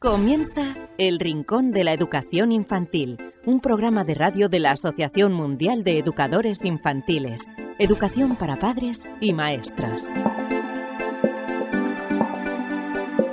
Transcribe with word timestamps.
Comienza 0.00 0.76
El 0.96 1.18
Rincón 1.18 1.72
de 1.72 1.82
la 1.82 1.92
Educación 1.92 2.52
Infantil, 2.52 3.18
un 3.44 3.58
programa 3.58 4.04
de 4.04 4.14
radio 4.14 4.48
de 4.48 4.60
la 4.60 4.70
Asociación 4.70 5.32
Mundial 5.32 5.82
de 5.82 5.98
Educadores 5.98 6.64
Infantiles, 6.64 7.46
Educación 7.80 8.36
para 8.36 8.60
Padres 8.60 9.08
y 9.20 9.32
Maestras. 9.32 10.08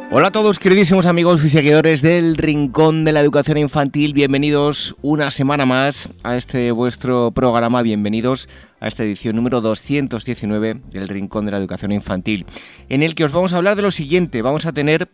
Hola 0.10 0.28
a 0.28 0.32
todos 0.32 0.58
queridísimos 0.58 1.06
amigos 1.06 1.46
y 1.46 1.50
seguidores 1.50 2.02
del 2.02 2.36
Rincón 2.36 3.06
de 3.06 3.12
la 3.12 3.22
Educación 3.22 3.60
Infantil, 3.60 4.14
bienvenidos 4.14 4.96
una 5.04 5.30
semana 5.30 5.68
más 5.68 6.10
a 6.24 6.36
este 6.36 6.72
vuestro 6.72 7.30
programa, 7.30 7.84
bienvenidos 7.84 8.50
a 8.80 8.88
esta 8.88 9.04
edición 9.04 9.36
número 9.36 9.62
219 9.62 10.82
del 10.90 11.10
Rincón 11.10 11.46
de 11.46 11.52
la 11.52 11.60
Educación 11.60 11.92
Infantil, 11.92 12.48
en 12.90 13.04
el 13.04 13.14
que 13.14 13.26
os 13.26 13.34
vamos 13.34 13.54
a 13.54 13.58
hablar 13.58 13.76
de 13.76 13.84
lo 13.84 13.92
siguiente, 13.92 14.42
vamos 14.42 14.66
a 14.66 14.74
tener 14.74 15.10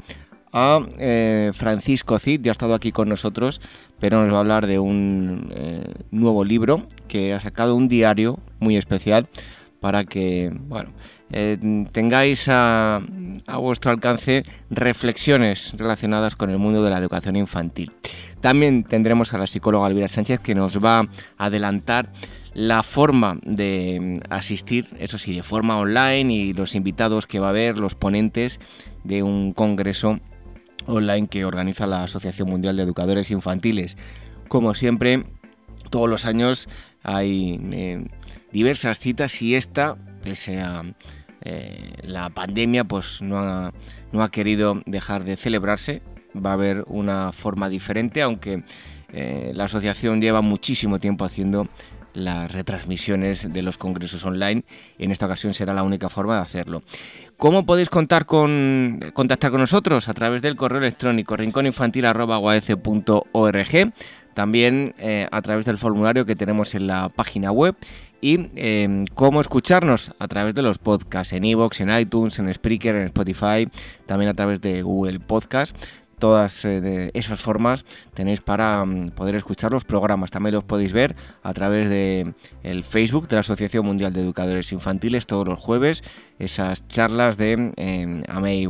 a 0.53 0.85
eh, 0.99 1.51
Francisco 1.53 2.19
Cid, 2.19 2.41
ya 2.41 2.51
ha 2.51 2.53
estado 2.53 2.73
aquí 2.73 2.91
con 2.91 3.09
nosotros, 3.09 3.61
pero 3.99 4.23
nos 4.23 4.33
va 4.33 4.37
a 4.37 4.39
hablar 4.41 4.67
de 4.67 4.79
un 4.79 5.49
eh, 5.53 5.85
nuevo 6.11 6.43
libro 6.43 6.85
que 7.07 7.33
ha 7.33 7.39
sacado 7.39 7.75
un 7.75 7.87
diario 7.87 8.39
muy 8.59 8.77
especial 8.77 9.27
para 9.79 10.03
que, 10.03 10.51
bueno, 10.67 10.91
eh, 11.31 11.57
tengáis 11.91 12.47
a, 12.49 13.01
a, 13.47 13.57
vuestro 13.57 13.91
alcance 13.91 14.43
reflexiones 14.69 15.73
relacionadas 15.77 16.35
con 16.35 16.49
el 16.49 16.57
mundo 16.57 16.83
de 16.83 16.89
la 16.89 16.97
educación 16.97 17.35
infantil. 17.35 17.91
También 18.41 18.83
tendremos 18.83 19.33
a 19.33 19.37
la 19.37 19.47
psicóloga 19.47 19.87
Elvira 19.87 20.07
Sánchez 20.07 20.39
que 20.39 20.55
nos 20.55 20.83
va 20.83 20.99
a 20.99 21.05
adelantar 21.37 22.11
la 22.53 22.83
forma 22.83 23.37
de 23.43 24.21
asistir, 24.29 24.87
eso 24.99 25.17
sí, 25.17 25.35
de 25.35 25.43
forma 25.43 25.77
online 25.77 26.33
y 26.33 26.53
los 26.53 26.75
invitados 26.75 27.25
que 27.25 27.39
va 27.39 27.47
a 27.47 27.51
haber, 27.51 27.77
los 27.77 27.95
ponentes 27.95 28.59
de 29.03 29.23
un 29.23 29.53
congreso 29.53 30.19
online 30.87 31.27
que 31.27 31.45
organiza 31.45 31.87
la 31.87 32.03
Asociación 32.03 32.49
Mundial 32.49 32.77
de 32.77 32.83
Educadores 32.83 33.31
Infantiles. 33.31 33.97
Como 34.47 34.73
siempre, 34.75 35.23
todos 35.89 36.09
los 36.09 36.25
años 36.25 36.67
hay 37.03 37.59
eh, 37.71 38.05
diversas 38.51 38.99
citas 38.99 39.41
y 39.41 39.55
esta, 39.55 39.95
pese 40.23 40.61
a 40.61 40.83
eh, 41.41 41.93
la 42.03 42.29
pandemia, 42.29 42.83
pues 42.83 43.21
no 43.21 43.39
ha, 43.39 43.73
no 44.11 44.23
ha, 44.23 44.29
querido 44.29 44.81
dejar 44.85 45.23
de 45.23 45.37
celebrarse. 45.37 46.01
Va 46.33 46.51
a 46.51 46.53
haber 46.53 46.85
una 46.87 47.31
forma 47.31 47.67
diferente, 47.67 48.21
aunque 48.21 48.63
eh, 49.11 49.51
la 49.53 49.65
asociación 49.65 50.21
lleva 50.21 50.41
muchísimo 50.41 50.99
tiempo 50.99 51.25
haciendo 51.25 51.67
las 52.13 52.51
retransmisiones 52.51 53.53
de 53.53 53.61
los 53.61 53.77
congresos 53.77 54.25
online. 54.25 54.63
En 54.97 55.11
esta 55.11 55.25
ocasión 55.25 55.53
será 55.53 55.73
la 55.73 55.83
única 55.83 56.09
forma 56.09 56.35
de 56.35 56.41
hacerlo. 56.41 56.83
¿Cómo 57.37 57.65
podéis 57.65 57.89
contactar 57.89 58.25
con 58.25 58.99
nosotros? 59.13 60.09
A 60.09 60.13
través 60.13 60.41
del 60.41 60.55
correo 60.55 60.79
electrónico 60.79 61.35
rincóninfantil.org, 61.35 63.93
también 64.33 64.95
eh, 64.99 65.27
a 65.31 65.41
través 65.41 65.65
del 65.65 65.77
formulario 65.77 66.25
que 66.25 66.35
tenemos 66.35 66.75
en 66.75 66.87
la 66.87 67.09
página 67.09 67.51
web 67.51 67.75
y 68.21 68.49
eh, 68.55 69.05
cómo 69.15 69.41
escucharnos 69.41 70.11
a 70.19 70.27
través 70.27 70.53
de 70.53 70.61
los 70.61 70.77
podcasts 70.77 71.33
en 71.33 71.43
iVoox, 71.43 71.81
en 71.81 71.89
iTunes, 71.89 72.37
en 72.37 72.53
Spreaker, 72.53 72.95
en 72.95 73.07
Spotify, 73.07 73.67
también 74.05 74.29
a 74.29 74.33
través 74.33 74.61
de 74.61 74.83
Google 74.83 75.19
Podcast 75.19 75.75
todas 76.21 76.63
eh, 76.63 77.11
esas 77.13 77.41
formas 77.41 77.83
tenéis 78.13 78.39
para 78.39 78.85
mm, 78.85 79.09
poder 79.09 79.35
escuchar 79.35 79.73
los 79.73 79.83
programas. 79.83 80.31
También 80.31 80.53
los 80.53 80.63
podéis 80.63 80.93
ver 80.93 81.15
a 81.43 81.53
través 81.53 81.89
de 81.89 82.33
el 82.63 82.85
Facebook 82.85 83.27
de 83.27 83.35
la 83.35 83.39
Asociación 83.41 83.85
Mundial 83.85 84.13
de 84.13 84.21
Educadores 84.21 84.71
Infantiles 84.71 85.25
todos 85.27 85.45
los 85.45 85.59
jueves, 85.59 86.03
esas 86.39 86.87
charlas 86.87 87.37
de 87.37 87.73
eh, 87.75 88.23
AMEI 88.29 88.69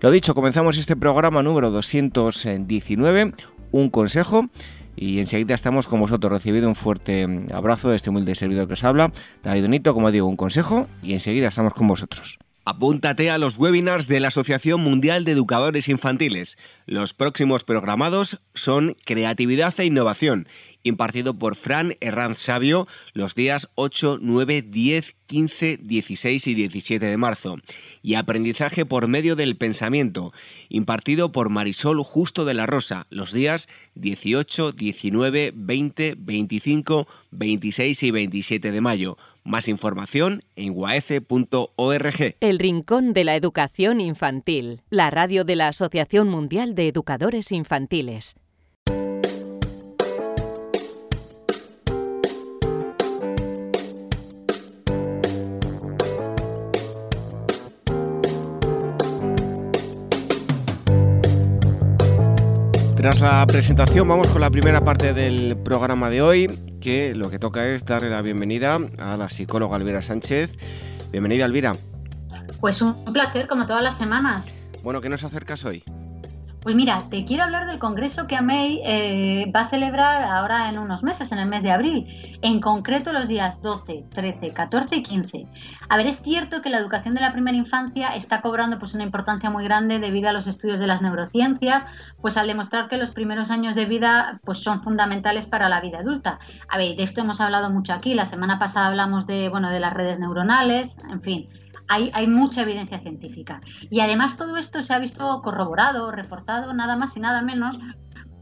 Lo 0.00 0.10
dicho, 0.10 0.34
comenzamos 0.34 0.78
este 0.78 0.96
programa 0.96 1.42
número 1.42 1.70
219, 1.70 3.34
un 3.72 3.90
consejo. 3.90 4.48
Y 4.96 5.18
enseguida 5.18 5.56
estamos 5.56 5.88
con 5.88 5.98
vosotros. 5.98 6.32
Recibido 6.32 6.68
un 6.68 6.76
fuerte 6.76 7.26
mm, 7.26 7.48
abrazo 7.52 7.90
de 7.90 7.96
este 7.96 8.10
humilde 8.10 8.36
servidor 8.36 8.68
que 8.68 8.74
os 8.74 8.84
habla, 8.84 9.10
David 9.42 9.62
Donito, 9.62 9.92
como 9.92 10.12
digo, 10.12 10.28
un 10.28 10.36
consejo. 10.36 10.86
Y 11.02 11.14
enseguida 11.14 11.48
estamos 11.48 11.74
con 11.74 11.88
vosotros. 11.88 12.38
Apúntate 12.66 13.28
a 13.28 13.36
los 13.36 13.58
webinars 13.58 14.08
de 14.08 14.20
la 14.20 14.28
Asociación 14.28 14.80
Mundial 14.80 15.26
de 15.26 15.32
Educadores 15.32 15.90
Infantiles. 15.90 16.56
Los 16.86 17.12
próximos 17.12 17.62
programados 17.62 18.40
son 18.54 18.96
Creatividad 19.04 19.78
e 19.78 19.84
Innovación, 19.84 20.48
impartido 20.82 21.38
por 21.38 21.56
Fran 21.56 21.94
Herranz 22.00 22.38
Sabio 22.38 22.88
los 23.12 23.34
días 23.34 23.68
8, 23.74 24.18
9, 24.22 24.62
10, 24.62 25.16
15, 25.26 25.76
16 25.76 26.46
y 26.46 26.54
17 26.54 27.04
de 27.04 27.16
marzo, 27.18 27.58
y 28.02 28.14
Aprendizaje 28.14 28.86
por 28.86 29.08
medio 29.08 29.36
del 29.36 29.56
pensamiento, 29.56 30.32
impartido 30.70 31.32
por 31.32 31.50
Marisol 31.50 32.02
Justo 32.02 32.46
de 32.46 32.54
la 32.54 32.64
Rosa 32.64 33.06
los 33.10 33.34
días 33.34 33.68
18, 33.96 34.72
19, 34.72 35.52
20, 35.54 36.14
25, 36.16 37.08
26 37.30 38.02
y 38.04 38.10
27 38.10 38.72
de 38.72 38.80
mayo 38.80 39.18
más 39.44 39.68
información 39.68 40.40
en 40.56 40.72
guaece.org. 40.72 42.36
El 42.40 42.58
Rincón 42.58 43.12
de 43.12 43.24
la 43.24 43.36
Educación 43.36 44.00
Infantil, 44.00 44.80
la 44.90 45.10
radio 45.10 45.44
de 45.44 45.56
la 45.56 45.68
Asociación 45.68 46.28
Mundial 46.28 46.74
de 46.74 46.88
Educadores 46.88 47.52
Infantiles. 47.52 48.34
Tras 63.04 63.20
la 63.20 63.46
presentación 63.46 64.08
vamos 64.08 64.28
con 64.28 64.40
la 64.40 64.48
primera 64.48 64.80
parte 64.80 65.12
del 65.12 65.58
programa 65.62 66.08
de 66.08 66.22
hoy 66.22 66.78
que 66.80 67.14
lo 67.14 67.28
que 67.28 67.38
toca 67.38 67.66
es 67.66 67.84
darle 67.84 68.08
la 68.08 68.22
bienvenida 68.22 68.78
a 68.96 69.18
la 69.18 69.28
psicóloga 69.28 69.76
Elvira 69.76 70.00
Sánchez. 70.00 70.56
Bienvenida, 71.12 71.44
Elvira. 71.44 71.76
Pues 72.60 72.80
un 72.80 73.04
placer, 73.12 73.46
como 73.46 73.66
todas 73.66 73.82
las 73.82 73.98
semanas. 73.98 74.46
Bueno, 74.82 75.02
¿qué 75.02 75.10
nos 75.10 75.22
acercas 75.22 75.66
hoy? 75.66 75.84
Pues 76.64 76.74
mira, 76.76 77.02
te 77.10 77.26
quiero 77.26 77.44
hablar 77.44 77.66
del 77.66 77.78
congreso 77.78 78.26
que 78.26 78.36
AMEI 78.36 78.80
eh, 78.86 79.52
va 79.54 79.60
a 79.60 79.66
celebrar 79.66 80.22
ahora 80.22 80.70
en 80.70 80.78
unos 80.78 81.02
meses, 81.02 81.30
en 81.30 81.38
el 81.38 81.46
mes 81.46 81.62
de 81.62 81.70
abril, 81.70 82.38
en 82.40 82.58
concreto 82.58 83.12
los 83.12 83.28
días 83.28 83.60
12, 83.60 84.06
13, 84.08 84.54
14 84.54 84.96
y 84.96 85.02
15. 85.02 85.46
A 85.90 85.98
ver, 85.98 86.06
es 86.06 86.22
cierto 86.22 86.62
que 86.62 86.70
la 86.70 86.78
educación 86.78 87.12
de 87.12 87.20
la 87.20 87.34
primera 87.34 87.54
infancia 87.54 88.16
está 88.16 88.40
cobrando 88.40 88.78
pues, 88.78 88.94
una 88.94 89.04
importancia 89.04 89.50
muy 89.50 89.62
grande 89.64 89.98
debido 89.98 90.30
a 90.30 90.32
los 90.32 90.46
estudios 90.46 90.80
de 90.80 90.86
las 90.86 91.02
neurociencias, 91.02 91.84
pues 92.22 92.38
al 92.38 92.46
demostrar 92.46 92.88
que 92.88 92.96
los 92.96 93.10
primeros 93.10 93.50
años 93.50 93.74
de 93.74 93.84
vida 93.84 94.40
pues, 94.42 94.62
son 94.62 94.82
fundamentales 94.82 95.44
para 95.44 95.68
la 95.68 95.82
vida 95.82 95.98
adulta. 95.98 96.38
A 96.70 96.78
ver, 96.78 96.96
de 96.96 97.02
esto 97.02 97.20
hemos 97.20 97.42
hablado 97.42 97.68
mucho 97.68 97.92
aquí, 97.92 98.14
la 98.14 98.24
semana 98.24 98.58
pasada 98.58 98.86
hablamos 98.86 99.26
de, 99.26 99.50
bueno, 99.50 99.68
de 99.68 99.80
las 99.80 99.92
redes 99.92 100.18
neuronales, 100.18 100.96
en 101.10 101.20
fin 101.20 101.48
hay, 101.88 102.26
mucha 102.26 102.62
evidencia 102.62 102.98
científica. 102.98 103.60
Y 103.90 104.00
además 104.00 104.36
todo 104.36 104.56
esto 104.56 104.82
se 104.82 104.94
ha 104.94 104.98
visto 104.98 105.40
corroborado, 105.42 106.10
reforzado, 106.10 106.72
nada 106.72 106.96
más 106.96 107.16
y 107.16 107.20
nada 107.20 107.42
menos 107.42 107.78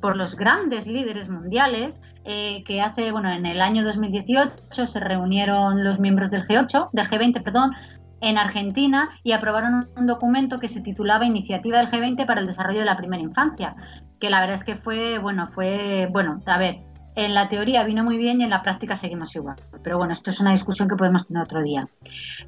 por 0.00 0.16
los 0.16 0.36
grandes 0.36 0.86
líderes 0.86 1.28
mundiales 1.28 2.00
eh, 2.24 2.64
que 2.64 2.80
hace, 2.80 3.12
bueno, 3.12 3.30
en 3.30 3.46
el 3.46 3.60
año 3.60 3.84
2018 3.84 4.86
se 4.86 5.00
reunieron 5.00 5.84
los 5.84 5.98
miembros 5.98 6.30
del 6.30 6.46
G8, 6.46 6.90
del 6.92 7.08
G20, 7.08 7.42
perdón, 7.42 7.72
en 8.20 8.38
Argentina 8.38 9.08
y 9.22 9.32
aprobaron 9.32 9.88
un 9.96 10.06
documento 10.06 10.58
que 10.58 10.68
se 10.68 10.80
titulaba 10.80 11.26
Iniciativa 11.26 11.78
del 11.78 11.88
G20 11.88 12.24
para 12.26 12.40
el 12.40 12.46
desarrollo 12.46 12.78
de 12.78 12.84
la 12.84 12.96
primera 12.96 13.22
infancia, 13.22 13.74
que 14.20 14.30
la 14.30 14.40
verdad 14.40 14.56
es 14.56 14.64
que 14.64 14.76
fue, 14.76 15.18
bueno, 15.18 15.48
fue, 15.48 16.08
bueno, 16.12 16.40
a 16.46 16.58
ver, 16.58 16.82
en 17.14 17.34
la 17.34 17.48
teoría 17.48 17.84
vino 17.84 18.04
muy 18.04 18.16
bien 18.16 18.40
y 18.40 18.44
en 18.44 18.50
la 18.50 18.62
práctica 18.62 18.96
seguimos 18.96 19.34
igual. 19.36 19.56
Pero 19.82 19.98
bueno, 19.98 20.12
esto 20.12 20.30
es 20.30 20.40
una 20.40 20.52
discusión 20.52 20.88
que 20.88 20.96
podemos 20.96 21.26
tener 21.26 21.42
otro 21.42 21.62
día. 21.62 21.88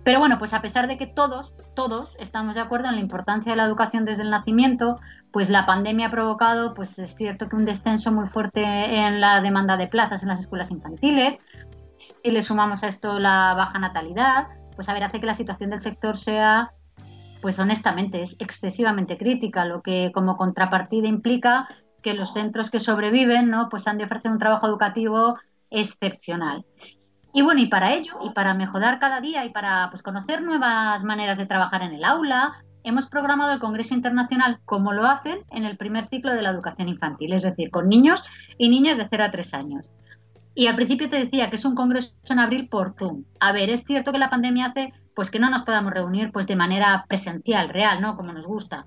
Pero 0.03 0.19
bueno, 0.19 0.39
pues 0.39 0.55
a 0.55 0.63
pesar 0.63 0.87
de 0.89 0.97
que 0.97 1.07
todos, 1.07 1.55
todos 1.75 2.17
estamos 2.19 2.55
de 2.55 2.63
acuerdo 2.63 2.89
en 2.89 2.95
la 2.95 3.01
importancia 3.01 3.53
de 3.53 3.57
la 3.57 3.65
educación 3.65 4.05
desde 4.05 4.23
el 4.23 4.31
nacimiento, 4.31 4.99
pues 5.33 5.51
la 5.51 5.67
pandemia 5.67 6.07
ha 6.07 6.11
provocado, 6.11 6.75
pues 6.75 6.99
es 6.99 7.15
cierto 7.15 7.49
que 7.49 7.57
un 7.57 7.65
descenso 7.65 8.13
muy 8.13 8.27
fuerte 8.27 8.63
en 8.63 9.21
la 9.21 9.41
demanda 9.41 9.77
de 9.77 9.87
plazas 9.87 10.23
en 10.23 10.29
las 10.29 10.41
escuelas 10.41 10.71
infantiles. 10.71 11.39
Si 11.97 12.31
le 12.31 12.43
sumamos 12.43 12.83
a 12.83 12.89
esto 12.89 13.19
la 13.19 13.55
baja 13.55 13.79
natalidad, 13.79 14.49
pues 14.75 14.89
a 14.89 14.95
ver, 14.95 15.05
hace 15.05 15.21
que 15.21 15.27
la 15.27 15.35
situación 15.35 15.71
del 15.71 15.81
sector 15.81 16.17
sea 16.17 16.73
pues 17.45 17.59
honestamente 17.59 18.23
es 18.23 18.37
excesivamente 18.39 19.19
crítica, 19.19 19.67
lo 19.67 19.83
que 19.83 20.13
como 20.15 20.39
contrapartida 20.39 21.09
implica 21.09 21.69
que 22.05 22.15
los 22.15 22.35
centros 22.35 22.71
que 22.71 22.79
sobreviven, 22.79 23.51
¿no? 23.51 23.69
Pues 23.71 23.89
han 23.89 23.99
de 23.99 24.05
ofrecer 24.05 24.31
un 24.31 24.39
trabajo 24.39 24.67
educativo 24.69 25.39
excepcional. 25.71 26.65
Y 27.33 27.43
bueno, 27.43 27.61
y 27.63 27.67
para 27.67 27.95
ello, 27.95 28.19
y 28.23 28.31
para 28.31 28.55
mejorar 28.55 29.01
cada 29.01 29.21
día 29.21 29.45
y 29.45 29.51
para 29.51 29.89
pues, 29.91 30.03
conocer 30.03 30.43
nuevas 30.43 31.03
maneras 31.03 31.39
de 31.39 31.47
trabajar 31.47 31.83
en 31.83 31.95
el 31.95 32.05
aula, 32.05 32.63
hemos 32.85 33.07
programado 33.07 33.53
el 33.53 33.59
Congreso 33.59 33.95
Internacional 33.95 34.61
como 34.67 34.93
lo 34.93 35.07
hacen 35.07 35.39
en 35.51 35.65
el 35.65 35.77
primer 35.79 36.07
ciclo 36.07 36.33
de 36.35 36.43
la 36.43 36.51
educación 36.51 36.89
infantil, 36.89 37.33
es 37.33 37.43
decir, 37.43 37.71
con 37.71 37.89
niños 37.89 38.23
y 38.59 38.69
niñas 38.69 38.99
de 38.99 39.09
0 39.11 39.25
a 39.25 39.31
3 39.31 39.55
años. 39.55 39.91
Y 40.55 40.69
al 40.69 40.77
principio 40.77 41.09
te 41.09 41.19
decía 41.19 41.51
que 41.51 41.57
es 41.57 41.65
un 41.65 41.75
congreso 41.75 42.15
en 42.29 42.39
abril 42.39 42.69
por 42.69 42.95
Zoom. 42.97 43.25
A 43.41 43.51
ver, 43.51 43.71
es 43.71 43.83
cierto 43.85 44.13
que 44.13 44.19
la 44.19 44.31
pandemia 44.31 44.67
hace 44.67 44.93
pues 45.17 45.31
que 45.31 45.41
no 45.41 45.49
nos 45.49 45.63
podamos 45.63 45.93
reunir 45.93 46.31
pues 46.33 46.47
de 46.47 46.55
manera 46.55 47.07
presencial, 47.09 47.71
real, 47.71 48.01
¿no? 48.01 48.17
Como 48.17 48.33
nos 48.33 48.47
gusta 48.47 48.85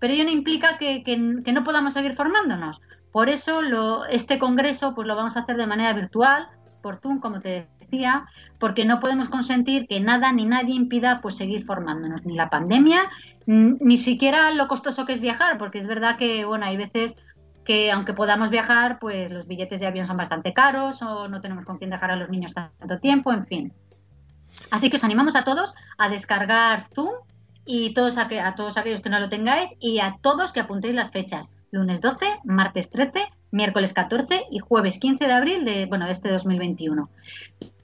pero 0.00 0.14
ello 0.14 0.24
no 0.24 0.30
implica 0.30 0.78
que, 0.78 1.16
no 1.16 1.64
podamos 1.64 1.92
seguir 1.92 2.14
formándonos. 2.14 2.80
Por 3.12 3.28
eso 3.28 3.62
lo, 3.62 4.06
este 4.06 4.38
congreso 4.38 4.94
pues 4.94 5.06
lo 5.06 5.14
vamos 5.14 5.36
a 5.36 5.40
hacer 5.40 5.56
de 5.56 5.66
manera 5.66 5.92
virtual, 5.92 6.48
por 6.82 6.96
Zoom, 6.96 7.20
como 7.20 7.40
te 7.40 7.68
decía, 7.78 8.26
porque 8.58 8.84
no 8.84 8.98
podemos 8.98 9.28
consentir 9.28 9.86
que 9.86 10.00
nada 10.00 10.32
ni 10.32 10.46
nadie 10.46 10.74
impida 10.74 11.20
pues 11.20 11.36
seguir 11.36 11.64
formándonos, 11.64 12.24
ni 12.24 12.34
la 12.34 12.48
pandemia, 12.48 13.10
ni 13.46 13.98
siquiera 13.98 14.50
lo 14.52 14.68
costoso 14.68 15.04
que 15.04 15.12
es 15.12 15.20
viajar, 15.20 15.58
porque 15.58 15.78
es 15.78 15.86
verdad 15.86 16.16
que 16.16 16.44
bueno, 16.46 16.64
hay 16.64 16.76
veces 16.76 17.16
que 17.64 17.92
aunque 17.92 18.14
podamos 18.14 18.48
viajar, 18.48 18.98
pues 18.98 19.30
los 19.30 19.46
billetes 19.46 19.80
de 19.80 19.86
avión 19.86 20.06
son 20.06 20.16
bastante 20.16 20.54
caros 20.54 21.02
o 21.02 21.28
no 21.28 21.42
tenemos 21.42 21.64
con 21.64 21.76
quién 21.76 21.90
dejar 21.90 22.10
a 22.10 22.16
los 22.16 22.30
niños 22.30 22.54
tanto 22.54 22.98
tiempo, 23.00 23.32
en 23.32 23.44
fin. 23.44 23.72
Así 24.70 24.88
que 24.88 24.96
os 24.96 25.04
animamos 25.04 25.36
a 25.36 25.44
todos 25.44 25.74
a 25.98 26.08
descargar 26.08 26.82
Zoom 26.94 27.12
y 27.64 27.94
todos 27.94 28.18
a, 28.18 28.28
a 28.46 28.54
todos 28.54 28.76
aquellos 28.76 29.00
que 29.00 29.10
no 29.10 29.20
lo 29.20 29.28
tengáis 29.28 29.70
y 29.80 30.00
a 30.00 30.18
todos 30.20 30.52
que 30.52 30.60
apuntéis 30.60 30.94
las 30.94 31.10
fechas. 31.10 31.50
Lunes 31.70 32.00
12, 32.00 32.40
martes 32.44 32.90
13, 32.90 33.28
miércoles 33.52 33.92
14 33.92 34.46
y 34.50 34.58
jueves 34.58 34.98
15 34.98 35.26
de 35.26 35.32
abril 35.32 35.64
de, 35.64 35.86
bueno, 35.86 36.06
este 36.06 36.30
2021. 36.30 37.08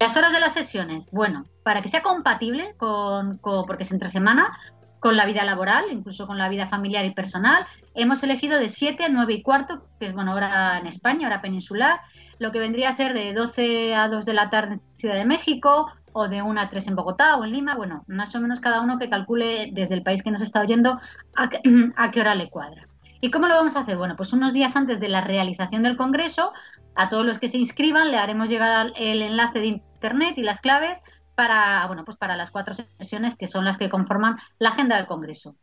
Las 0.00 0.17
horas 0.17 0.32
de 0.32 0.40
las 0.40 0.55
sesiones, 0.55 1.06
bueno, 1.12 1.46
para 1.62 1.82
que 1.82 1.88
sea 1.88 2.02
compatible 2.02 2.75
con, 2.76 3.38
porque 3.38 3.84
es 3.84 3.93
entre 3.93 4.08
semana, 4.08 4.58
con 4.99 5.17
la 5.17 5.26
vida 5.26 5.44
laboral, 5.44 5.84
incluso 5.93 6.26
con 6.26 6.38
la 6.38 6.49
vida 6.49 6.67
familiar 6.67 7.05
y 7.05 7.12
personal, 7.12 7.64
hemos 7.94 8.23
elegido 8.23 8.58
de 8.58 8.69
7 8.69 9.05
a 9.05 9.08
9 9.08 9.34
y 9.34 9.43
cuarto, 9.43 9.87
que 10.00 10.06
es 10.06 10.14
bueno, 10.14 10.34
hora 10.34 10.78
en 10.78 10.87
España, 10.87 11.28
hora 11.28 11.43
peninsular, 11.43 12.00
lo 12.38 12.52
que 12.52 12.58
vendría 12.58 12.90
a 12.90 12.94
ser 12.94 13.14
de 13.14 13.32
12 13.32 13.94
a 13.94 14.08
2 14.08 14.24
de 14.24 14.34
la 14.34 14.50
tarde 14.50 14.74
en 14.74 14.82
Ciudad 14.96 15.14
de 15.14 15.24
México, 15.24 15.90
o 16.18 16.28
de 16.28 16.40
1 16.40 16.58
a 16.58 16.70
3 16.70 16.86
en 16.88 16.96
Bogotá 16.96 17.36
o 17.36 17.44
en 17.44 17.52
Lima, 17.52 17.74
bueno, 17.74 18.02
más 18.06 18.34
o 18.34 18.40
menos 18.40 18.58
cada 18.60 18.80
uno 18.80 18.98
que 18.98 19.10
calcule 19.10 19.68
desde 19.72 19.94
el 19.94 20.02
país 20.02 20.22
que 20.22 20.30
nos 20.30 20.40
está 20.40 20.62
oyendo 20.62 20.98
a, 21.36 22.10
qué 22.10 22.20
hora 22.20 22.34
le 22.34 22.48
cuadra. 22.48 22.88
¿Y 23.20 23.30
cómo 23.30 23.48
lo 23.48 23.54
vamos 23.54 23.76
a 23.76 23.80
hacer? 23.80 23.98
Bueno, 23.98 24.16
pues 24.16 24.32
unos 24.32 24.54
días 24.54 24.76
antes 24.76 24.98
de 24.98 25.10
la 25.10 25.20
realización 25.20 25.82
del 25.82 25.98
Congreso, 25.98 26.54
a 26.94 27.10
todos 27.10 27.26
los 27.26 27.38
que 27.38 27.50
se 27.50 27.58
inscriban 27.58 28.10
le 28.10 28.16
haremos 28.16 28.48
llegar 28.48 28.94
el 28.96 29.20
enlace 29.20 29.58
de 29.58 29.66
Internet 29.66 30.38
y 30.38 30.42
las 30.42 30.62
claves 30.62 31.02
para, 31.34 31.86
bueno, 31.86 32.06
pues 32.06 32.16
para 32.16 32.34
las 32.34 32.50
cuatro 32.50 32.72
sesiones 32.72 33.34
que 33.36 33.46
son 33.46 33.66
las 33.66 33.76
que 33.76 33.90
conforman 33.90 34.38
la 34.58 34.70
agenda 34.70 34.96
del 34.96 35.04
Congreso. 35.04 35.54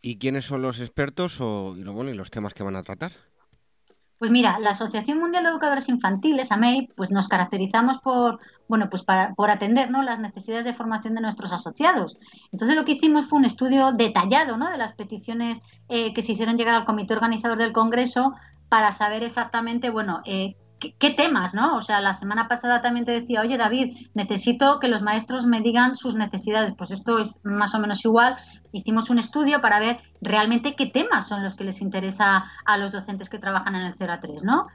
¿Y 0.00 0.16
quiénes 0.16 0.46
son 0.46 0.62
los 0.62 0.80
expertos 0.80 1.38
o, 1.42 1.74
y, 1.76 1.84
bueno, 1.84 2.10
y 2.10 2.14
los 2.14 2.30
temas 2.30 2.54
que 2.54 2.62
van 2.62 2.76
a 2.76 2.82
tratar? 2.82 3.12
Pues 4.18 4.30
mira, 4.30 4.58
la 4.60 4.70
Asociación 4.70 5.18
Mundial 5.18 5.44
de 5.44 5.50
Educadores 5.50 5.88
Infantiles, 5.90 6.50
AMEI, 6.50 6.88
pues 6.96 7.10
nos 7.10 7.28
caracterizamos 7.28 7.98
por, 7.98 8.40
bueno, 8.66 8.88
pues 8.88 9.04
por 9.36 9.50
atender 9.50 9.90
¿no? 9.90 10.02
las 10.02 10.18
necesidades 10.18 10.64
de 10.64 10.72
formación 10.72 11.14
de 11.14 11.20
nuestros 11.20 11.52
asociados. 11.52 12.16
Entonces 12.50 12.76
lo 12.76 12.86
que 12.86 12.92
hicimos 12.92 13.26
fue 13.26 13.38
un 13.38 13.44
estudio 13.44 13.92
detallado 13.92 14.56
¿no? 14.56 14.70
de 14.70 14.78
las 14.78 14.92
peticiones 14.92 15.60
eh, 15.88 16.14
que 16.14 16.22
se 16.22 16.32
hicieron 16.32 16.56
llegar 16.56 16.74
al 16.74 16.86
comité 16.86 17.12
organizador 17.12 17.58
del 17.58 17.72
Congreso 17.72 18.32
para 18.70 18.92
saber 18.92 19.22
exactamente, 19.22 19.90
bueno, 19.90 20.22
eh, 20.24 20.56
¿Qué, 20.78 21.10
temas, 21.10 21.54
¿no? 21.54 21.76
O 21.76 21.80
sea, 21.80 22.00
la 22.00 22.12
semana 22.12 22.48
pasada 22.48 22.82
también 22.82 23.06
te 23.06 23.12
decía, 23.12 23.40
oye 23.40 23.56
David, 23.56 23.96
necesito 24.14 24.78
que 24.78 24.88
los 24.88 25.00
maestros 25.00 25.46
me 25.46 25.62
digan 25.62 25.96
sus 25.96 26.14
necesidades. 26.16 26.74
Pues 26.76 26.90
esto 26.90 27.18
es 27.18 27.40
más 27.44 27.74
o 27.74 27.78
menos 27.78 28.04
igual. 28.04 28.36
Hicimos 28.72 29.08
un 29.08 29.18
estudio 29.18 29.62
para 29.62 29.80
ver 29.80 30.00
realmente 30.20 30.74
qué 30.74 30.86
temas 30.86 31.28
son 31.28 31.42
los 31.42 31.54
que 31.54 31.64
les 31.64 31.80
interesa 31.80 32.44
a 32.66 32.76
los 32.76 32.92
docentes 32.92 33.30
que 33.30 33.38
trabajan 33.38 33.74
en 33.74 33.82
el 33.82 33.94
0 33.96 34.12
a 34.12 34.20
3, 34.20 34.42
¿no? 34.42 34.66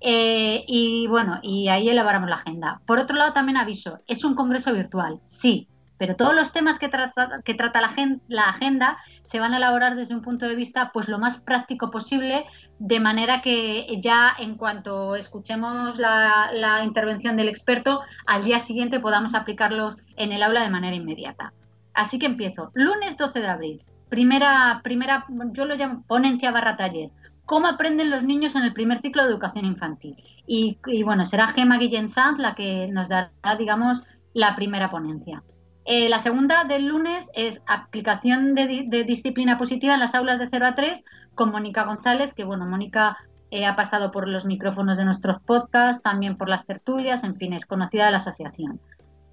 Eh, 0.00 0.64
y 0.66 1.06
bueno, 1.08 1.40
y 1.42 1.68
ahí 1.68 1.88
elaboramos 1.90 2.30
la 2.30 2.36
agenda. 2.36 2.80
Por 2.86 2.98
otro 2.98 3.16
lado, 3.16 3.34
también 3.34 3.58
aviso, 3.58 3.98
es 4.06 4.24
un 4.24 4.34
congreso 4.34 4.72
virtual, 4.72 5.20
sí, 5.26 5.68
pero 6.00 6.16
todos 6.16 6.34
los 6.34 6.50
temas 6.50 6.78
que 6.78 6.88
trata, 6.88 7.42
que 7.44 7.52
trata 7.52 7.82
la, 8.26 8.44
agenda 8.44 8.96
se 9.22 9.38
van 9.38 9.52
a 9.52 9.58
elaborar 9.58 9.96
desde 9.96 10.14
un 10.14 10.22
punto 10.22 10.48
de 10.48 10.54
vista 10.54 10.92
pues 10.94 11.10
lo 11.10 11.18
más 11.18 11.42
práctico 11.42 11.90
posible, 11.90 12.46
de 12.78 13.00
manera 13.00 13.42
que 13.42 13.86
ya 14.00 14.34
en 14.38 14.54
cuanto 14.54 15.14
escuchemos 15.14 15.98
la, 15.98 16.80
intervención 16.86 17.36
del 17.36 17.50
experto, 17.50 18.00
al 18.26 18.42
día 18.42 18.60
siguiente 18.60 18.98
podamos 18.98 19.34
aplicarlos 19.34 19.98
en 20.16 20.32
el 20.32 20.42
aula 20.42 20.62
de 20.62 20.70
manera 20.70 20.96
inmediata. 20.96 21.52
Así 21.92 22.18
que 22.18 22.24
empiezo. 22.24 22.70
Lunes 22.72 23.18
12 23.18 23.38
de 23.38 23.48
abril. 23.48 23.84
Primera, 24.08 24.80
primera, 24.82 25.26
yo 25.52 25.66
lo 25.66 25.74
llamo 25.74 26.02
ponencia 26.06 26.50
barra 26.50 26.78
taller. 26.78 27.10
¿Cómo 27.44 27.66
aprenden 27.66 28.08
los 28.08 28.24
niños 28.24 28.54
en 28.54 28.62
el 28.62 28.72
primer 28.72 29.02
ciclo 29.02 29.24
de 29.24 29.28
educación 29.28 29.66
infantil? 29.66 30.16
Y, 30.46 30.78
y 30.86 31.02
bueno, 31.02 31.26
será 31.26 31.48
Gemma 31.48 31.76
Guillén 31.76 32.08
Sanz 32.08 32.38
la 32.38 32.54
que 32.54 32.88
nos 32.90 33.10
dará, 33.10 33.30
digamos, 33.58 34.00
la 34.32 34.56
primera 34.56 34.90
ponencia. 34.90 35.42
Eh, 35.84 36.08
la 36.08 36.18
segunda 36.18 36.64
del 36.64 36.86
lunes 36.86 37.30
es 37.34 37.62
aplicación 37.66 38.54
de, 38.54 39.04
disciplina 39.06 39.58
positiva 39.58 39.94
en 39.94 40.00
las 40.00 40.14
aulas 40.14 40.38
de 40.38 40.48
0 40.48 40.66
a 40.66 40.74
3 40.74 41.02
con 41.34 41.50
Mónica 41.50 41.84
González, 41.84 42.34
que 42.34 42.44
bueno, 42.44 42.66
Mónica 42.66 43.16
eh, 43.50 43.66
ha 43.66 43.76
pasado 43.76 44.10
por 44.10 44.28
los 44.28 44.44
micrófonos 44.44 44.96
de 44.96 45.04
nuestros 45.04 45.40
podcasts, 45.40 46.02
también 46.02 46.36
por 46.36 46.48
las 46.48 46.66
tertulias, 46.66 47.24
en 47.24 47.36
fin, 47.36 47.54
es 47.54 47.66
conocida 47.66 48.04
de 48.06 48.10
la 48.12 48.18
asociación. 48.18 48.80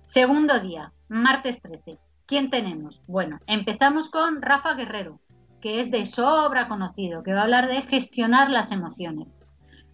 Segundo 0.06 0.60
día, 0.60 0.94
martes 1.10 1.62
13. 1.62 2.00
¿Quién 2.26 2.50
tenemos? 2.50 3.02
Bueno, 3.08 3.40
empezamos 3.46 4.10
con 4.10 4.42
Rafa 4.42 4.74
Guerrero, 4.74 5.20
que 5.62 5.82
es 5.82 5.92
de 5.92 6.06
sobra 6.06 6.68
conocido, 6.68 7.24
que 7.24 7.34
va 7.34 7.42
a 7.42 7.44
hablar 7.44 7.68
de 7.68 7.82
gestionar 7.84 8.50
las 8.50 8.72
emociones. 8.72 9.34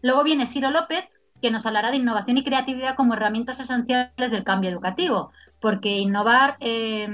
Luego 0.02 0.24
viene 0.24 0.46
Ciro 0.46 0.70
López, 0.70 1.10
que 1.42 1.52
nos 1.52 1.66
hablará 1.66 1.92
de 1.92 1.98
innovación 1.98 2.38
y 2.38 2.44
creatividad 2.44 2.96
como 2.96 3.16
herramientas 3.16 3.60
esenciales 3.60 4.32
del 4.32 4.44
cambio 4.44 4.70
educativo 4.70 5.32
porque 5.64 5.98
innovar 5.98 6.58
eh, 6.60 7.08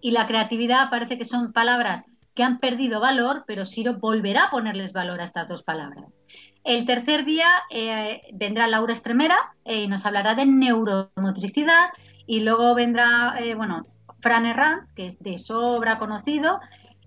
y 0.00 0.10
la 0.10 0.26
creatividad 0.26 0.90
parece 0.90 1.16
que 1.16 1.24
son 1.24 1.52
palabras 1.52 2.04
que 2.34 2.42
han 2.42 2.58
perdido 2.58 2.98
valor, 2.98 3.44
pero 3.46 3.64
Siro 3.64 3.98
volverá 4.00 4.46
a 4.46 4.50
ponerles 4.50 4.92
valor 4.92 5.20
a 5.20 5.24
estas 5.24 5.46
dos 5.46 5.62
palabras. 5.62 6.16
El 6.64 6.84
tercer 6.86 7.24
día 7.24 7.46
eh, 7.70 8.22
vendrá 8.32 8.66
Laura 8.66 8.92
Estremera 8.92 9.36
eh, 9.64 9.84
y 9.84 9.86
nos 9.86 10.04
hablará 10.04 10.34
de 10.34 10.44
neuromotricidad 10.44 11.90
y 12.26 12.40
luego 12.40 12.74
vendrá, 12.74 13.36
bueno, 13.56 13.82
Fran 14.20 14.44
Herrán, 14.44 14.88
que 14.96 15.06
es 15.06 15.20
de 15.20 15.38
sobra 15.38 16.00
conocido, 16.00 16.58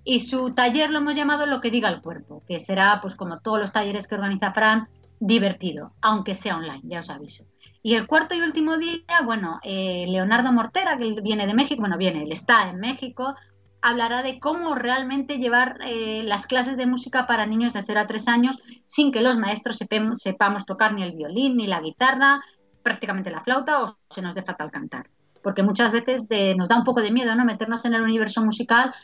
y 0.06 0.22
su 0.22 0.54
taller 0.54 0.90
lo 0.90 1.00
hemos 1.00 1.16
llamado 1.16 1.48
Lo 1.48 1.60
que 1.60 1.72
diga 1.72 1.90
el 1.90 2.02
cuerpo, 2.02 2.44
que 2.48 2.62
será, 2.62 3.00
pues 3.02 3.16
como 3.16 3.40
todos 3.40 3.60
los 3.60 3.74
talleres 3.74 4.08
que 4.08 4.16
organiza 4.16 4.54
Fran, 4.54 4.88
divertido, 5.20 5.94
aunque 6.02 6.34
sea 6.34 6.56
online, 6.56 6.82
ya 6.84 7.00
os 7.00 7.10
aviso. 7.10 7.46
Y 7.86 7.94
el 7.94 8.08
cuarto 8.08 8.34
y 8.34 8.42
último 8.42 8.78
día, 8.78 9.22
bueno, 9.24 9.60
eh, 9.62 10.06
Leonardo 10.08 10.52
Mortera, 10.52 10.98
que 10.98 11.22
viene 11.22 11.46
de 11.46 11.54
México, 11.54 11.82
bueno, 11.82 12.00
viene, 12.00 12.24
él 12.24 12.32
está 12.32 12.68
en 12.68 12.80
México, 12.80 13.36
hablará 13.80 14.24
de 14.24 14.40
cómo 14.40 14.74
realmente 14.74 15.38
llevar 15.38 15.78
eh, 15.86 16.24
las 16.24 16.48
clases 16.48 16.78
de 16.78 16.88
música 16.88 17.28
para 17.28 17.46
niños 17.46 17.74
de 17.74 17.84
0 17.84 18.00
a 18.00 18.08
3 18.08 18.28
años 18.28 18.58
sin 18.88 19.12
que 19.12 19.22
los 19.22 19.38
maestros 19.38 19.78
sepamos, 19.78 20.66
tocar 20.66 20.96
ni 20.96 21.04
el 21.04 21.12
violín, 21.12 21.58
ni 21.58 21.68
la 21.68 21.80
guitarra, 21.80 22.42
prácticamente 22.82 23.30
la 23.30 23.44
flauta 23.44 23.84
o 23.84 23.96
se 24.10 24.24
nos 24.24 24.34
dé 24.34 24.42
fatal 24.42 24.72
cantar. 24.72 25.12
Porque 25.44 25.62
muchas 25.62 25.92
veces 25.92 26.26
nos 26.58 26.68
da 26.68 26.78
un 26.78 26.86
poco 26.86 27.04
de 27.04 27.12
miedo 27.12 27.36
¿no? 27.36 27.46
meternos 27.46 27.86
en 27.86 27.94
el 27.94 28.02
universo 28.02 28.44
musical 28.44 28.96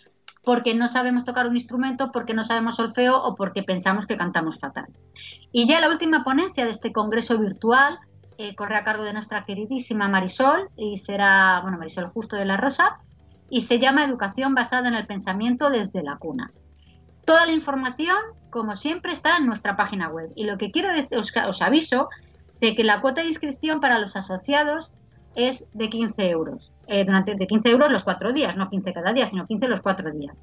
porque 0.43 0.73
no 0.73 0.87
sabemos 0.87 1.23
tocar 1.23 1.47
un 1.47 1.53
instrumento, 1.53 2.11
porque 2.11 2.33
no 2.33 2.43
sabemos 2.43 2.77
solfeo 2.77 3.15
o 3.15 3.35
porque 3.35 3.61
pensamos 3.61 4.07
que 4.07 4.17
cantamos 4.17 4.59
fatal. 4.59 4.87
Y 5.51 5.67
ya 5.67 5.79
la 5.79 5.89
última 5.89 6.23
ponencia 6.23 6.65
de 6.65 6.71
este 6.71 6.91
congreso 6.91 7.37
virtual 7.37 7.99
eh, 8.41 8.55
corre 8.55 8.75
a 8.75 8.83
cargo 8.83 9.03
de 9.03 9.13
nuestra 9.13 9.45
queridísima 9.45 10.07
Marisol 10.07 10.69
y 10.75 10.97
será, 10.97 11.59
bueno, 11.61 11.77
Marisol 11.77 12.07
Justo 12.07 12.35
de 12.35 12.45
la 12.45 12.57
Rosa 12.57 12.97
y 13.51 13.61
se 13.61 13.77
llama 13.77 14.03
Educación 14.03 14.55
basada 14.55 14.87
en 14.87 14.95
el 14.95 15.05
pensamiento 15.05 15.69
desde 15.69 16.01
la 16.01 16.17
cuna. 16.17 16.51
Toda 17.23 17.45
la 17.45 17.51
información, 17.51 18.17
como 18.49 18.75
siempre, 18.75 19.13
está 19.13 19.37
en 19.37 19.45
nuestra 19.45 19.75
página 19.75 20.09
web 20.09 20.31
y 20.35 20.45
lo 20.45 20.57
que 20.57 20.71
quiero 20.71 20.91
decir, 20.91 21.15
os, 21.19 21.61
aviso 21.61 22.09
de 22.59 22.75
que 22.75 22.83
la 22.83 22.99
cuota 22.99 23.21
de 23.21 23.27
inscripción 23.27 23.79
para 23.79 23.99
los 23.99 24.15
asociados 24.15 24.91
es 25.35 25.65
de 25.73 25.91
15 25.91 26.29
euros. 26.31 26.71
Eh, 26.87 27.05
durante 27.05 27.35
de 27.35 27.45
15 27.45 27.69
euros 27.69 27.91
los 27.91 28.03
cuatro 28.03 28.33
días, 28.33 28.55
no 28.55 28.71
15 28.71 28.91
cada 28.91 29.13
día, 29.13 29.27
sino 29.27 29.45
15 29.45 29.67
los 29.67 29.81
cuatro 29.81 30.09
días. 30.09 30.35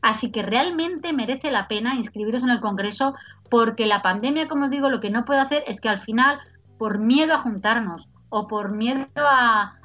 Así 0.00 0.32
que 0.32 0.40
realmente 0.40 1.12
merece 1.12 1.50
la 1.50 1.68
pena 1.68 1.96
inscribiros 1.96 2.44
en 2.44 2.48
el 2.48 2.60
Congreso 2.60 3.14
porque 3.50 3.84
la 3.84 4.00
pandemia, 4.00 4.48
como 4.48 4.70
digo, 4.70 4.88
lo 4.88 5.00
que 5.00 5.10
no 5.10 5.26
puede 5.26 5.40
hacer 5.40 5.64
es 5.66 5.82
que 5.82 5.90
al 5.90 5.98
final 5.98 6.40
por 6.78 6.98
miedo 6.98 7.34
a 7.34 7.38
juntarnos 7.38 8.08
o 8.28 8.48
por 8.48 8.72
miedo 8.72 9.06
a, 9.16 9.78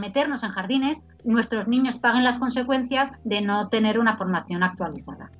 meternos 0.00 0.42
en 0.44 0.50
jardines, 0.50 1.00
nuestros 1.24 1.66
niños 1.68 1.96
paguen 1.96 2.24
las 2.24 2.38
consecuencias 2.38 3.10
de 3.24 3.40
no 3.40 3.68
tener 3.68 3.98
una 3.98 4.16
formación 4.16 4.62
actualizada. 4.62 5.30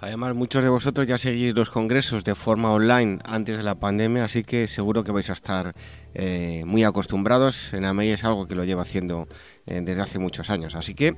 Además, 0.00 0.34
muchos 0.34 0.62
de 0.62 0.68
vosotros 0.68 1.06
ya 1.06 1.18
seguís 1.18 1.54
los 1.54 1.70
congresos 1.70 2.24
de 2.24 2.34
forma 2.34 2.72
online 2.72 3.18
antes 3.24 3.56
de 3.56 3.64
la 3.64 3.74
pandemia, 3.74 4.24
así 4.24 4.44
que 4.44 4.68
seguro 4.68 5.02
que 5.02 5.10
vais 5.10 5.28
a 5.28 5.32
estar 5.32 5.74
eh, 6.14 6.62
muy 6.64 6.84
acostumbrados. 6.84 7.72
En 7.74 7.84
AMEI 7.84 8.10
es 8.10 8.24
algo 8.24 8.46
que 8.46 8.54
lo 8.54 8.64
lleva 8.64 8.82
haciendo 8.82 9.26
eh, 9.66 9.80
desde 9.84 10.00
hace 10.00 10.18
muchos 10.20 10.50
años, 10.50 10.76
así 10.76 10.94
que 10.94 11.16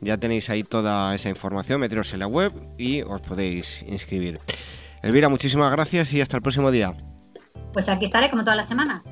ya 0.00 0.18
tenéis 0.18 0.50
ahí 0.50 0.62
toda 0.62 1.14
esa 1.14 1.30
información, 1.30 1.80
meteros 1.80 2.12
en 2.12 2.20
la 2.20 2.26
web 2.26 2.52
y 2.76 3.00
os 3.02 3.20
podéis 3.22 3.82
inscribir. 3.88 4.38
Elvira, 5.02 5.28
muchísimas 5.28 5.72
gracias 5.72 6.12
y 6.12 6.20
hasta 6.20 6.36
el 6.36 6.42
próximo 6.42 6.70
día. 6.70 6.94
Pues 7.78 7.88
aquí 7.88 8.06
estaré 8.06 8.28
como 8.28 8.42
todas 8.42 8.56
las 8.56 8.66
semanas. 8.66 9.04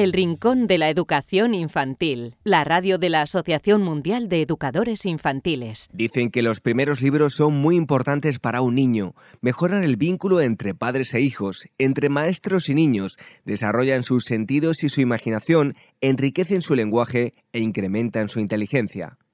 El 0.00 0.14
Rincón 0.14 0.66
de 0.66 0.78
la 0.78 0.88
Educación 0.88 1.52
Infantil, 1.52 2.34
la 2.42 2.64
radio 2.64 2.96
de 2.96 3.10
la 3.10 3.20
Asociación 3.20 3.82
Mundial 3.82 4.30
de 4.30 4.40
Educadores 4.40 5.04
Infantiles. 5.04 5.90
Dicen 5.92 6.30
que 6.30 6.40
los 6.40 6.60
primeros 6.60 7.02
libros 7.02 7.34
son 7.34 7.52
muy 7.52 7.76
importantes 7.76 8.38
para 8.38 8.62
un 8.62 8.76
niño. 8.76 9.14
Mejoran 9.42 9.84
el 9.84 9.98
vínculo 9.98 10.40
entre 10.40 10.74
padres 10.74 11.12
e 11.12 11.20
hijos, 11.20 11.68
entre 11.76 12.08
maestros 12.08 12.70
y 12.70 12.74
niños, 12.74 13.18
desarrollan 13.44 14.02
sus 14.02 14.24
sentidos 14.24 14.84
y 14.84 14.88
su 14.88 15.02
imaginación, 15.02 15.74
enriquecen 16.00 16.62
su 16.62 16.74
lenguaje 16.74 17.34
e 17.52 17.60
incrementan 17.60 18.30
su 18.30 18.40
inteligencia. 18.40 19.18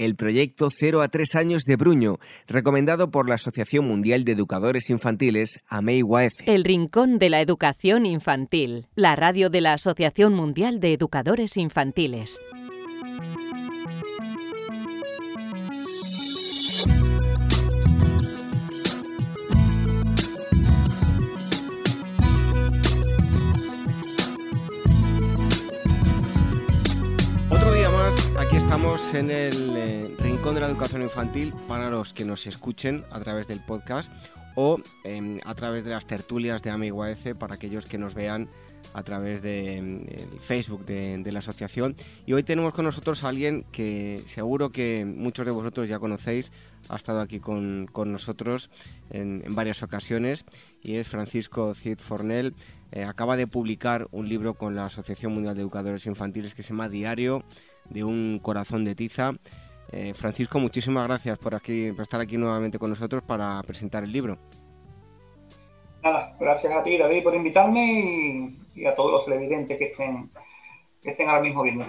El 0.00 0.16
proyecto 0.16 0.70
0 0.70 1.02
a 1.02 1.08
3 1.08 1.34
años 1.34 1.64
de 1.64 1.76
Bruño, 1.76 2.20
recomendado 2.46 3.10
por 3.10 3.28
la 3.28 3.34
Asociación 3.34 3.86
Mundial 3.86 4.24
de 4.24 4.32
Educadores 4.32 4.88
Infantiles, 4.88 5.60
AMEI 5.68 6.02
El 6.46 6.64
Rincón 6.64 7.18
de 7.18 7.28
la 7.28 7.42
Educación 7.42 8.06
Infantil, 8.06 8.86
la 8.94 9.14
radio 9.14 9.50
de 9.50 9.60
la 9.60 9.74
Asociación 9.74 10.32
Mundial 10.32 10.80
de 10.80 10.94
Educadores 10.94 11.58
Infantiles. 11.58 12.40
Estamos 28.80 29.14
en 29.14 29.30
el 29.30 29.76
eh, 29.76 30.16
Rincón 30.20 30.54
de 30.54 30.62
la 30.62 30.66
Educación 30.66 31.02
Infantil 31.02 31.52
para 31.68 31.90
los 31.90 32.14
que 32.14 32.24
nos 32.24 32.46
escuchen 32.46 33.04
a 33.10 33.20
través 33.20 33.46
del 33.46 33.60
podcast 33.60 34.10
o 34.54 34.78
em, 35.04 35.38
a 35.44 35.54
través 35.54 35.84
de 35.84 35.90
las 35.90 36.06
tertulias 36.06 36.62
de 36.62 36.70
AMIGUAEC 36.70 37.36
para 37.36 37.56
aquellos 37.56 37.84
que 37.84 37.98
nos 37.98 38.14
vean 38.14 38.48
a 38.94 39.02
través 39.02 39.42
del 39.42 40.06
de, 40.06 40.22
em, 40.22 40.38
Facebook 40.40 40.86
de, 40.86 41.30
la 41.30 41.40
asociación. 41.40 41.94
Y 42.24 42.32
hoy 42.32 42.42
tenemos 42.42 42.72
con 42.72 42.86
nosotros 42.86 43.22
a 43.22 43.28
alguien 43.28 43.66
que 43.70 44.22
seguro 44.28 44.70
que 44.70 45.04
muchos 45.04 45.44
de 45.44 45.52
vosotros 45.52 45.86
ya 45.86 45.98
conocéis, 45.98 46.50
ha 46.88 46.96
estado 46.96 47.20
aquí 47.20 47.38
con, 47.38 47.86
nosotros 48.06 48.70
en, 49.10 49.44
varias 49.50 49.82
ocasiones 49.82 50.46
y 50.82 50.94
es 50.94 51.06
Francisco 51.06 51.74
Cid 51.74 51.98
Fornel. 51.98 52.54
Eh, 52.92 53.04
acaba 53.04 53.36
de 53.36 53.46
publicar 53.46 54.08
un 54.10 54.26
libro 54.26 54.54
con 54.54 54.74
la 54.74 54.86
Asociación 54.86 55.34
Mundial 55.34 55.54
de 55.54 55.60
Educadores 55.60 56.06
Infantiles 56.06 56.54
que 56.54 56.62
se 56.62 56.70
llama 56.70 56.88
Diario 56.88 57.44
de 57.90 58.04
un 58.04 58.40
corazón 58.42 58.84
de 58.84 58.94
tiza. 58.94 59.34
Eh, 59.92 60.14
Francisco, 60.14 60.58
muchísimas 60.58 61.06
gracias 61.06 61.38
por, 61.38 61.54
aquí, 61.54 61.86
estar 61.98 62.20
aquí 62.20 62.36
nuevamente 62.36 62.78
con 62.78 62.90
nosotros 62.90 63.22
para 63.22 63.60
presentar 63.64 64.04
el 64.04 64.12
libro. 64.12 64.38
Nada, 66.02 66.36
gracias 66.38 66.72
a 66.72 66.82
ti, 66.82 66.96
David, 66.96 67.24
por 67.24 67.34
invitarme 67.34 68.56
y, 68.74 68.86
a 68.86 68.94
todos 68.94 69.12
los 69.12 69.24
televidentes 69.24 69.76
que 69.76 69.86
estén, 69.86 70.30
que 71.02 71.10
estén 71.10 71.28
ahora 71.28 71.42
mismo 71.42 71.62
viendo. 71.62 71.84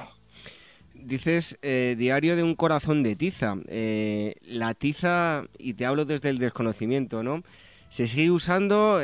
Dices 0.96 1.58
eh, 1.62 1.96
diario 1.98 2.36
de 2.36 2.44
un 2.44 2.56
corazón 2.56 3.04
de 3.04 3.16
tiza. 3.16 3.56
Eh, 3.68 4.36
la 4.42 4.74
tiza, 4.74 5.46
y 5.58 5.76
te 5.76 5.86
hablo 5.86 6.06
desde 6.06 6.30
el 6.30 6.40
desconocimiento, 6.40 7.24
¿no? 7.24 7.44
Se 7.90 8.08
sigue 8.08 8.32
usando 8.32 9.02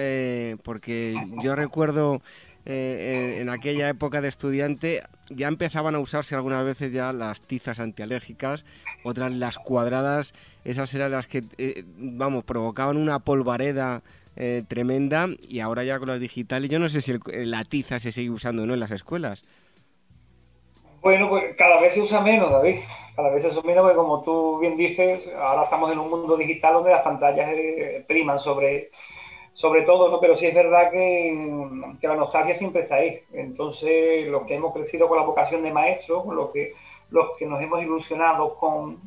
porque 0.64 1.14
yo 1.44 1.56
recuerdo 1.56 2.22
eh, 2.70 3.38
en, 3.40 3.48
aquella 3.48 3.88
época 3.88 4.20
de 4.20 4.28
estudiante 4.28 5.02
ya 5.30 5.48
empezaban 5.48 5.96
a 5.96 6.00
usarse 6.00 6.36
algunas 6.36 6.66
veces 6.66 6.92
ya 6.92 7.14
las 7.14 7.40
tizas 7.40 7.80
antialérgicas, 7.80 8.66
otras 9.06 9.32
las 9.32 9.58
cuadradas, 9.58 10.34
esas 10.66 10.94
eran 10.94 11.12
las 11.12 11.28
que, 11.28 11.44
eh, 11.58 11.86
vamos, 11.96 12.44
provocaban 12.44 12.98
una 12.98 13.20
polvareda 13.20 14.02
eh, 14.36 14.64
tremenda 14.68 15.28
y 15.48 15.62
ahora 15.62 15.86
ya 15.86 15.98
con 15.98 16.10
las 16.10 16.20
digitales, 16.20 16.70
yo 16.70 16.78
no 16.78 16.90
sé 16.90 17.00
si 17.00 17.18
la 17.28 17.64
tiza 17.64 18.02
se 18.02 18.12
sigue 18.12 18.32
usando 18.32 18.64
o 18.64 18.66
no 18.66 18.74
en 18.74 18.82
las 18.82 18.92
escuelas. 18.92 19.46
Bueno, 21.02 21.30
pues 21.30 21.56
cada 21.58 21.80
vez 21.80 21.94
se 21.94 22.02
usa 22.02 22.20
menos, 22.20 22.52
David. 22.52 22.80
Cada 23.16 23.30
vez 23.30 23.44
se 23.44 23.50
usa 23.50 23.62
menos 23.64 23.84
porque 23.84 23.96
como 23.96 24.24
tú 24.24 24.60
bien 24.60 24.76
dices, 24.76 25.24
ahora 25.40 25.64
estamos 25.64 25.90
en 25.90 26.00
un 26.00 26.10
mundo 26.10 26.36
digital 26.36 26.74
donde 26.74 26.92
las 26.92 27.02
pantallas 27.02 27.50
priman 28.08 28.40
sobre 28.40 28.92
sobre 29.58 29.82
todo, 29.82 30.10
¿no? 30.10 30.20
pero 30.20 30.38
sí 30.38 30.46
es 30.46 30.54
verdad 30.54 30.92
que, 30.92 31.34
la 32.04 32.16
nostalgia 32.16 32.56
siempre 32.56 32.84
está 32.84 32.98
ahí. 32.98 33.22
Entonces, 33.34 34.28
los 34.28 34.44
que 34.44 34.54
hemos 34.54 34.72
crecido 34.72 35.08
con 35.08 35.18
la 35.18 35.24
vocación 35.24 35.64
de 35.64 35.74
maestro, 35.74 36.24
los 36.32 36.52
que, 36.52 36.74
los 37.10 37.36
que 37.40 37.48
nos 37.48 37.60
hemos 37.60 37.82
ilusionado 37.82 38.56
con, 38.56 39.02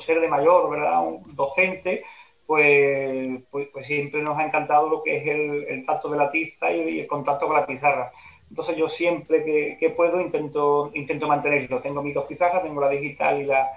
ser 0.00 0.20
de 0.20 0.28
mayor, 0.28 0.70
¿verdad? 0.70 1.04
Un 1.04 1.34
docente, 1.34 2.04
pues, 2.46 3.42
pues, 3.50 3.68
pues, 3.72 3.84
siempre 3.84 4.22
nos 4.22 4.38
ha 4.38 4.44
encantado 4.46 4.88
lo 4.88 5.02
que 5.02 5.16
es 5.16 5.26
el, 5.26 5.84
tacto 5.84 6.08
de 6.08 6.18
la 6.18 6.30
tiza 6.30 6.70
y, 6.70 7.00
el 7.00 7.08
contacto 7.08 7.48
con 7.48 7.56
la 7.56 7.66
pizarra. 7.66 8.12
Entonces 8.48 8.76
yo 8.76 8.88
siempre 8.88 9.44
que, 9.44 9.90
puedo 9.90 10.20
intento, 10.20 10.92
intento 10.94 11.26
mantenerlo. 11.26 11.80
Tengo 11.80 12.00
mis 12.00 12.14
dos 12.14 12.26
pizarras, 12.26 12.62
tengo 12.62 12.80
la 12.80 12.90
digital 12.90 13.42
y 13.42 13.44
la, 13.44 13.72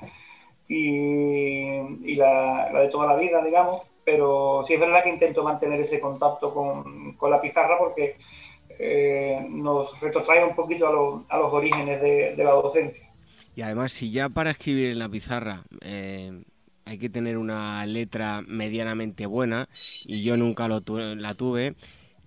y, 0.68 2.16
la, 2.16 2.70
la 2.72 2.82
de 2.82 2.90
toda 2.90 3.08
la 3.08 3.16
vida, 3.16 3.44
digamos 3.44 3.89
pero 4.04 4.64
sí 4.68 4.74
es 4.74 4.80
verdad 4.80 5.04
que 5.04 5.10
intento 5.10 5.44
mantener 5.44 5.82
ese 5.82 6.00
contacto 6.00 6.54
con, 6.54 7.18
la 7.30 7.42
pizarra 7.42 7.78
porque 7.78 8.18
eh, 8.78 9.46
nos 9.50 10.00
retrotrae 10.00 10.44
un 10.44 10.56
poquito 10.56 10.88
a, 10.88 11.38
los 11.38 11.54
orígenes 11.54 12.02
de, 12.02 12.36
la 12.38 12.52
docencia. 12.52 13.08
Y 13.56 13.62
además, 13.62 13.92
si 13.92 14.12
ya 14.12 14.30
para 14.30 14.52
escribir 14.52 14.92
en 14.92 15.00
la 15.00 15.10
pizarra 15.10 15.64
eh, 15.82 16.44
hay 16.86 16.98
que 16.98 17.10
tener 17.10 17.38
una 17.38 17.86
letra 17.86 18.42
medianamente 18.48 19.26
buena, 19.26 19.70
y 20.06 20.24
yo 20.24 20.38
nunca 20.38 20.68
lo 20.68 20.82
la 21.16 21.34
tuve, 21.36 21.76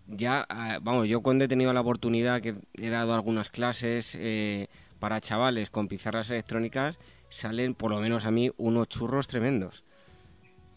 ya, 0.06 0.46
ah, 0.48 0.78
vamos, 0.82 1.08
yo 1.08 1.22
cuando 1.22 1.44
he 1.44 1.48
tenido 1.48 1.72
la 1.72 1.80
oportunidad, 1.80 2.40
que 2.40 2.54
he 2.74 2.90
dado 2.90 3.14
algunas 3.14 3.48
clases 3.50 4.16
eh, 4.20 4.68
para 4.98 5.20
chavales 5.20 5.70
con 5.70 5.88
pizarras 5.88 6.30
electrónicas, 6.30 6.98
salen, 7.28 7.74
por 7.74 7.90
lo 7.90 8.00
menos 8.00 8.26
a 8.26 8.30
mí, 8.30 8.50
unos 8.56 8.88
churros 8.88 9.26
tremendos. 9.26 9.84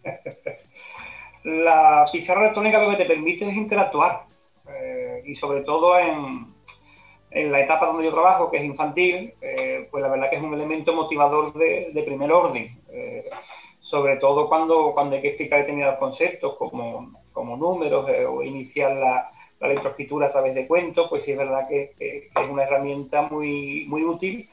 la 1.45 2.05
pizarra 2.11 2.41
electrónica 2.41 2.79
lo 2.79 2.89
que 2.89 2.95
te 2.97 3.05
permite 3.05 3.47
es 3.47 3.55
interactuar 3.55 4.23
eh, 4.67 5.21
y 5.25 5.35
sobre 5.35 5.61
todo 5.61 5.97
en, 5.97 6.53
la 7.51 7.59
etapa 7.59 7.87
donde 7.87 8.05
yo 8.05 8.13
trabajo, 8.13 8.49
que 8.49 8.57
es 8.57 8.63
infantil, 8.63 9.33
eh, 9.41 9.87
pues 9.91 10.01
la 10.01 10.07
verdad 10.07 10.29
que 10.29 10.37
es 10.37 10.41
un 10.41 10.53
elemento 10.53 10.93
motivador 10.93 11.53
de, 11.53 12.03
primer 12.05 12.31
orden, 12.31 12.79
eh, 12.89 13.29
sobre 13.81 14.15
todo 14.17 14.47
cuando, 14.47 14.93
cuando 14.93 15.17
hay 15.17 15.21
que 15.21 15.27
explicar 15.29 15.59
determinados 15.59 15.99
conceptos 15.99 16.55
como, 16.55 17.11
como 17.33 17.57
números 17.57 18.09
o 18.29 18.41
iniciar 18.41 18.95
la, 18.95 19.29
la 19.59 19.67
lectoescritura 19.67 20.27
a 20.27 20.31
través 20.31 20.55
de 20.55 20.65
cuentos, 20.65 21.07
pues 21.09 21.25
sí 21.25 21.31
es 21.31 21.37
verdad 21.37 21.67
que, 21.67 21.91
es 21.99 22.49
una 22.49 22.63
herramienta 22.63 23.23
muy, 23.23 23.85
muy 23.89 24.03
útil 24.05 24.49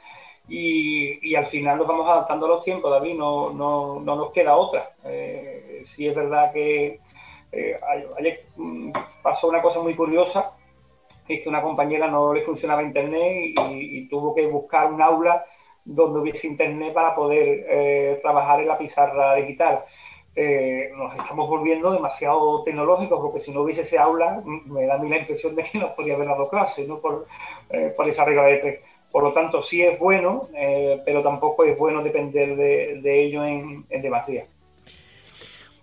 y, 0.49 1.35
al 1.37 1.47
final 1.47 1.79
nos 1.79 1.87
vamos 1.87 2.09
adaptando 2.09 2.47
a 2.47 2.49
los 2.49 2.65
tiempos, 2.65 2.91
David, 2.91 3.15
no, 3.15 3.51
no, 3.51 4.01
no 4.01 4.17
nos 4.17 4.33
queda 4.33 4.57
otra. 4.57 4.91
Sí 5.85 6.09
es 6.09 6.15
verdad 6.15 6.53
que 6.53 7.01
eh, 7.53 7.79
ayer 8.19 8.47
mm, 8.57 8.93
pasó 9.23 9.49
una 9.49 9.61
cosa 9.61 9.81
muy 9.81 9.95
curiosa, 9.95 10.53
es 11.29 11.43
que 11.43 11.49
una 11.49 11.63
compañera 11.63 12.09
no 12.09 12.33
le 12.33 12.43
funcionaba 12.43 12.83
internet 12.83 13.55
y, 13.71 14.09
tuvo 14.09 14.35
que 14.35 14.47
buscar 14.47 14.91
un 14.93 15.01
aula 15.01 15.45
donde 15.85 16.21
hubiese 16.21 16.47
internet 16.47 16.93
para 16.93 17.15
poder 17.15 17.67
eh, 17.69 18.19
trabajar 18.23 18.61
en 18.61 18.69
la 18.69 18.79
pizarra 18.79 19.35
digital. 19.35 19.85
Eh, 20.35 20.91
nos 20.97 21.15
estamos 21.15 21.49
volviendo 21.49 21.93
demasiado 21.93 22.63
tecnológicos 22.63 23.21
porque 23.21 23.41
si 23.41 23.53
no 23.53 23.61
hubiese 23.61 23.83
ese 23.83 23.99
aula 23.99 24.43
me 24.45 24.87
da 24.87 24.95
a 24.95 24.99
mí 24.99 25.11
la 25.11 25.19
impresión 25.19 25.55
de 25.55 25.63
que 25.63 25.79
no 25.79 25.95
podría 25.95 26.15
haber 26.15 26.29
dado 26.29 26.49
clases 26.49 26.89
¿no? 26.89 27.01
por, 27.01 27.27
esa 28.07 28.25
regla 28.25 28.45
de 28.45 28.57
tres. 28.59 28.81
Por 29.11 29.25
lo 29.25 29.33
tanto, 29.35 29.61
sí 29.61 29.83
es 29.83 29.99
bueno, 29.99 30.49
pero 31.05 31.23
tampoco 31.23 31.65
es 31.65 31.79
bueno 31.79 32.03
depender 32.03 32.57
de, 32.57 33.23
ello 33.23 33.45
en, 33.45 33.85
en. 33.91 34.03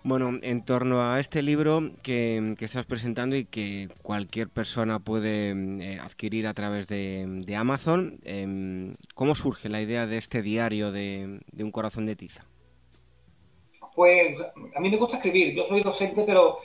Bueno, 0.02 0.30
en 0.42 0.64
torno 0.64 1.02
a 1.02 1.20
este 1.20 1.42
libro 1.42 1.80
que, 2.02 2.54
estás 2.60 2.86
presentando 2.86 3.36
y 3.36 3.44
que 3.44 3.88
cualquier 4.02 4.48
persona 4.48 4.98
puede 4.98 5.50
eh, 5.50 5.98
adquirir 6.02 6.46
a 6.46 6.54
través 6.54 6.86
de, 6.88 7.54
Amazon, 7.54 8.14
em, 8.24 8.94
¿cómo 9.14 9.34
surge 9.34 9.68
la 9.68 9.82
idea 9.82 10.06
de 10.06 10.16
este 10.16 10.40
diario 10.40 10.90
de, 10.90 11.40
un 11.58 11.70
corazón 11.70 12.06
de 12.06 12.16
tiza? 12.16 12.46
Pues 13.94 14.40
a 14.74 14.80
mí 14.80 14.88
me 14.88 14.96
gusta 14.96 15.16
escribir, 15.16 15.54
yo 15.54 15.66
soy 15.66 15.82
docente, 15.82 16.22
pero, 16.24 16.60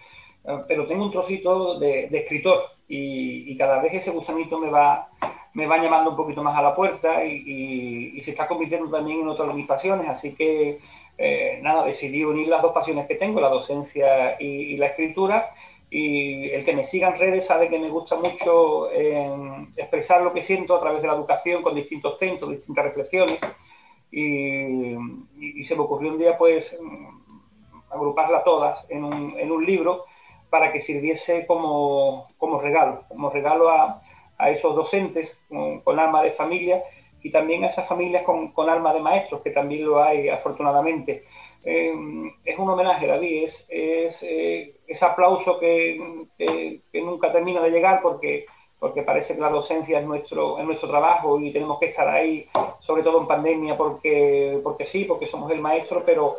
pero 0.69 0.87
tengo 0.87 1.03
un 1.03 1.11
trocito 1.11 1.77
de, 1.77 2.05
escritor 2.05 2.59
y, 2.87 3.57
cada 3.57 3.81
vez 3.81 3.95
ese 3.95 4.11
gusanito 4.11 4.57
me 4.59 4.69
va, 4.69 5.09
me 5.53 5.67
va 5.67 5.77
llamando 5.77 6.11
un 6.11 6.15
poquito 6.15 6.41
más 6.41 6.57
a 6.57 6.61
la 6.61 6.73
puerta 6.73 7.25
y, 7.25 8.13
y 8.15 8.21
se 8.21 8.31
está 8.31 8.47
convirtiendo 8.47 8.89
también 8.89 9.19
en 9.19 9.27
otra 9.27 9.45
de 9.45 9.53
mis 9.53 9.67
pasiones, 9.67 10.07
así 10.07 10.33
que 10.35 10.79
eh, 11.17 11.59
nada, 11.61 11.85
decidí 11.85 12.23
unir 12.23 12.47
las 12.47 12.61
dos 12.61 12.73
pasiones 12.73 13.07
que 13.07 13.15
tengo, 13.15 13.39
la 13.39 13.49
docencia 13.49 14.35
y, 14.39 14.75
la 14.77 14.87
escritura. 14.87 15.51
Y 15.89 16.49
el 16.49 16.65
que 16.65 16.75
me 16.75 16.83
siga 16.83 17.09
en 17.09 17.19
redes 17.19 17.45
sabe 17.45 17.69
que 17.69 17.79
me 17.79 17.89
gusta 17.89 18.15
mucho 18.15 18.91
eh, 18.91 19.67
expresar 19.77 20.21
lo 20.21 20.33
que 20.33 20.41
siento 20.41 20.75
a 20.75 20.81
través 20.81 21.01
de 21.01 21.07
la 21.07 21.13
educación 21.13 21.61
con 21.61 21.75
distintos 21.75 22.17
textos, 22.17 22.49
distintas 22.49 22.85
reflexiones. 22.85 23.39
Y, 24.11 24.95
se 25.63 25.75
me 25.75 25.81
ocurrió 25.81 26.11
un 26.11 26.17
día, 26.17 26.37
pues, 26.37 26.77
agruparlas 27.89 28.43
todas 28.43 28.85
en 28.89 29.03
un, 29.03 29.65
libro 29.65 30.05
para 30.49 30.71
que 30.71 30.81
sirviese 30.81 31.45
como, 31.45 32.27
regalo, 32.61 33.03
como 33.07 33.29
regalo 33.29 33.69
a, 33.69 34.01
esos 34.49 34.75
docentes 34.75 35.39
con 35.83 35.97
alma 35.97 36.21
de 36.21 36.31
familia 36.31 36.83
y 37.25 37.31
también 37.31 37.63
a 37.63 37.67
esas 37.67 37.87
familias 37.87 38.21
con, 38.21 38.51
con 38.51 38.69
alma 38.69 38.93
de 38.93 38.99
maestros, 38.99 39.41
que 39.41 39.49
también 39.49 39.83
lo 39.83 40.01
hay 40.01 40.29
afortunadamente. 40.29 41.23
Eh, 41.63 41.91
es 42.45 42.59
un 42.59 42.69
homenaje, 42.69 43.07
David, 43.07 43.45
es, 43.45 43.65
es 43.67 44.19
eh, 44.21 44.75
ese 44.85 45.05
aplauso 45.05 45.57
que, 45.57 45.99
que, 46.37 47.01
nunca 47.01 47.31
termina 47.31 47.61
de 47.61 47.71
llegar 47.71 48.03
porque, 48.03 48.45
porque 48.77 49.01
parece 49.01 49.33
que 49.33 49.41
la 49.41 49.49
docencia 49.49 49.99
es 49.99 50.05
nuestro, 50.05 50.59
es 50.59 50.65
nuestro 50.65 50.87
trabajo 50.87 51.41
y 51.41 51.51
tenemos 51.51 51.79
que 51.79 51.87
estar 51.87 52.07
ahí, 52.07 52.47
sobre 52.79 53.01
todo 53.01 53.19
en 53.21 53.27
pandemia, 53.27 53.75
porque, 53.75 54.59
porque 54.63 54.85
sí, 54.85 55.05
porque 55.05 55.25
somos 55.25 55.49
el 55.49 55.61
maestro, 55.61 56.03
pero, 56.05 56.37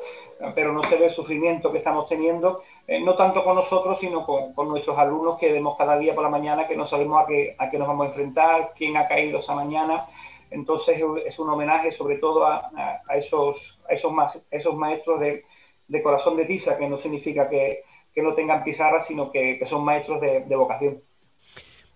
pero 0.55 0.73
no 0.73 0.85
se 0.85 0.95
ve 0.95 1.07
el 1.07 1.11
sufrimiento 1.11 1.73
que 1.73 1.79
estamos 1.79 2.09
teniendo, 2.09 2.63
eh, 2.87 3.01
no 3.01 3.17
tanto 3.17 3.43
con 3.43 3.57
nosotros, 3.57 3.99
sino 3.99 4.25
con, 4.25 4.53
con, 4.53 4.69
nuestros 4.69 4.97
alumnos 4.97 5.37
que 5.37 5.51
vemos 5.51 5.77
cada 5.77 5.99
día 5.99 6.15
por 6.15 6.23
la 6.23 6.31
mañana 6.31 6.69
que 6.69 6.77
no 6.77 6.87
sabemos 6.87 7.25
a 7.25 7.27
qué, 7.27 7.57
a 7.59 7.71
qué 7.71 7.77
nos 7.77 7.89
vamos 7.89 8.05
a 8.05 8.09
enfrentar, 8.11 8.73
quién 8.77 8.97
ha 8.97 9.09
caído 9.09 9.41
esa 9.41 9.57
mañana 9.57 10.07
entonces 10.51 11.01
es 11.27 11.39
un 11.39 11.51
homenaje 11.51 11.93
sobre 11.93 12.17
todo 12.17 12.47
a, 12.47 12.71
esos, 13.17 13.79
esos, 13.89 14.13
esos 14.51 14.77
maestros 14.77 15.21
de, 15.21 16.03
corazón 16.03 16.37
de 16.37 16.45
tiza, 16.45 16.77
que 16.77 16.89
no 16.89 16.99
significa 16.99 17.49
que, 17.49 17.83
no 18.17 18.35
tengan 18.35 18.65
pizarra, 18.65 19.01
sino 19.01 19.31
que, 19.31 19.61
son 19.67 19.85
maestros 19.85 20.21
de, 20.21 20.57
vocación. 20.57 21.03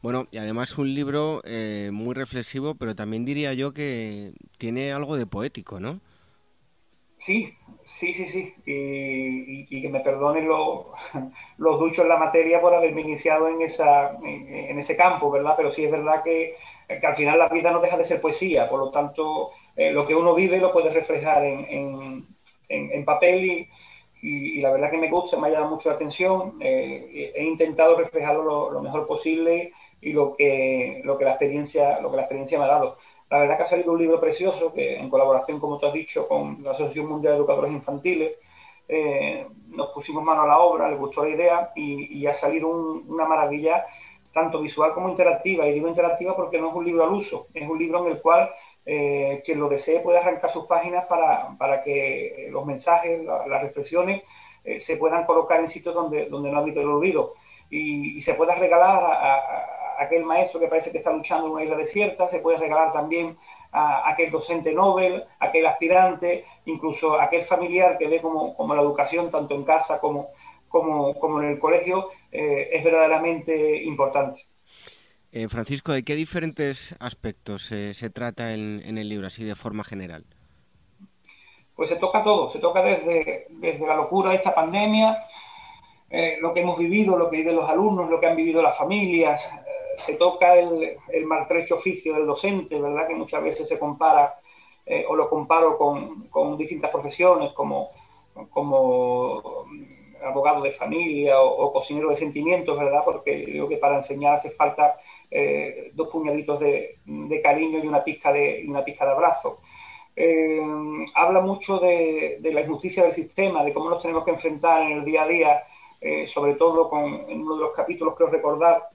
Bueno, 0.03 0.27
y 0.31 0.39
además 0.39 0.79
un 0.79 0.95
libro 0.95 1.43
eh, 1.45 1.91
muy 1.93 2.15
reflexivo, 2.15 2.75
pero 2.75 2.95
también 2.95 3.25
diría 3.25 3.53
yo 3.53 3.73
que 3.73 4.33
tiene 4.59 4.93
algo 4.93 5.17
de 5.17 5.27
poético, 5.27 5.79
¿no? 5.79 6.01
Sí, 7.19 7.55
sí, 7.85 8.15
sí, 8.15 8.29
sí. 8.29 8.55
Y, 8.65 9.83
que 9.83 9.89
me 9.91 10.01
perdonen 10.01 10.49
los, 10.49 10.87
los 11.59 11.79
duchos 11.79 12.05
en 12.05 12.09
la 12.09 12.17
materia 12.17 12.61
por 12.61 12.75
haberme 12.75 13.03
iniciado 13.03 13.49
en, 13.49 13.61
esa, 13.61 14.17
en 14.23 14.79
ese 14.79 14.97
campo, 14.97 15.31
¿verdad? 15.31 15.55
Pero 15.57 15.71
sí 15.71 15.85
es 15.85 15.91
verdad 15.91 16.23
que 16.23 16.57
que 16.99 17.07
al 17.07 17.17
final 17.17 17.39
la 17.39 17.49
vida 17.49 17.71
no 17.71 17.81
deja 17.81 17.97
de 17.97 18.05
ser 18.05 18.21
poesía, 18.21 18.69
por 18.69 18.81
lo 18.81 18.91
tanto, 18.91 19.51
eh, 19.77 19.93
lo 19.93 20.07
que 20.07 20.15
uno 20.15 20.35
vive 20.35 20.59
lo 20.59 20.73
puede 20.73 20.91
reflejar 20.91 21.45
en, 21.45 22.27
papel 23.05 23.69
y, 24.23 24.61
la 24.61 24.71
verdad 24.71 24.91
que 24.91 24.99
me 24.99 25.11
gusta, 25.11 25.39
me 25.39 25.49
ha 25.49 25.51
llamado 25.51 25.75
mucho 25.77 25.89
la 25.89 25.95
atención, 25.95 26.57
eh, 26.61 27.33
he 27.35 27.45
intentado 27.45 27.97
reflejarlo 27.97 28.71
lo, 28.71 28.81
mejor 28.83 29.07
posible 29.07 29.73
y 30.01 30.13
lo 30.13 30.37
que, 30.37 31.01
lo, 31.05 31.17
que 31.19 31.25
la 31.25 31.33
experiencia, 31.33 32.01
lo 32.01 32.11
que 32.11 32.17
la 32.17 32.23
experiencia 32.23 32.59
me 32.59 32.65
ha 32.65 32.69
dado. 32.69 32.97
La 33.31 33.39
verdad 33.39 33.57
que 33.57 33.63
ha 33.63 33.69
salido 33.69 33.93
un 33.93 33.99
libro 33.99 34.21
precioso 34.21 34.73
que 34.73 34.97
en 34.97 35.09
colaboración, 35.09 35.61
como 35.61 35.79
tú 35.79 35.87
has 35.87 35.93
dicho, 35.93 36.27
con 36.27 36.63
la 36.63 36.73
Asociación 36.73 37.07
Mundial 37.07 37.35
de 37.35 37.39
Educadores 37.39 37.73
Infantiles, 37.73 38.33
eh, 38.93 39.47
nos 39.69 39.91
pusimos 39.91 40.25
mano 40.25 40.43
a 40.43 40.49
la 40.49 40.59
obra, 40.59 40.91
le 40.91 40.97
gustó 40.97 41.23
la 41.23 41.31
idea 41.31 41.71
y, 41.77 42.27
ha 42.27 42.35
salido 42.35 42.69
una 42.69 43.25
maravilla 43.25 43.87
tanto 44.33 44.61
visual 44.61 44.93
como 44.93 45.09
interactiva. 45.09 45.67
Y 45.67 45.73
digo 45.73 45.89
interactiva 45.89 46.37
porque 46.37 46.59
no 46.59 46.69
es 46.69 46.75
un 46.75 46.85
libro 46.85 47.05
al 47.05 47.13
uso, 47.13 47.49
es 47.55 47.69
un 47.69 47.79
libro 47.79 48.07
en 48.07 48.13
el 48.13 48.21
cual 48.21 48.51
eh, 48.87 49.43
quien 49.45 49.61
lo 49.61 49.69
desee 49.69 50.01
puede 50.01 50.19
arrancar 50.19 50.51
sus 50.51 50.67
páginas 50.67 51.07
para, 51.07 51.83
que 51.83 52.49
los 52.51 52.65
mensajes, 52.65 53.23
las 53.25 53.63
reflexiones 53.63 54.23
eh, 54.65 54.81
se 54.81 54.97
puedan 54.97 55.25
colocar 55.25 55.61
en 55.61 55.69
sitios 55.69 55.95
donde, 55.95 56.27
donde 56.27 56.51
no 56.51 56.59
habita 56.59 56.81
el 56.81 56.89
olvido 56.89 57.35
y, 57.71 58.21
se 58.21 58.35
pueda 58.35 58.55
regalar 58.55 59.03
a, 59.03 60.03
aquel 60.03 60.25
maestro 60.25 60.59
que 60.59 60.67
parece 60.67 60.91
que 60.91 60.99
está 60.99 61.13
luchando 61.13 61.47
en 61.47 61.53
una 61.53 61.65
isla 61.65 61.77
desierta, 61.77 62.29
se 62.29 62.39
puede 62.39 62.59
regalar 62.59 62.93
también 62.93 63.37
a, 63.71 64.09
aquel 64.11 64.31
docente 64.31 64.73
Nobel, 64.73 65.25
aquel 65.39 65.67
aspirante, 65.67 66.45
incluso 66.65 67.19
a 67.19 67.25
aquel 67.25 67.45
familiar 67.45 67.99
que 67.99 68.09
ve 68.09 68.21
como, 68.21 68.57
como 68.57 68.75
la 68.75 68.83
educación, 68.83 69.31
tanto 69.31 69.55
en 69.55 69.65
casa 69.65 70.01
como, 70.01 70.29
como, 70.71 71.19
como 71.19 71.43
en 71.43 71.51
el 71.51 71.59
colegio, 71.59 72.11
eh, 72.33 72.71
es 72.73 72.83
verdaderamente 72.83 73.83
importante. 73.83 74.47
Eh, 75.33 75.49
Francisco, 75.49 75.93
¿de 75.93 76.05
qué 76.05 76.15
diferentes 76.15 76.95
aspectos 77.01 77.65
se 77.65 78.11
trata 78.11 78.55
en, 78.55 78.97
el 78.97 79.09
libro, 79.09 79.27
así 79.27 79.45
de 79.45 79.55
forma 79.55 79.85
general? 79.85 80.25
Pues 81.77 81.89
se 81.89 81.97
toca 81.97 82.23
todo, 82.25 82.51
se 82.51 82.59
toca 82.59 82.83
desde, 82.83 83.47
desde 83.51 83.87
la 83.87 83.97
locura 83.97 84.31
de 84.31 84.37
esta 84.37 84.55
pandemia, 84.55 85.25
eh, 86.09 86.39
lo 86.41 86.53
que 86.55 86.61
hemos 86.61 86.79
vivido, 86.79 87.17
lo 87.17 87.31
que 87.31 87.39
viven 87.39 87.57
los 87.57 87.69
alumnos, 87.69 88.11
lo 88.11 88.19
que 88.21 88.27
han 88.27 88.37
vivido 88.37 88.63
las 88.63 88.77
familias, 88.77 89.49
se 89.97 90.15
toca 90.15 90.55
el, 90.55 90.97
el, 91.09 91.27
maltrecho 91.27 91.77
oficio 91.77 92.15
del 92.15 92.27
docente, 92.27 92.81
¿verdad? 92.81 93.07
Que 93.07 93.15
muchas 93.15 93.43
veces 93.43 93.69
se 93.69 93.79
compara 93.79 94.37
o 95.09 95.15
lo 95.15 95.31
comparo 95.31 95.79
con, 95.79 96.27
con 96.29 96.59
distintas 96.59 96.91
profesiones 96.91 97.53
como, 97.53 97.91
como 98.51 99.65
abogado 100.23 100.63
de 100.63 100.73
familia 100.73 101.41
o, 101.41 101.73
cocinero 101.73 102.11
de 102.11 102.17
sentimientos, 102.17 102.79
¿verdad? 102.79 103.03
Porque 103.05 103.47
digo 103.47 103.69
que 103.69 103.77
para 103.77 103.99
enseñar 103.99 104.35
hace 104.35 104.51
falta 104.51 104.97
eh, 105.31 105.91
dos 105.95 106.09
puñaditos 106.09 106.61
de, 106.61 106.99
cariño 107.43 107.79
y 107.83 107.87
una 107.87 108.05
pizca 108.05 108.33
de, 108.33 108.65
una 108.69 108.85
pizca 108.85 109.05
de 109.05 109.13
abrazo. 109.13 109.61
Eh, 110.17 110.61
habla 111.15 111.41
mucho 111.41 111.79
de, 111.79 112.39
la 112.43 112.61
injusticia 112.61 113.05
del 113.05 113.13
sistema, 113.13 113.65
de 113.65 113.73
cómo 113.73 113.91
nos 113.91 114.03
tenemos 114.03 114.25
que 114.25 114.33
enfrentar 114.33 114.83
en 114.83 114.99
el 114.99 115.05
día 115.05 115.23
a 115.23 115.29
día, 115.29 115.63
eh, 116.01 116.27
sobre 116.27 116.55
todo 116.55 116.89
con 116.89 117.05
en 117.29 117.43
uno 117.43 117.57
de 117.57 117.63
los 117.63 117.73
capítulos 117.73 118.17
que 118.17 118.25
os 118.25 118.31
recordar, 118.31 118.89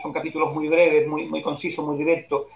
son 0.00 0.12
capítulos 0.12 0.54
muy 0.54 0.68
breves, 0.68 1.06
muy, 1.08 1.28
muy 1.28 1.42
concisos, 1.42 1.84
muy 1.84 1.96
directos, 1.96 2.46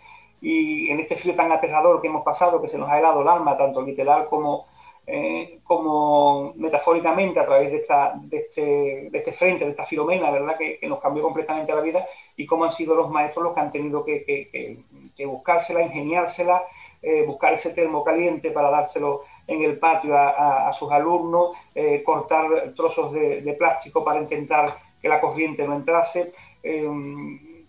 y 0.41 0.89
en 0.91 1.01
este 1.01 1.17
frío 1.17 1.35
tan 1.35 1.53
aterrador 1.53 2.01
que 2.01 2.09
hemos 2.09 2.25
pasado, 2.25 2.63
que 2.63 2.69
se 2.69 2.79
nos 2.79 2.89
ha 2.89 2.99
helado 2.99 3.23
el 3.23 3.29
alma, 3.29 3.57
tanto 3.57 3.83
literal 3.83 4.27
como, 4.29 4.67
eh, 5.13 5.59
como 5.65 6.53
metafóricamente 6.55 7.41
a 7.41 7.45
través 7.45 7.73
de, 7.73 7.79
esta, 7.79 8.13
de, 8.15 8.37
este, 8.37 9.09
de 9.11 9.19
este 9.19 9.33
frente, 9.33 9.65
de 9.65 9.73
esta 9.73 9.85
filomena, 9.85 10.31
¿verdad? 10.31 10.57
Que, 10.57 10.79
nos 10.87 11.01
cambió 11.01 11.25
completamente 11.25 11.75
la 11.75 11.81
vida 11.81 12.07
y 12.37 12.47
cómo 12.47 12.63
han 12.63 12.71
sido 12.71 12.95
los 12.95 13.11
maestros 13.11 13.43
los 13.43 13.53
que 13.53 13.61
han 13.61 13.73
tenido 13.73 14.05
que, 14.05 14.79
buscársela, 15.27 15.83
ingeniársela, 15.83 16.63
eh, 17.03 17.25
buscar 17.27 17.55
ese 17.55 17.71
termo 17.71 18.05
caliente 18.05 18.53
para 18.53 18.71
dárselo 18.71 19.23
en 19.49 19.65
el 19.65 19.81
patio 19.81 20.17
a, 20.17 20.73
sus 20.75 20.93
alumnos, 20.93 21.57
eh, 21.75 22.05
cortar 22.05 22.73
trozos 22.77 23.13
de, 23.13 23.57
plástico 23.59 24.05
para 24.05 24.21
intentar 24.21 24.77
que 25.03 25.09
la 25.09 25.21
corriente 25.21 25.67
no 25.67 25.75
entrase. 25.75 26.33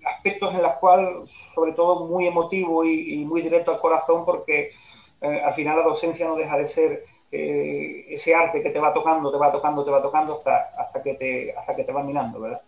aspectos 0.06 0.54
en 0.54 0.62
los 0.62 0.73
cuales, 0.73 1.27
sobre 1.56 1.71
todo, 1.71 2.06
muy 2.06 2.27
emotivo 2.27 2.86
y 2.86 3.25
muy 3.25 3.41
directo 3.41 3.71
al 3.71 3.80
corazón, 3.80 4.25
porque 4.25 4.73
al 5.21 5.54
final 5.56 5.77
la 5.77 5.84
docencia 5.84 6.27
no 6.27 6.36
deja 6.36 6.56
de 6.58 6.67
ser 6.67 7.11
eh, 7.32 8.06
ese 8.10 8.36
arte 8.36 8.62
que 8.62 8.72
te 8.72 8.80
va 8.80 8.94
tocando, 8.94 9.32
te 9.32 9.38
va 9.38 9.52
tocando, 9.52 9.86
te 9.86 9.91
va 9.91 10.02
tocando 10.02 10.38
hasta, 10.38 10.74
hasta, 10.78 11.02
que, 11.02 11.13
te, 11.15 11.56
hasta 11.58 11.76
que 11.76 11.84
te 11.84 11.91
va 11.91 12.04
minando, 12.04 12.41
¿verdad? 12.41 12.62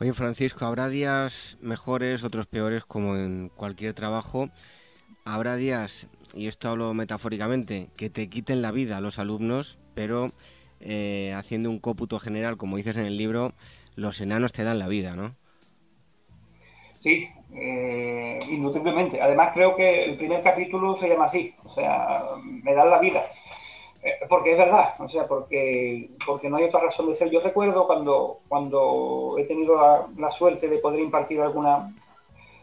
Oye, 0.00 0.12
Francisco, 0.12 0.66
habrá 0.66 0.88
días 0.88 1.56
mejores, 1.60 2.22
otros 2.24 2.46
peores, 2.46 2.84
como 2.84 3.16
en 3.16 3.50
cualquier 3.54 3.94
trabajo. 3.94 4.48
Habrá 5.24 5.56
días, 5.56 6.08
y 6.34 6.48
esto 6.48 6.68
hablo 6.68 6.92
metafóricamente, 6.94 7.88
que 7.96 8.10
te 8.10 8.28
quiten 8.28 8.60
la 8.60 8.72
vida 8.72 8.98
a 8.98 9.00
los 9.00 9.18
alumnos, 9.18 9.78
pero 9.94 10.32
eh, 10.80 11.32
haciendo 11.34 11.70
un 11.70 11.78
cóputo 11.78 12.18
general, 12.18 12.56
como 12.56 12.76
dices 12.76 12.96
en 12.96 13.06
el 13.06 13.16
libro, 13.16 13.52
los 13.94 14.20
enanos 14.20 14.52
te 14.52 14.64
dan 14.64 14.78
la 14.78 14.88
vida, 14.88 15.16
¿no? 15.16 15.34
Sí, 16.98 17.28
eh, 17.54 18.40
indudablemente. 18.50 19.20
Además 19.20 19.52
creo 19.54 19.76
que 19.76 20.04
el 20.04 20.16
primer 20.16 20.42
capítulo 20.42 20.96
se 20.98 21.08
llama 21.08 21.24
así, 21.24 21.54
o 21.64 21.70
sea, 21.70 22.22
me 22.42 22.74
dan 22.74 22.90
la 22.90 22.98
vida. 22.98 23.24
Eh, 24.06 24.20
porque 24.28 24.52
es 24.52 24.58
verdad, 24.58 24.94
o 25.00 25.08
sea, 25.08 25.26
porque, 25.26 26.10
porque 26.24 26.48
no 26.48 26.58
hay 26.58 26.64
otra 26.64 26.78
razón 26.78 27.08
de 27.08 27.16
ser. 27.16 27.28
Yo 27.28 27.40
recuerdo 27.40 27.88
cuando, 27.88 28.38
cuando 28.46 29.34
he 29.36 29.42
tenido 29.46 30.06
la, 30.16 30.30
suerte 30.30 30.68
de 30.68 30.78
poder 30.78 31.00
impartir 31.00 31.40
alguna, 31.40 31.92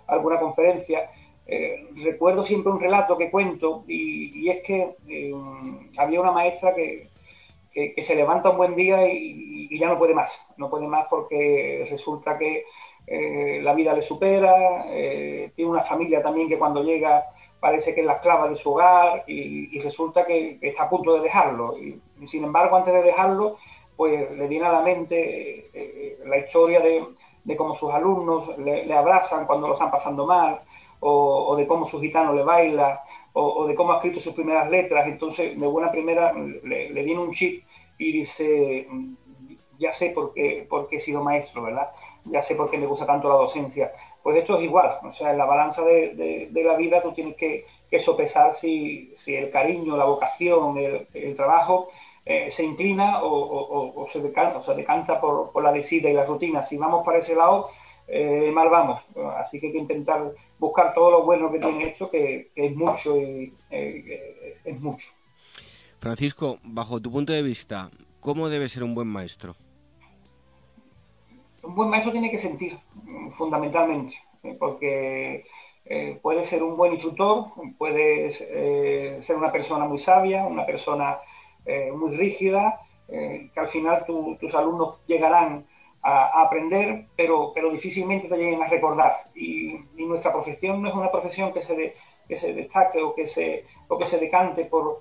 alguna 0.07 0.39
conferencia, 0.39 1.11
eh, 1.45 1.85
recuerdo 1.95 2.45
siempre 2.45 2.71
un 2.71 2.79
relato 2.79 3.17
que 3.17 3.29
cuento 3.29 3.83
y, 3.89 4.47
es 4.49 4.63
que 4.63 4.95
eh, 5.09 5.33
había 5.97 6.21
una 6.21 6.31
maestra 6.31 6.73
que, 6.73 7.09
que, 7.73 8.01
se 8.01 8.15
levanta 8.15 8.51
un 8.51 8.57
buen 8.57 8.75
día 8.77 9.05
y, 9.05 9.67
y, 9.69 9.77
ya 9.77 9.89
no 9.89 9.99
puede 9.99 10.13
más, 10.13 10.39
no 10.55 10.69
puede 10.69 10.87
más 10.87 11.07
porque 11.09 11.85
resulta 11.91 12.37
que 12.37 12.63
la 13.61 13.73
vida 13.73 13.93
le 13.93 14.01
supera, 14.01 14.85
tiene 15.55 15.71
una 15.71 15.81
familia 15.81 16.23
también 16.23 16.47
que 16.47 16.57
cuando 16.57 16.81
llega 16.81 17.25
parece 17.63 17.95
que 17.95 18.01
es 18.01 18.05
la 18.05 18.15
esclava 18.15 18.49
de 18.49 18.57
su 18.57 18.71
hogar 18.73 19.23
y, 19.25 19.79
resulta 19.79 20.25
que, 20.25 20.59
está 20.61 20.83
a 20.83 20.89
punto 20.89 21.13
de 21.13 21.21
dejarlo. 21.21 21.77
Y, 21.77 22.01
sin 22.27 22.43
embargo, 22.43 22.75
antes 22.75 22.93
de 22.93 23.01
dejarlo, 23.01 23.55
pues 23.95 24.29
le 24.31 24.47
viene 24.49 24.65
a 24.65 24.73
la 24.73 24.81
mente 24.81 25.59
eh, 25.59 25.71
eh, 25.73 26.19
la 26.25 26.39
historia 26.39 26.81
de, 26.81 27.55
cómo 27.55 27.73
sus 27.73 27.89
alumnos 27.93 28.57
le, 28.57 28.93
abrazan 28.93 29.45
cuando 29.45 29.69
lo 29.69 29.75
están 29.75 29.89
pasando 29.89 30.25
mal, 30.25 30.59
o, 30.99 31.55
de 31.55 31.65
cómo 31.65 31.85
su 31.85 32.01
gitano 32.01 32.33
le 32.33 32.43
baila, 32.43 33.01
o, 33.31 33.65
de 33.65 33.75
cómo 33.75 33.93
ha 33.93 33.95
escrito 33.95 34.19
sus 34.19 34.33
primeras 34.33 34.69
letras. 34.69 35.07
Entonces, 35.07 35.57
de 35.57 35.67
buena 35.67 35.89
primera, 35.89 36.33
le, 36.33 36.91
viene 36.91 37.21
un 37.21 37.31
chip 37.31 37.63
y 37.97 38.11
dice, 38.11 38.89
ya 39.79 39.93
sé 39.93 40.09
por 40.09 40.33
qué, 40.33 40.67
por 40.69 40.89
he 40.91 40.99
sido 40.99 41.23
maestro, 41.23 41.63
¿verdad? 41.63 41.91
Ya 42.25 42.41
sé 42.41 42.55
por 42.55 42.69
qué 42.69 42.77
me 42.77 42.87
gusta 42.87 43.05
tanto 43.05 43.29
la 43.29 43.35
docencia 43.35 43.93
pues 44.23 44.37
esto 44.37 44.57
es 44.57 44.63
igual, 44.63 44.99
o 45.03 45.11
sea, 45.11 45.31
en 45.31 45.37
la 45.37 45.45
balanza 45.45 45.83
de, 45.83 46.49
la 46.53 46.77
vida 46.77 47.01
tú 47.01 47.11
tienes 47.11 47.35
que, 47.35 47.65
sopesar 47.99 48.55
si, 48.55 49.13
el 49.27 49.51
cariño, 49.51 49.97
la 49.97 50.05
vocación, 50.05 50.77
el, 50.77 51.35
trabajo 51.35 51.89
eh, 52.25 52.49
se 52.49 52.63
inclina 52.63 53.19
o, 53.21 54.07
se 54.11 54.21
decanta, 54.21 54.59
o 54.59 54.73
decanta 54.73 55.19
por, 55.19 55.61
la 55.61 55.73
decida 55.73 56.09
y 56.09 56.13
la 56.13 56.25
rutina. 56.25 56.63
Si 56.63 56.77
vamos 56.77 57.05
para 57.05 57.19
ese 57.19 57.35
lado, 57.35 57.69
eh, 58.07 58.49
mal 58.51 58.69
vamos. 58.69 59.01
Así 59.37 59.59
que 59.59 59.67
hay 59.67 59.73
que 59.73 59.79
intentar 59.79 60.31
buscar 60.57 60.93
todo 60.93 61.11
lo 61.11 61.23
bueno 61.23 61.51
que 61.51 61.59
tiene 61.59 61.89
hecho, 61.89 62.09
que, 62.09 62.49
es 62.55 62.75
mucho 62.75 63.17
y 63.17 63.53
eh, 63.69 64.57
es 64.63 64.79
mucho. 64.79 65.07
Francisco, 65.99 66.57
bajo 66.63 67.01
tu 67.01 67.11
punto 67.11 67.33
de 67.33 67.41
vista, 67.41 67.91
¿cómo 68.21 68.49
debe 68.49 68.69
ser 68.69 68.83
un 68.83 68.95
buen 68.95 69.07
maestro? 69.07 69.55
Un 71.63 71.75
buen 71.75 71.89
maestro 71.89 72.11
tiene 72.11 72.29
que 72.29 72.37
sentir, 72.37 72.77
fundamentalmente, 73.37 74.15
¿eh? 74.43 74.55
porque 74.59 75.45
eh, 75.85 76.19
puede 76.21 76.43
ser 76.43 76.61
un 76.61 76.77
buen 76.77 76.93
instructor, 76.93 77.47
puede 77.77 78.27
eh, 78.27 79.19
ser 79.23 79.35
una 79.35 79.51
persona 79.51 79.85
muy 79.85 79.97
sabia, 79.97 80.45
una 80.45 80.65
persona 80.65 81.19
muy 81.95 82.17
rígida, 82.17 82.81
que 83.07 83.51
al 83.55 83.69
final 83.69 84.03
tus 84.05 84.53
alumnos 84.53 84.99
llegarán 85.07 85.65
a, 86.01 86.41
aprender, 86.41 87.05
pero, 87.15 87.53
pero 87.55 87.71
difícilmente 87.71 88.27
te 88.27 88.35
lleguen 88.35 88.61
a 88.61 88.67
recordar. 88.67 89.29
Y, 89.33 89.79
nuestra 89.95 90.33
profesión 90.33 90.81
no 90.81 90.89
es 90.89 90.93
una 90.93 91.09
profesión 91.09 91.53
que 91.53 91.61
se, 91.61 91.95
que 92.27 92.35
se 92.35 92.53
destaque 92.53 93.01
o 93.01 93.15
que 93.15 93.27
se, 93.27 93.63
o 93.87 93.97
que 93.97 94.05
se 94.05 94.17
decante 94.17 94.65
por, 94.65 94.99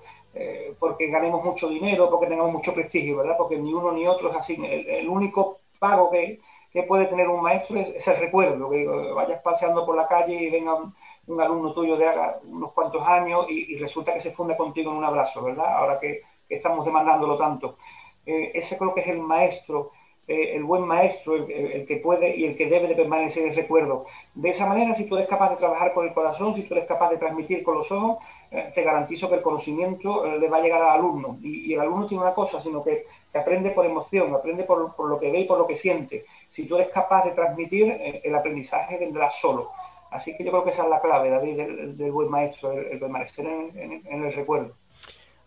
porque 0.78 1.08
ganemos 1.08 1.44
mucho 1.44 1.68
dinero, 1.68 2.08
porque 2.08 2.28
tengamos 2.28 2.52
mucho 2.52 2.72
prestigio, 2.72 3.16
¿verdad? 3.16 3.34
Porque 3.36 3.58
ni 3.58 3.74
uno 3.74 3.90
ni 3.90 4.06
otro 4.06 4.30
es 4.30 4.36
así. 4.36 4.56
el 4.64 5.08
único 5.08 5.58
pago 5.80 6.12
que, 6.12 6.38
que 6.72 6.82
puede 6.84 7.06
tener 7.06 7.28
un 7.28 7.42
maestro 7.42 7.78
es, 7.78 8.08
el 8.08 8.16
recuerdo, 8.16 8.70
que 8.70 8.86
vayas 8.86 9.42
paseando 9.42 9.84
por 9.84 9.94
la 9.94 10.08
calle 10.08 10.34
y 10.34 10.50
venga 10.50 10.74
un, 10.74 11.40
alumno 11.40 11.72
tuyo 11.72 11.96
de 11.96 12.06
unos 12.44 12.72
cuantos 12.72 13.06
años 13.06 13.46
y, 13.48 13.76
resulta 13.76 14.14
que 14.14 14.20
se 14.20 14.32
funde 14.32 14.56
contigo 14.56 14.90
en 14.90 14.96
un 14.96 15.04
abrazo, 15.04 15.42
¿verdad? 15.42 15.76
Ahora 15.76 16.00
que, 16.00 16.22
estamos 16.48 16.84
demandándolo 16.84 17.38
tanto. 17.38 17.78
Eh, 18.26 18.50
ese 18.54 18.76
creo 18.76 18.92
que 18.92 19.00
es 19.00 19.06
el 19.06 19.20
maestro, 19.20 19.92
eh, 20.28 20.54
el 20.54 20.64
buen 20.64 20.82
maestro, 20.82 21.34
el, 21.34 21.86
que 21.86 21.96
puede 21.96 22.36
y 22.36 22.44
el 22.44 22.56
que 22.58 22.66
debe 22.66 22.88
de 22.88 22.94
permanecer 22.94 23.48
el 23.48 23.56
recuerdo. 23.56 24.04
De 24.34 24.50
esa 24.50 24.66
manera, 24.66 24.94
si 24.94 25.06
tú 25.06 25.16
eres 25.16 25.28
capaz 25.28 25.48
de 25.48 25.56
trabajar 25.56 25.94
con 25.94 26.06
el 26.06 26.12
corazón, 26.12 26.54
si 26.54 26.64
tú 26.64 26.74
eres 26.74 26.86
capaz 26.86 27.08
de 27.08 27.16
transmitir 27.16 27.62
con 27.62 27.78
los 27.78 27.90
ojos, 27.90 28.18
eh, 28.50 28.70
te 28.74 28.82
garantizo 28.82 29.30
que 29.30 29.36
el 29.36 29.42
conocimiento 29.42 30.26
le 30.26 30.48
va 30.48 30.58
a 30.58 30.60
llegar 30.60 30.82
al 30.82 30.98
alumno. 30.98 31.38
Y, 31.40 31.72
el 31.72 31.80
alumno 31.80 32.06
tiene 32.06 32.22
una 32.22 32.34
cosa, 32.34 32.60
sino 32.60 32.84
que, 32.84 33.06
aprende 33.32 33.70
por 33.70 33.86
emoción, 33.86 34.34
aprende 34.34 34.64
por 34.64 35.08
lo 35.08 35.18
que 35.18 35.30
ve 35.30 35.40
y 35.40 35.44
por 35.46 35.56
lo 35.56 35.66
que 35.66 35.78
siente 35.78 36.26
si 36.52 36.66
tú 36.66 36.76
eres 36.76 36.92
capaz 36.92 37.24
de 37.24 37.30
transmitir, 37.30 37.88
eh, 37.88 38.20
el 38.24 38.34
aprendizaje 38.34 38.98
vendrá 38.98 39.30
solo. 39.30 39.70
Así 40.10 40.36
que 40.36 40.44
yo 40.44 40.50
creo 40.50 40.64
que 40.64 40.70
esa 40.70 40.82
es 40.84 40.90
la 40.90 41.00
clave, 41.00 41.30
David, 41.30 41.56
del, 41.96 42.12
buen 42.12 42.28
maestro, 42.28 42.72
el, 42.72 42.98
permanecer 42.98 43.46
en, 43.46 44.02
el 44.06 44.34
recuerdo. 44.34 44.76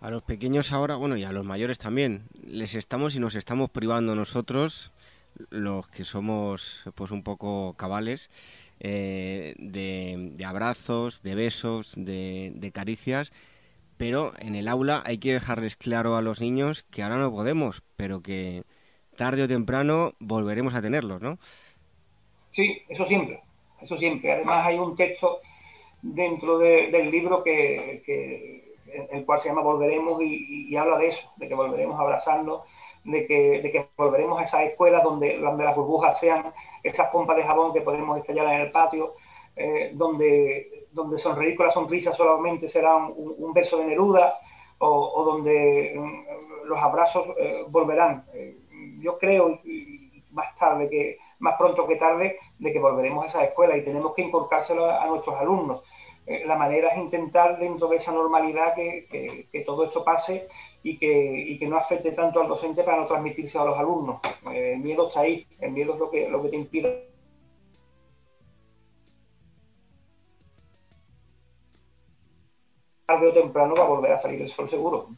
A 0.02 0.10
los 0.10 0.24
pequeños 0.24 0.74
ahora, 0.74 0.96
bueno, 0.96 1.16
y 1.16 1.24
a 1.24 1.32
los 1.32 1.46
mayores 1.46 1.78
también, 1.78 2.24
les 2.44 2.74
estamos 2.74 3.16
y 3.16 3.20
nos 3.20 3.36
estamos 3.36 3.70
privando 3.70 4.16
nosotros, 4.16 4.92
los 5.52 5.88
que 5.90 6.06
somos 6.06 6.84
pues 6.96 7.12
un 7.12 7.22
poco 7.22 7.76
cabales, 7.78 8.32
eh, 8.80 9.54
de, 9.60 10.44
abrazos, 10.44 11.22
de 11.22 11.36
besos, 11.36 11.94
de 11.96 12.72
caricias, 12.74 13.32
pero 13.98 14.34
en 14.40 14.56
el 14.56 14.68
aula 14.68 15.04
hay 15.06 15.20
que 15.20 15.34
dejarles 15.34 15.76
claro 15.76 16.16
a 16.16 16.24
los 16.24 16.42
niños 16.42 16.84
que 16.90 17.04
ahora 17.04 17.18
no 17.18 17.32
podemos, 17.32 17.84
pero 17.96 18.22
que 18.22 18.64
tarde 19.16 19.44
o 19.44 19.48
temprano 19.48 20.14
volveremos 20.20 20.76
a 20.76 20.82
tenerlos, 20.82 21.22
¿no? 21.22 21.38
Sí, 22.52 22.82
eso 22.88 23.06
siempre, 23.06 23.42
eso 23.82 23.98
siempre. 23.98 24.32
Además 24.32 24.66
hay 24.66 24.78
un 24.78 24.96
texto 24.96 25.42
dentro 26.02 26.58
del 26.60 27.12
libro 27.12 27.44
que, 27.44 28.78
el 29.12 29.26
cual 29.26 29.40
se 29.40 29.50
llama 29.50 29.62
Volveremos 29.62 30.22
y, 30.22 30.76
habla 30.78 30.98
de 30.98 31.08
eso, 31.08 31.30
de 31.36 31.48
que 31.48 31.56
volveremos 31.56 32.00
a 32.00 32.04
abrazarnos, 32.04 32.62
de 33.04 33.26
que, 33.26 33.88
volveremos 33.98 34.40
a 34.40 34.44
esas 34.44 34.62
escuelas 34.62 35.04
donde, 35.04 35.38
las 35.38 35.76
burbujas 35.76 36.20
sean 36.20 36.54
esas 36.84 37.10
pompas 37.10 37.36
de 37.38 37.44
jabón 37.44 37.74
que 37.74 37.82
podemos 37.82 38.18
estallar 38.18 38.54
en 38.54 38.62
el 38.62 38.72
patio, 38.72 39.16
eh, 39.56 39.92
donde, 39.94 40.88
donde 40.92 41.18
sonreír 41.18 41.56
con 41.56 41.66
la 41.66 41.72
sonrisa 41.72 42.14
solamente 42.14 42.70
será 42.70 42.96
un, 42.96 43.54
verso 43.54 43.78
de 43.78 43.86
Neruda, 43.86 44.40
o, 44.78 45.24
donde 45.26 45.94
mm, 45.96 46.68
los 46.68 46.78
abrazos 46.80 47.28
eh, 47.38 47.66
volverán. 47.68 48.26
Eh, 48.34 48.56
yo 49.06 49.18
creo, 49.20 49.60
y, 49.64 50.24
más 50.32 50.56
tarde 50.56 50.90
que, 50.90 51.18
más 51.40 51.56
pronto 51.58 51.88
que 51.88 51.96
tarde, 51.96 52.38
de 52.60 52.74
que 52.74 52.80
volveremos 52.80 53.24
a 53.24 53.28
esa 53.28 53.44
escuela 53.44 53.78
y 53.78 53.84
tenemos 53.84 54.14
que 54.14 54.24
inculcárselo 54.24 54.90
a, 54.90 55.06
nuestros 55.06 55.36
alumnos. 55.36 55.84
Eh, 56.26 56.44
la 56.46 56.58
manera 56.58 56.90
es 56.90 56.98
intentar 56.98 57.60
dentro 57.60 57.88
de 57.88 57.98
esa 57.98 58.12
normalidad 58.12 58.74
que, 58.74 59.64
todo 59.66 59.86
esto 59.86 60.04
pase 60.04 60.48
y 60.84 60.98
que, 60.98 61.56
que, 61.60 61.68
no 61.68 61.78
afecte 61.78 62.12
tanto 62.12 62.42
al 62.42 62.48
docente 62.48 62.84
para 62.84 62.98
no 62.98 63.06
transmitirse 63.06 63.58
a 63.60 63.66
los 63.66 63.78
alumnos. 63.78 64.20
Eh, 64.52 64.74
el 64.74 64.80
miedo 64.80 65.08
está 65.08 65.22
ahí, 65.22 65.48
el 65.60 65.72
miedo 65.72 65.94
es 65.94 66.00
lo 66.00 66.10
que, 66.10 66.28
lo 66.28 66.42
que 66.42 66.50
te 66.50 66.56
impide. 66.56 67.10
Tarde 73.06 73.28
o 73.28 73.34
temprano 73.34 73.76
va 73.76 73.84
a 73.84 73.88
volver 73.88 74.12
a 74.14 74.20
salir 74.20 74.42
el 74.42 74.50
sol 74.50 74.68
seguro. 74.68 75.10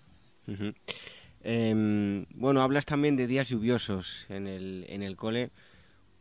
Em, 1.49 2.25
bueno, 2.36 2.62
hablas 2.62 2.86
también 2.86 3.15
de 3.15 3.25
días 3.25 3.47
lluviosos 3.47 4.25
en 4.27 4.47
el, 4.47 4.86
en 4.89 5.01
el 5.01 5.15
cole. 5.15 5.49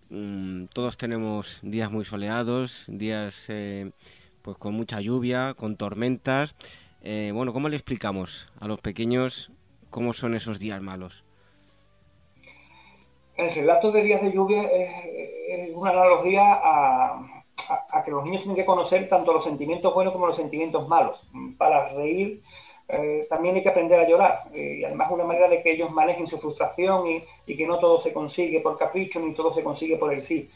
Mm, 0.08 0.66
todos 0.66 0.96
tenemos 0.96 1.58
días 1.64 1.90
muy 1.90 2.04
soleados, 2.04 2.84
días 2.86 3.46
eh, 3.48 3.90
pues 4.42 4.56
con 4.56 4.74
mucha 4.74 5.00
lluvia, 5.00 5.54
con 5.54 5.76
tormentas. 5.76 6.54
Eh, 7.02 7.32
bueno, 7.34 7.52
¿cómo 7.52 7.68
le 7.68 7.74
explicamos 7.74 8.48
a 8.60 8.68
los 8.68 8.80
pequeños 8.80 9.50
cómo 9.90 10.12
son 10.12 10.36
esos 10.36 10.60
días 10.60 10.80
malos? 10.80 11.24
El 13.36 13.52
relato 13.52 13.90
de 13.90 14.04
días 14.04 14.22
de 14.22 14.32
lluvia 14.32 14.62
es, 14.62 15.74
una 15.74 15.90
analogía 15.90 16.52
a, 16.52 17.44
a, 17.90 18.04
que 18.04 18.12
los 18.12 18.22
niños 18.22 18.42
tienen 18.42 18.54
que 18.54 18.64
conocer 18.64 19.08
tanto 19.08 19.32
los 19.32 19.42
sentimientos 19.42 19.92
buenos 19.92 20.12
como 20.12 20.28
los 20.28 20.36
sentimientos 20.36 20.86
malos. 20.86 21.18
Para 21.58 21.88
reír 21.94 22.44
eh, 22.88 23.26
también 23.28 23.56
hay 23.56 23.62
que 23.62 23.68
aprender 23.68 23.98
a 23.98 24.08
llorar. 24.08 24.44
Eh, 24.54 24.78
y 24.80 24.84
además 24.84 25.10
una 25.10 25.24
manera 25.24 25.48
de 25.48 25.62
que 25.62 25.72
ellos 25.72 25.90
manejen 25.90 26.26
su 26.26 26.38
frustración 26.38 27.06
y, 27.46 27.56
que 27.56 27.66
no 27.66 27.78
todo 27.78 28.00
se 28.00 28.12
consigue 28.12 28.60
por 28.60 28.78
capricho 28.78 29.18
ni 29.20 29.34
todo 29.34 29.52
se 29.52 29.62
consigue 29.62 29.96
por 29.96 30.12
el 30.12 30.22
sí. 30.22 30.48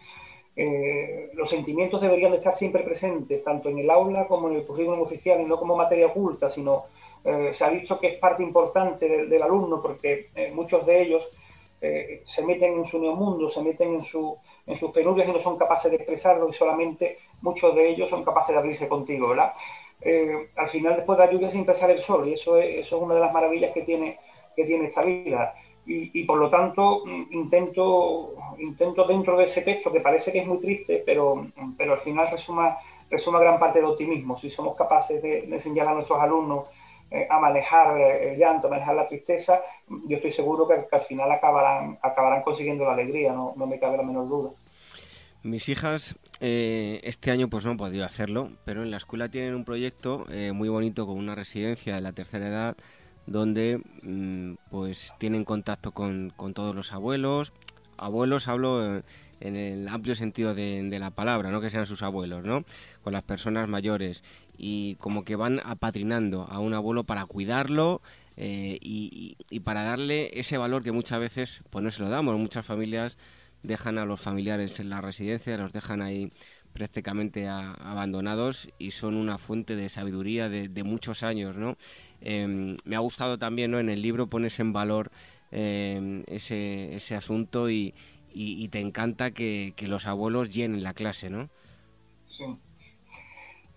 Eh, 0.56 1.30
los 1.34 1.48
sentimientos 1.48 2.00
deberían 2.00 2.32
de 2.32 2.38
estar 2.38 2.54
siempre 2.54 2.82
presentes, 2.82 3.42
tanto 3.42 3.68
en 3.68 3.78
el 3.78 3.90
aula 3.90 4.26
como 4.26 4.48
en 4.48 4.56
el 4.56 4.66
currículum 4.66 5.00
oficial, 5.00 5.40
y 5.40 5.44
no 5.44 5.58
como 5.58 5.76
materia 5.76 6.06
oculta, 6.06 6.50
sino 6.50 6.84
se 7.22 7.64
ha 7.64 7.68
dicho 7.68 8.00
que 8.00 8.06
es 8.06 8.18
parte 8.18 8.42
importante 8.42 9.26
del, 9.26 9.42
alumno, 9.42 9.82
porque 9.82 10.30
muchos 10.54 10.86
de 10.86 11.02
ellos 11.02 11.28
se 12.24 12.42
meten 12.42 12.78
en 12.78 12.86
su 12.86 12.98
neomundo, 12.98 13.50
se 13.50 13.60
meten 13.60 13.96
en, 13.96 14.04
su, 14.04 14.38
en 14.66 14.78
sus 14.78 14.90
penurias 14.90 15.28
y 15.28 15.32
no 15.32 15.38
son 15.38 15.58
capaces 15.58 15.90
de 15.90 15.98
expresarlo 15.98 16.48
y 16.48 16.54
solamente 16.54 17.18
muchos 17.42 17.74
de 17.74 17.90
ellos 17.90 18.08
son 18.08 18.24
capaces 18.24 18.54
de 18.54 18.58
abrirse 18.58 18.88
contigo, 18.88 19.28
¿verdad? 19.28 19.52
Eh, 20.02 20.50
al 20.56 20.68
final 20.68 20.96
después 20.96 21.18
de 21.18 21.26
la 21.26 21.32
lluvia 21.32 21.50
siempre 21.50 21.74
sale 21.74 21.94
el 21.94 21.98
sol 21.98 22.26
y 22.26 22.32
eso 22.32 22.56
es, 22.56 22.86
eso 22.86 22.96
es 22.96 23.02
una 23.02 23.14
de 23.14 23.20
las 23.20 23.32
maravillas 23.32 23.72
que 23.72 23.82
tiene, 23.82 24.18
que 24.56 24.64
tiene 24.64 24.86
esta 24.86 25.02
vida. 25.02 25.54
Y, 25.92 26.22
por 26.22 26.38
lo 26.38 26.48
tanto 26.48 27.02
mm, 27.04 27.32
intento, 27.32 28.34
intento 28.58 29.04
dentro 29.04 29.36
de 29.36 29.46
ese 29.46 29.62
texto 29.62 29.90
que 29.90 30.00
parece 30.00 30.30
que 30.30 30.38
es 30.38 30.46
muy 30.46 30.58
triste, 30.58 31.02
pero, 31.04 31.46
pero 31.76 31.94
al 31.94 32.00
final 32.00 32.30
resuma, 32.30 32.78
resuma 33.10 33.40
gran 33.40 33.58
parte 33.58 33.80
del 33.80 33.88
optimismo. 33.88 34.38
Si 34.38 34.50
somos 34.50 34.76
capaces 34.76 35.20
de, 35.20 35.40
enseñar 35.44 35.88
a 35.88 35.94
nuestros 35.94 36.20
alumnos 36.20 36.68
eh, 37.10 37.26
a 37.28 37.40
manejar 37.40 38.00
el 38.00 38.38
llanto, 38.38 38.68
a 38.68 38.70
manejar 38.70 38.94
la 38.94 39.08
tristeza, 39.08 39.62
yo 40.06 40.16
estoy 40.16 40.30
seguro 40.30 40.68
que, 40.68 40.86
al 40.92 41.02
final 41.02 41.32
acabarán, 41.32 41.98
acabarán 42.02 42.42
consiguiendo 42.42 42.84
la 42.84 42.92
alegría, 42.92 43.32
no, 43.32 43.54
no 43.56 43.66
me 43.66 43.80
cabe 43.80 43.96
la 43.96 44.04
menor 44.04 44.28
duda. 44.28 44.50
Mis 45.42 45.70
hijas 45.70 46.16
eh, 46.40 47.00
este 47.02 47.30
año 47.30 47.48
pues 47.48 47.64
no 47.64 47.70
han 47.70 47.76
podido 47.78 48.04
hacerlo, 48.04 48.52
pero 48.64 48.82
en 48.82 48.90
la 48.90 48.98
escuela 48.98 49.30
tienen 49.30 49.54
un 49.54 49.64
proyecto 49.64 50.26
eh, 50.30 50.52
muy 50.52 50.68
bonito 50.68 51.06
con 51.06 51.16
una 51.16 51.34
residencia 51.34 51.94
de 51.94 52.02
la 52.02 52.12
tercera 52.12 52.48
edad 52.48 52.76
donde 53.26 53.80
mm, 54.02 54.54
pues 54.70 55.14
tienen 55.18 55.44
contacto 55.44 55.92
con, 55.92 56.32
todos 56.54 56.74
los 56.74 56.92
abuelos. 56.92 57.54
Abuelos 57.96 58.48
hablo 58.48 59.02
en 59.40 59.56
el 59.56 59.88
amplio 59.88 60.14
sentido 60.14 60.54
de, 60.54 60.98
la 60.98 61.10
palabra, 61.10 61.50
no 61.50 61.60
que 61.60 61.70
sean 61.70 61.86
sus 61.86 62.02
abuelos, 62.02 62.44
¿no? 62.44 62.64
Con 63.02 63.12
las 63.14 63.22
personas 63.22 63.68
mayores 63.68 64.22
y 64.58 64.96
como 64.96 65.24
que 65.24 65.36
van 65.36 65.60
apatrinando 65.64 66.42
a 66.50 66.58
un 66.58 66.74
abuelo 66.74 67.04
para 67.04 67.24
cuidarlo 67.24 68.02
eh, 68.36 68.78
y, 68.82 69.36
y, 69.48 69.60
para 69.60 69.84
darle 69.84 70.38
ese 70.38 70.58
valor 70.58 70.82
que 70.82 70.92
muchas 70.92 71.20
veces 71.20 71.62
pues 71.70 71.82
no 71.82 71.90
se 71.90 72.02
lo 72.02 72.10
damos. 72.10 72.38
Muchas 72.38 72.66
familias 72.66 73.16
dejan 73.62 73.98
a 73.98 74.04
los 74.04 74.20
familiares 74.20 74.80
en 74.80 74.90
la 74.90 75.00
residencia, 75.00 75.56
los 75.56 75.72
dejan 75.72 76.02
ahí 76.02 76.30
prácticamente 76.72 77.48
abandonados 77.48 78.70
y 78.78 78.92
son 78.92 79.16
una 79.16 79.38
fuente 79.38 79.76
de 79.76 79.88
sabiduría 79.88 80.48
de, 80.48 80.84
muchos 80.84 81.22
años, 81.22 81.56
¿no? 81.56 81.76
Em, 82.20 82.76
me 82.84 82.96
ha 82.96 83.00
gustado 83.00 83.38
también, 83.38 83.70
¿no? 83.70 83.80
En 83.80 83.88
el 83.88 84.02
libro 84.02 84.28
pones 84.28 84.60
en 84.60 84.72
valor 84.72 85.10
em, 85.50 86.22
ese, 86.26 86.94
ese, 86.94 87.16
asunto 87.16 87.70
y, 87.70 87.94
te 88.70 88.80
encanta 88.80 89.32
que, 89.32 89.74
los 89.80 90.06
abuelos 90.06 90.54
llenen 90.54 90.82
la 90.82 90.94
clase, 90.94 91.30
¿no? 91.30 91.48
Sí. 92.28 92.44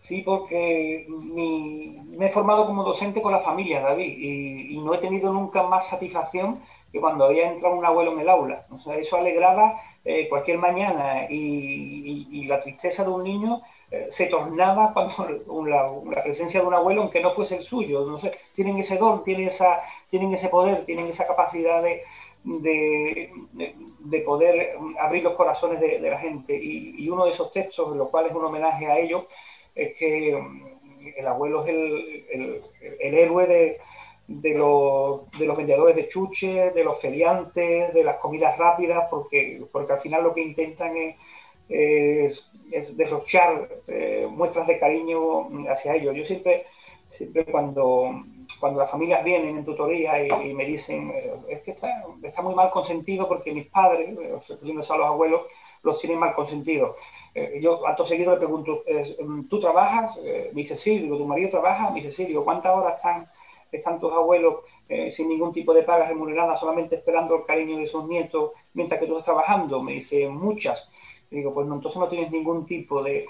Sí, 0.02 0.22
porque 0.22 1.08
me 1.08 2.28
he 2.28 2.30
formado 2.32 2.66
como 2.68 2.84
docente 2.84 3.22
con 3.22 3.32
la 3.32 3.40
familia, 3.40 3.80
David, 3.80 4.18
y, 4.18 4.74
y 4.74 4.78
no 4.78 4.94
he 4.94 4.98
tenido 4.98 5.32
nunca 5.32 5.64
más 5.64 5.88
satisfacción 5.88 6.60
que 6.94 7.02
cuando 7.02 7.26
había 7.26 7.52
entrado 7.52 7.76
un 7.76 7.84
abuelo 7.84 8.14
en 8.14 8.20
el 8.20 8.30
aula. 8.30 8.68
Eso 9.00 9.18
alegraba 9.18 9.82
eh, 10.06 10.30
cualquier 10.30 10.60
mañana 10.60 11.26
y, 11.28 12.46
la 12.46 12.60
tristeza 12.60 13.04
de 13.04 13.10
un 13.10 13.24
niño 13.24 13.62
eh, 13.90 14.08
se 14.12 14.28
tornaba 14.28 14.94
cuando 14.94 15.66
la, 15.66 16.22
presencia 16.24 16.62
de 16.62 16.68
un 16.68 16.74
abuelo, 16.76 17.02
aunque 17.02 17.20
no 17.20 17.32
fuese 17.32 17.58
el 17.58 17.64
suyo. 17.64 18.20
Tienen 18.54 18.78
ese 18.78 18.98
don, 18.98 19.24
tienen, 19.24 19.48
esa, 19.48 19.82
tienen 20.12 20.32
ese 20.36 20.50
poder, 20.50 20.86
tienen 20.86 21.08
esa 21.08 21.26
capacidad 21.26 21.82
de, 21.82 22.04
de, 22.44 24.20
poder 24.20 24.78
abrir 25.00 25.24
los 25.24 25.34
corazones 25.34 25.80
de, 25.80 26.00
la 26.00 26.20
gente. 26.20 26.56
Y, 26.56 27.10
uno 27.10 27.26
de 27.26 27.32
esos 27.32 27.52
textos, 27.52 27.92
en 27.92 27.98
los 27.98 28.10
cuales 28.12 28.32
es 28.32 28.38
un 28.38 28.46
homenaje 28.46 28.86
a 28.86 29.00
ellos, 29.00 29.24
es 29.74 29.96
que 29.96 30.36
mm, 30.36 31.08
el 31.18 31.28
abuelo 31.28 31.66
es 31.66 31.70
el, 31.70 32.62
el 33.00 33.14
héroe 33.16 33.48
de 33.48 33.80
de 34.42 34.54
los, 34.54 35.30
de 35.32 35.46
los 35.46 35.58
vendedores 35.58 35.96
de 35.96 36.08
chuches, 36.08 36.74
de 36.74 36.84
los 36.84 37.00
feriantes, 37.00 37.94
de 37.94 38.04
las 38.04 38.18
comidas 38.18 38.58
rápidas, 38.58 39.08
porque, 39.10 39.64
porque 39.72 39.94
al 39.94 40.00
final 40.00 40.24
lo 40.24 40.34
que 40.34 40.42
intentan 40.42 40.96
es, 40.98 41.16
es, 41.70 42.96
derrochar 42.98 43.70
eh, 43.88 44.28
muestras 44.30 44.68
de 44.68 44.80
cariño 44.80 45.50
hacia 45.70 45.96
ellos. 45.96 46.16
Yo 46.16 46.26
siempre, 46.26 46.66
siempre 47.10 47.46
cuando, 47.46 48.24
cuando 48.60 48.80
las 48.80 48.92
familias 48.92 49.24
vienen 49.24 49.58
en 49.58 49.66
tutoría 49.66 50.26
y, 50.26 50.54
me 50.54 50.66
dicen, 50.66 51.12
eh, 51.12 51.34
es 51.50 51.62
que 51.62 51.72
está, 51.72 52.04
está, 52.22 52.42
muy 52.42 52.56
mal 52.56 52.72
consentido 52.72 53.28
porque 53.28 53.54
mis 53.54 53.68
padres, 53.68 54.16
refiriéndose 54.48 54.94
a 54.94 54.98
los 54.98 55.08
abuelos, 55.08 55.42
los 55.84 56.00
tienen 56.00 56.20
mal 56.20 56.34
consentidos. 56.34 56.96
Eh, 57.36 57.60
yo 57.62 57.86
acto 57.88 58.06
seguido 58.06 58.32
le 58.32 58.38
pregunto, 58.38 58.84
¿tú 59.50 59.60
trabajas? 59.60 60.16
me 60.18 60.52
dice, 60.54 60.78
sí, 60.78 61.00
digo, 61.00 61.18
¿tu 61.18 61.26
marido 61.26 61.50
trabaja? 61.50 61.90
Me 61.90 61.96
dice, 61.96 62.12
sí, 62.12 62.26
digo, 62.26 62.44
¿cuántas 62.44 62.76
horas 62.76 62.96
están 62.96 63.28
están 63.78 64.00
tus 64.00 64.12
abuelos 64.12 64.58
eh, 64.88 65.12
sin 65.12 65.30
ningún 65.30 65.54
tipo 65.54 65.74
de 65.74 65.84
paga 65.84 66.08
remunerada, 66.08 66.56
solamente 66.56 66.96
esperando 66.96 67.36
el 67.36 67.46
cariño 67.46 67.78
de 67.78 67.88
sus 67.88 68.08
nietos 68.08 68.52
mientras 68.74 69.00
que 69.00 69.08
tú 69.08 69.14
estás 69.14 69.26
trabajando. 69.26 69.82
Me 69.82 69.94
dice, 69.94 70.28
muchas. 70.30 70.90
Digo, 71.30 71.54
pues 71.54 71.66
no, 71.68 71.76
entonces 71.76 72.00
no 72.00 72.08
tienes 72.08 72.32
ningún 72.32 72.66
tipo 72.66 73.02
de, 73.02 73.28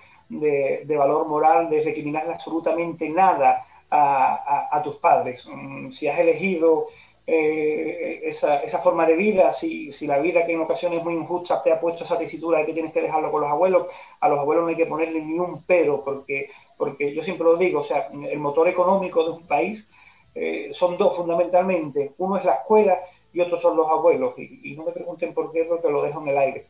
valor 0.87 1.27
moral 1.27 1.69
de 1.69 1.83
recriminar 1.83 2.29
absolutamente 2.29 3.09
nada 3.09 3.65
a, 3.89 4.81
tus 4.83 4.95
padres. 4.95 5.47
Mm, 5.47 5.91
si 5.91 6.07
has 6.07 6.19
elegido 6.19 6.87
eh, 7.25 8.21
esa, 8.23 8.79
forma 8.79 9.05
de 9.05 9.15
vida, 9.15 9.53
si, 9.53 9.91
si, 9.91 10.07
la 10.07 10.19
vida 10.19 10.45
que 10.45 10.53
en 10.53 10.61
ocasiones 10.61 10.99
es 10.99 11.05
muy 11.05 11.13
injusta 11.13 11.61
te 11.63 11.71
ha 11.71 11.79
puesto 11.79 12.03
esa 12.03 12.17
tesitura 12.17 12.59
de 12.59 12.65
que 12.65 12.73
tienes 12.73 12.91
que 12.91 13.01
dejarlo 13.01 13.31
con 13.31 13.41
los 13.41 13.49
abuelos, 13.49 13.87
a 14.19 14.27
los 14.27 14.39
abuelos 14.39 14.63
no 14.63 14.69
hay 14.69 14.75
que 14.75 14.85
ponerle 14.85 15.21
ni 15.21 15.39
un 15.39 15.63
pero, 15.63 16.03
porque, 16.03 16.49
porque 16.77 17.13
yo 17.13 17.23
siempre 17.23 17.45
lo 17.45 17.55
digo, 17.55 17.79
o 17.79 17.83
sea, 17.83 18.09
el 18.11 18.39
motor 18.39 18.67
económico 18.67 19.23
de 19.23 19.31
un 19.31 19.47
país 19.47 19.89
eh, 20.35 20.71
son 20.73 20.97
dos 20.97 21.15
fundamentalmente. 21.15 22.13
Uno 22.17 22.37
es 22.37 22.45
la 22.45 22.55
escuela 22.55 22.97
y 23.33 23.39
otro 23.39 23.57
son 23.57 23.77
los 23.77 23.87
abuelos. 23.87 24.33
Y, 24.37 24.75
no 24.75 24.85
me 24.85 24.91
pregunten 24.91 25.33
por 25.33 25.51
qué, 25.51 25.65
porque 25.65 25.89
lo 25.89 26.03
dejo 26.03 26.21
en 26.21 26.27
el 26.27 26.37
aire. 26.37 26.67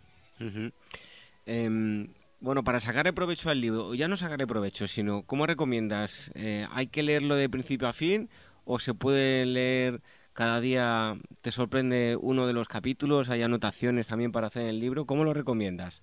Em, 1.45 2.07
bueno, 2.39 2.63
para 2.63 2.79
sacarle 2.79 3.13
provecho 3.13 3.49
al 3.49 3.61
libro, 3.61 3.93
ya 3.93 4.07
no 4.07 4.17
sacarle 4.17 4.47
provecho, 4.47 4.87
sino 4.87 5.23
¿cómo 5.23 5.45
recomiendas? 5.45 6.31
Eh, 6.35 6.67
¿Hay 6.71 6.87
que 6.87 7.03
leerlo 7.03 7.35
de 7.35 7.49
principio 7.49 7.87
a 7.87 7.93
fin 7.93 8.29
o 8.65 8.79
se 8.79 8.93
puede 8.93 9.45
leer 9.45 10.01
cada 10.33 10.59
día? 10.59 11.17
¿Te 11.41 11.51
sorprende 11.51 12.17
uno 12.19 12.47
de 12.47 12.53
los 12.53 12.67
capítulos? 12.67 13.29
¿Hay 13.29 13.43
anotaciones 13.43 14.07
también 14.07 14.31
para 14.31 14.47
hacer 14.47 14.63
en 14.63 14.69
el 14.69 14.79
libro? 14.79 15.05
¿Cómo 15.05 15.23
lo 15.23 15.33
recomiendas? 15.33 16.01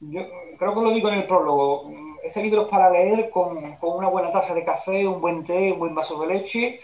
Yo 0.00 0.22
creo 0.58 0.74
que 0.74 0.80
lo 0.80 0.90
digo 0.90 1.08
en 1.08 1.16
el 1.16 1.26
prólogo 1.26 1.90
ese 2.28 2.42
libro 2.42 2.62
es 2.62 2.68
para 2.68 2.90
leer 2.90 3.30
con, 3.30 3.56
una 3.80 4.08
buena 4.08 4.30
taza 4.30 4.54
de 4.54 4.64
café, 4.64 5.06
un 5.06 5.20
buen 5.20 5.44
té, 5.44 5.72
un 5.72 5.78
buen 5.78 5.94
vaso 5.94 6.20
de 6.20 6.26
leche 6.26 6.80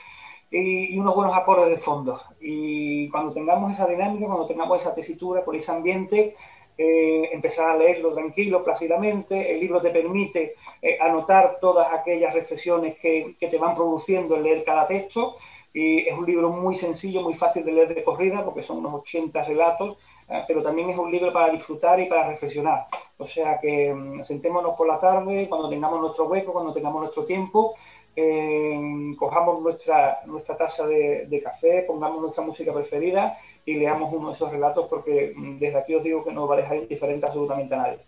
y, 0.50 0.96
unos 0.98 1.14
buenos 1.14 1.36
acordes 1.36 1.68
de 1.68 1.78
fondo. 1.78 2.20
Y 2.40 3.08
cuando 3.10 3.32
tengamos 3.32 3.72
esa 3.72 3.86
dinámica, 3.86 4.26
cuando 4.26 4.46
tengamos 4.46 4.80
esa 4.80 4.94
tesitura 4.94 5.44
por 5.44 5.56
ese 5.56 5.70
ambiente, 5.70 6.34
eh, 6.76 7.30
empezar 7.32 7.70
a 7.70 7.76
leerlo 7.76 8.14
tranquilo, 8.14 8.64
plácidamente. 8.64 9.52
El 9.52 9.60
libro 9.60 9.80
te 9.80 9.90
permite 9.90 10.54
eh, 10.82 10.98
anotar 11.00 11.58
todas 11.60 11.92
aquellas 11.92 12.34
reflexiones 12.34 12.98
que, 12.98 13.36
que, 13.38 13.48
te 13.48 13.58
van 13.58 13.74
produciendo 13.74 14.36
el 14.36 14.42
leer 14.42 14.64
cada 14.64 14.86
texto. 14.86 15.36
Y 15.72 16.00
es 16.08 16.16
un 16.16 16.24
libro 16.24 16.50
muy 16.50 16.76
sencillo, 16.76 17.22
muy 17.22 17.34
fácil 17.34 17.64
de 17.64 17.72
leer 17.72 17.94
de 17.94 18.04
corrida, 18.04 18.44
porque 18.44 18.62
son 18.62 18.78
unos 18.78 18.94
80 18.94 19.42
relatos 19.44 19.98
pero 20.46 20.62
también 20.62 20.90
es 20.90 20.98
un 20.98 21.10
libro 21.10 21.32
para 21.32 21.50
disfrutar 21.50 22.00
y 22.00 22.06
para 22.06 22.28
reflexionar. 22.28 22.86
O 23.18 23.26
sea 23.26 23.58
que 23.60 23.92
mm, 23.92 24.24
sentémonos 24.24 24.76
por 24.76 24.86
la 24.86 24.98
tarde, 24.98 25.46
cuando 25.48 25.68
tengamos 25.68 26.00
nuestro 26.00 26.26
hueco, 26.26 26.52
cuando 26.52 26.72
tengamos 26.72 27.02
nuestro 27.02 27.24
tiempo, 27.24 27.74
eh, 28.16 29.14
cojamos 29.18 29.60
nuestra, 29.62 30.20
nuestra 30.26 30.56
taza 30.56 30.86
de, 30.86 31.40
café, 31.42 31.84
pongamos 31.86 32.22
nuestra 32.22 32.44
música 32.44 32.72
preferida 32.72 33.38
y 33.66 33.74
leamos 33.74 34.12
uno 34.12 34.28
de 34.28 34.34
esos 34.34 34.50
relatos 34.50 34.86
porque 34.88 35.32
mm, 35.36 35.58
desde 35.58 35.78
aquí 35.78 35.94
os 35.94 36.04
digo 36.04 36.24
que 36.24 36.32
no 36.32 36.46
va 36.46 36.54
a 36.54 36.58
dejar 36.58 36.76
indiferente 36.76 37.26
absolutamente 37.26 37.74
a 37.74 37.78
nadie. 37.78 37.98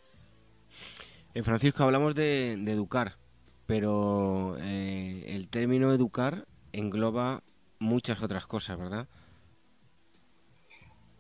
En 1.34 1.44
Francisco 1.44 1.82
hablamos 1.82 2.14
de, 2.14 2.52
educar, 2.52 3.16
pero 3.66 4.56
eh, 4.60 5.24
el 5.28 5.48
término 5.48 5.92
educar 5.92 6.46
engloba 6.72 7.42
muchas 7.78 8.22
otras 8.22 8.46
cosas, 8.46 8.78
¿verdad? 8.78 9.06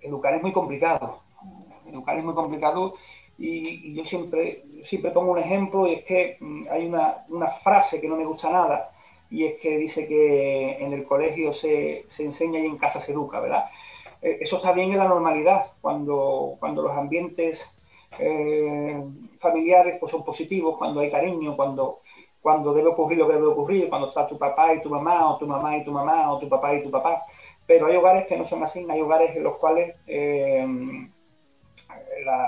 Educar 0.06 0.34
es 0.34 0.42
muy 0.42 0.52
complicado. 0.52 1.20
Educar 1.86 2.18
es 2.18 2.24
muy 2.24 2.34
complicado 2.34 2.94
y, 3.38 3.94
yo 3.94 4.04
siempre, 4.04 4.64
siempre 4.84 5.10
pongo 5.10 5.32
un 5.32 5.38
ejemplo 5.38 5.86
y 5.86 5.94
es 5.94 6.04
que 6.04 6.36
mm, 6.40 6.66
hay 6.70 6.86
una, 6.86 7.24
una, 7.28 7.48
frase 7.48 8.00
que 8.00 8.08
no 8.08 8.16
me 8.16 8.24
gusta 8.24 8.50
nada 8.50 8.90
y 9.30 9.44
es 9.44 9.60
que 9.60 9.76
dice 9.76 10.06
que 10.06 10.78
en 10.78 10.92
el 10.92 11.04
colegio 11.04 11.52
se, 11.52 12.06
se 12.08 12.24
enseña 12.24 12.60
y 12.60 12.66
en 12.66 12.78
casa 12.78 13.00
se 13.00 13.12
educa, 13.12 13.40
¿verdad? 13.40 13.66
Eh, 14.22 14.38
eso 14.40 14.56
está 14.56 14.72
bien 14.72 14.92
en 14.92 14.98
la 14.98 15.08
normalidad, 15.08 15.72
cuando, 15.80 16.56
cuando 16.58 16.82
los 16.82 16.92
ambientes 16.92 17.68
eh, 18.18 19.02
familiares 19.38 19.98
pues, 20.00 20.10
son 20.12 20.24
positivos, 20.24 20.78
cuando 20.78 21.00
hay 21.00 21.10
cariño, 21.10 21.56
cuando, 21.56 22.00
cuando 22.40 22.72
debe 22.72 22.88
ocurrir 22.88 23.18
lo 23.18 23.26
que 23.26 23.34
debe 23.34 23.46
ocurrir, 23.46 23.88
cuando 23.88 24.08
está 24.08 24.26
tu 24.26 24.38
papá 24.38 24.72
y 24.72 24.80
tu 24.80 24.88
mamá, 24.88 25.30
o 25.30 25.38
tu 25.38 25.46
mamá 25.46 25.76
y 25.76 25.84
tu 25.84 25.92
mamá, 25.92 26.32
o 26.32 26.38
tu 26.38 26.48
papá 26.48 26.74
y 26.74 26.82
tu 26.82 26.90
papá 26.90 27.22
pero 27.66 27.86
hay 27.86 27.96
hogares 27.96 28.26
que 28.26 28.36
no 28.36 28.44
son 28.44 28.62
así, 28.62 28.86
hay 28.88 29.00
hogares 29.00 29.36
en 29.36 29.42
los 29.42 29.56
cuales 29.56 29.96
eh, 30.06 30.66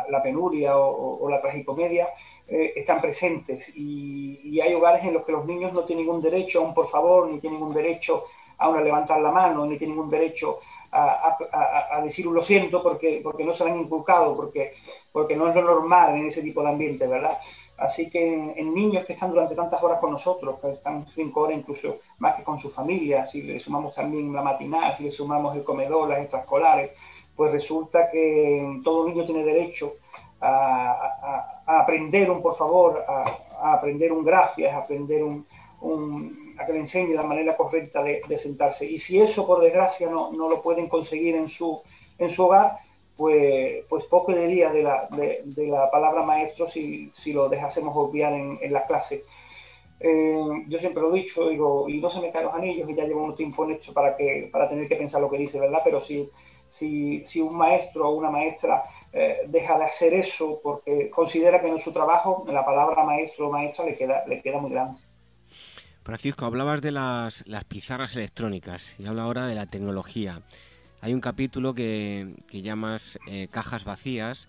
la, 0.08 0.22
penuria 0.22 0.76
o, 0.76 1.28
la 1.28 1.40
tragicomedia 1.40 2.08
eh, 2.46 2.72
están 2.76 3.00
presentes 3.00 3.70
y, 3.76 4.60
hay 4.60 4.74
hogares 4.74 5.04
en 5.04 5.14
los 5.14 5.24
que 5.24 5.32
los 5.32 5.46
niños 5.46 5.72
no 5.72 5.84
tienen 5.84 6.04
ningún 6.04 6.20
derecho 6.20 6.60
a 6.60 6.62
un 6.62 6.74
por 6.74 6.88
favor, 6.88 7.28
ni 7.28 7.38
tienen 7.38 7.60
ningún 7.60 7.74
derecho 7.74 8.24
a 8.56 8.68
una 8.68 8.80
levantar 8.80 9.20
la 9.20 9.30
mano, 9.30 9.64
ni 9.66 9.78
tienen 9.78 9.96
ningún 9.96 10.10
derecho 10.10 10.58
a, 10.90 12.00
decir 12.02 12.26
lo 12.26 12.42
siento 12.42 12.82
porque, 12.82 13.20
porque 13.22 13.44
no 13.44 13.52
se 13.52 13.64
lo 13.64 13.70
han 13.70 13.80
inculcado, 13.80 14.34
porque, 14.34 14.74
porque 15.12 15.36
no 15.36 15.48
es 15.48 15.54
lo 15.54 15.62
normal 15.62 16.16
en 16.16 16.26
ese 16.26 16.42
tipo 16.42 16.62
de 16.62 16.70
ambiente, 16.70 17.06
¿verdad? 17.06 17.38
Así 17.78 18.10
que 18.10 18.52
en, 18.56 18.74
niños 18.74 19.06
que 19.06 19.12
están 19.12 19.30
durante 19.30 19.54
tantas 19.54 19.80
horas 19.80 20.00
con 20.00 20.10
nosotros, 20.10 20.58
que 20.60 20.72
están 20.72 21.06
cinco 21.14 21.42
horas 21.42 21.58
incluso 21.58 21.98
más 22.18 22.34
que 22.34 22.42
con 22.42 22.58
su 22.58 22.70
familia, 22.70 23.24
si 23.24 23.42
le 23.42 23.58
sumamos 23.60 23.94
también 23.94 24.32
la 24.32 24.42
matinal, 24.42 24.96
si 24.96 25.04
le 25.04 25.12
sumamos 25.12 25.56
el 25.56 25.62
comedor, 25.62 26.08
las 26.08 26.20
extraescolares, 26.20 26.90
pues 27.36 27.52
resulta 27.52 28.10
que 28.10 28.80
todo 28.82 29.06
niño 29.06 29.24
tiene 29.24 29.44
derecho 29.44 29.94
a, 30.40 31.62
aprender 31.66 32.28
un 32.30 32.42
por 32.42 32.56
favor, 32.56 33.04
a, 33.06 33.72
aprender 33.72 34.12
un 34.12 34.24
gracias, 34.24 34.74
a 34.74 34.78
aprender 34.78 35.22
un, 35.22 35.46
a 36.58 36.66
que 36.66 36.72
le 36.72 36.80
enseñe 36.80 37.14
la 37.14 37.22
manera 37.22 37.56
correcta 37.56 38.02
de, 38.02 38.38
sentarse. 38.38 38.86
Y 38.86 38.98
si 38.98 39.20
eso, 39.20 39.46
por 39.46 39.60
desgracia, 39.62 40.10
no, 40.10 40.32
no, 40.32 40.48
lo 40.48 40.60
pueden 40.62 40.88
conseguir 40.88 41.36
en 41.36 41.48
su, 41.48 41.80
en 42.18 42.30
su 42.30 42.44
hogar, 42.44 42.78
pues, 43.18 43.84
pues 43.88 44.04
poco 44.04 44.32
diría 44.32 44.70
de 44.70 44.82
la, 44.82 45.08
de, 45.10 45.66
la 45.66 45.90
palabra 45.90 46.22
maestro 46.22 46.68
si, 46.68 47.12
si 47.22 47.34
lo 47.34 47.48
dejásemos 47.48 47.92
obviar 47.94 48.32
en, 48.32 48.58
en 48.62 48.72
las 48.72 48.86
clases. 48.86 49.22
Eh, 50.00 50.64
yo 50.68 50.78
siempre 50.78 51.02
lo 51.02 51.14
he 51.14 51.20
dicho, 51.22 51.48
digo, 51.48 51.88
y 51.88 52.00
no 52.00 52.08
se 52.08 52.20
me 52.20 52.30
caen 52.30 52.46
los 52.46 52.54
anillos 52.54 52.88
y 52.88 52.94
ya 52.94 53.04
llevo 53.04 53.24
un 53.24 53.34
tiempo 53.34 53.64
en 53.64 53.72
esto 53.72 53.92
para, 53.92 54.16
que, 54.16 54.48
para 54.52 54.68
tener 54.68 54.88
que 54.88 54.94
pensar 54.96 55.20
lo 55.20 55.28
que 55.28 55.38
dice, 55.38 55.58
¿verdad? 55.58 55.80
Pero 55.84 56.00
si, 56.00 56.30
si, 56.68 57.26
si 57.26 57.40
un 57.40 57.56
maestro 57.56 58.08
o 58.08 58.14
una 58.14 58.30
maestra 58.30 58.84
eh, 59.12 59.38
deja 59.48 59.76
de 59.76 59.84
hacer 59.84 60.14
eso 60.14 60.60
porque 60.62 61.10
considera 61.10 61.60
que 61.60 61.68
no 61.68 61.76
es 61.76 61.82
su 61.82 61.92
trabajo, 61.92 62.44
la 62.46 62.64
palabra 62.64 63.02
maestro 63.02 63.48
o 63.48 63.50
maestra 63.50 63.84
le 63.84 63.96
queda, 63.96 64.24
le 64.26 64.40
queda 64.40 64.58
muy 64.58 64.70
grande. 64.70 65.00
Francisco, 66.04 66.46
hablabas 66.46 66.80
de 66.80 66.92
las, 66.92 67.44
pizarras 67.68 68.16
electrónicas 68.16 68.94
y 68.98 69.06
habla 69.06 69.24
ahora 69.24 69.46
de 69.46 69.54
la 69.54 69.66
tecnología. 69.66 70.40
Hay 71.00 71.14
un 71.14 71.20
capítulo 71.20 71.74
que, 71.74 72.34
llamas 72.50 73.18
eh, 73.28 73.48
cajas 73.50 73.84
vacías 73.84 74.48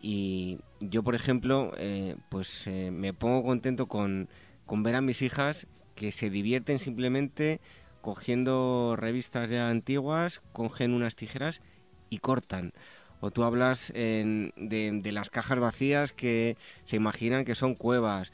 y 0.00 0.58
yo, 0.80 1.02
por 1.02 1.14
ejemplo, 1.14 1.72
eh, 1.78 2.16
pues 2.28 2.66
eh, 2.66 2.90
me 2.90 3.14
pongo 3.14 3.42
contento 3.42 3.86
con, 3.86 4.28
ver 4.68 4.94
a 4.94 5.00
mis 5.00 5.22
hijas 5.22 5.66
que 5.94 6.12
se 6.12 6.28
divierten 6.28 6.78
simplemente 6.78 7.60
cogiendo 8.02 8.94
revistas 8.96 9.48
ya 9.48 9.70
antiguas, 9.70 10.42
cogen 10.52 10.92
unas 10.92 11.16
tijeras 11.16 11.62
y 12.10 12.18
cortan. 12.18 12.72
O 13.20 13.30
tú 13.30 13.44
hablas 13.44 13.90
de, 13.94 15.10
las 15.12 15.30
cajas 15.30 15.58
vacías 15.58 16.12
que 16.12 16.58
se 16.84 16.96
imaginan 16.96 17.46
que 17.46 17.54
son 17.54 17.74
cuevas. 17.74 18.32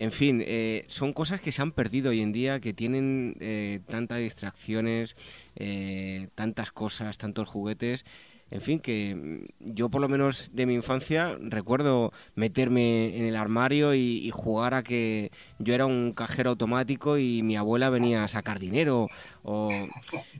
En 0.00 0.12
fin, 0.12 0.42
eh, 0.46 0.84
son 0.86 1.12
cosas 1.12 1.42
que 1.42 1.52
se 1.52 1.60
han 1.60 1.72
perdido 1.72 2.08
hoy 2.08 2.22
en 2.22 2.32
día, 2.32 2.58
que 2.58 2.72
tienen 2.72 3.36
eh, 3.38 3.80
tantas 3.86 4.18
distracciones, 4.18 5.14
eh, 5.56 6.28
tantas 6.34 6.72
cosas, 6.72 7.18
tantos 7.18 7.46
juguetes. 7.46 8.06
En 8.50 8.62
fin, 8.62 8.80
que 8.80 9.14
mm, 9.14 9.74
yo 9.74 9.90
por 9.90 10.00
lo 10.00 10.08
menos 10.08 10.56
de 10.56 10.64
mi 10.64 10.72
infancia 10.72 11.36
recuerdo 11.38 12.12
meterme 12.34 13.14
en 13.14 13.26
el 13.26 13.36
armario 13.36 13.92
y, 13.92 14.30
jugar 14.32 14.72
a 14.72 14.82
que 14.82 15.32
yo 15.58 15.74
era 15.74 15.84
un 15.84 16.14
cajero 16.14 16.48
automático 16.48 17.18
y 17.18 17.42
mi 17.42 17.58
abuela 17.58 17.90
venía 17.90 18.24
a 18.24 18.28
sacar 18.28 18.58
dinero. 18.58 19.08
O 19.42 19.70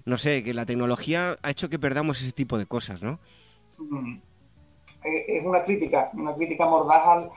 no 0.06 0.16
sé, 0.16 0.42
que 0.42 0.54
la 0.54 0.64
tecnología 0.64 1.36
ha 1.42 1.50
hecho 1.50 1.68
que 1.68 1.78
perdamos 1.78 2.22
ese 2.22 2.32
tipo 2.32 2.56
de 2.56 2.64
cosas, 2.64 3.02
¿no? 3.02 3.20
Mm. 3.76 4.20
Es 5.04 5.44
una 5.44 5.64
crítica, 5.64 6.10
una 6.14 6.34
crítica 6.34 6.64
mordaz 6.66 7.02
al, 7.06 7.30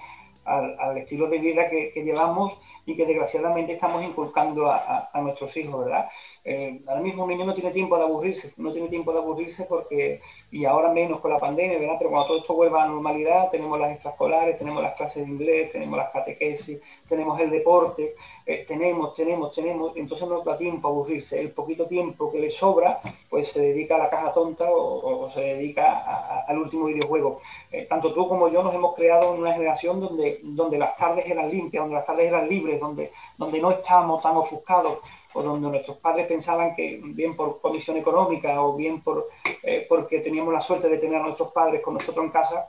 estilo 0.97 1.27
de 1.29 1.39
vida 1.39 1.69
que, 1.69 1.91
llevamos 1.95 2.53
y 2.85 2.95
que 2.95 3.05
desgraciadamente 3.05 3.73
estamos 3.73 4.03
inculcando 4.03 4.69
a, 4.69 5.09
nuestros 5.21 5.55
hijos, 5.57 5.85
¿verdad? 5.85 6.09
Eh, 6.45 6.81
ahora 6.87 6.99
mismo 6.99 7.23
un 7.23 7.29
niño 7.29 7.45
no 7.45 7.53
tiene 7.53 7.71
tiempo 7.71 7.97
de 7.97 8.03
aburrirse, 8.03 8.53
no 8.57 8.73
tiene 8.73 8.89
tiempo 8.89 9.13
de 9.13 9.19
aburrirse 9.19 9.63
porque, 9.63 10.21
y 10.51 10.65
ahora 10.65 10.91
menos 10.91 11.21
con 11.21 11.31
la 11.31 11.39
pandemia, 11.39 11.79
¿verdad? 11.79 11.95
Pero 11.97 12.09
cuando 12.09 12.27
todo 12.27 12.37
esto 12.39 12.53
vuelva 12.53 12.83
a 12.83 12.85
la 12.85 12.91
normalidad, 12.91 13.49
tenemos 13.49 13.79
las 13.79 13.93
extraescolares, 13.93 14.57
tenemos 14.57 14.83
las 14.83 14.95
clases 14.95 15.25
de 15.25 15.31
inglés, 15.31 15.71
tenemos 15.71 15.97
las 15.97 16.11
catequesis, 16.11 16.81
tenemos 17.07 17.39
el 17.39 17.49
deporte, 17.49 18.15
eh, 18.45 18.65
tenemos, 18.67 19.15
tenemos, 19.15 19.55
tenemos, 19.55 19.95
entonces 19.95 20.27
no 20.27 20.41
da 20.41 20.57
tiempo 20.57 20.89
a 20.89 20.91
aburrirse. 20.91 21.39
El 21.39 21.51
poquito 21.51 21.87
tiempo 21.87 22.29
que 22.29 22.39
le 22.39 22.49
sobra, 22.49 22.99
pues 23.29 23.47
se 23.47 23.61
dedica 23.61 23.95
a 23.95 23.99
la 23.99 24.09
caja 24.09 24.33
tonta 24.33 24.65
o, 24.69 25.29
se 25.29 25.39
dedica 25.39 26.43
al 26.45 26.57
último 26.57 26.85
videojuego. 26.87 27.39
Eh, 27.71 27.85
tanto 27.89 28.13
tú 28.13 28.27
como 28.27 28.49
yo 28.49 28.61
nos 28.63 28.75
hemos 28.75 28.95
creado 28.95 29.33
en 29.33 29.39
una 29.39 29.53
generación 29.53 30.01
donde, 30.01 30.41
donde 30.43 30.77
las 30.77 30.97
tardes 30.97 31.25
eran 31.25 31.49
limpias, 31.49 31.83
donde 31.83 31.95
las 31.95 32.05
tardes 32.05 32.27
eran 32.27 32.49
libres, 32.49 32.81
donde, 32.81 33.13
donde 33.37 33.59
no 33.61 33.71
estábamos 33.71 34.21
tan 34.21 34.35
ofuscados 34.35 34.99
o 35.33 35.41
donde 35.41 35.69
nuestros 35.69 35.97
padres 35.97 36.27
pensaban 36.27 36.75
que 36.75 36.99
bien 37.03 37.35
por 37.35 37.59
condición 37.59 37.97
económica 37.97 38.61
o 38.61 38.75
bien 38.75 39.01
por, 39.01 39.29
eh, 39.61 39.85
porque 39.87 40.19
teníamos 40.19 40.53
la 40.53 40.61
suerte 40.61 40.89
de 40.89 40.97
tener 40.97 41.21
a 41.21 41.23
nuestros 41.23 41.51
padres 41.51 41.81
con 41.81 41.95
nosotros 41.95 42.25
en 42.25 42.31
casa, 42.31 42.67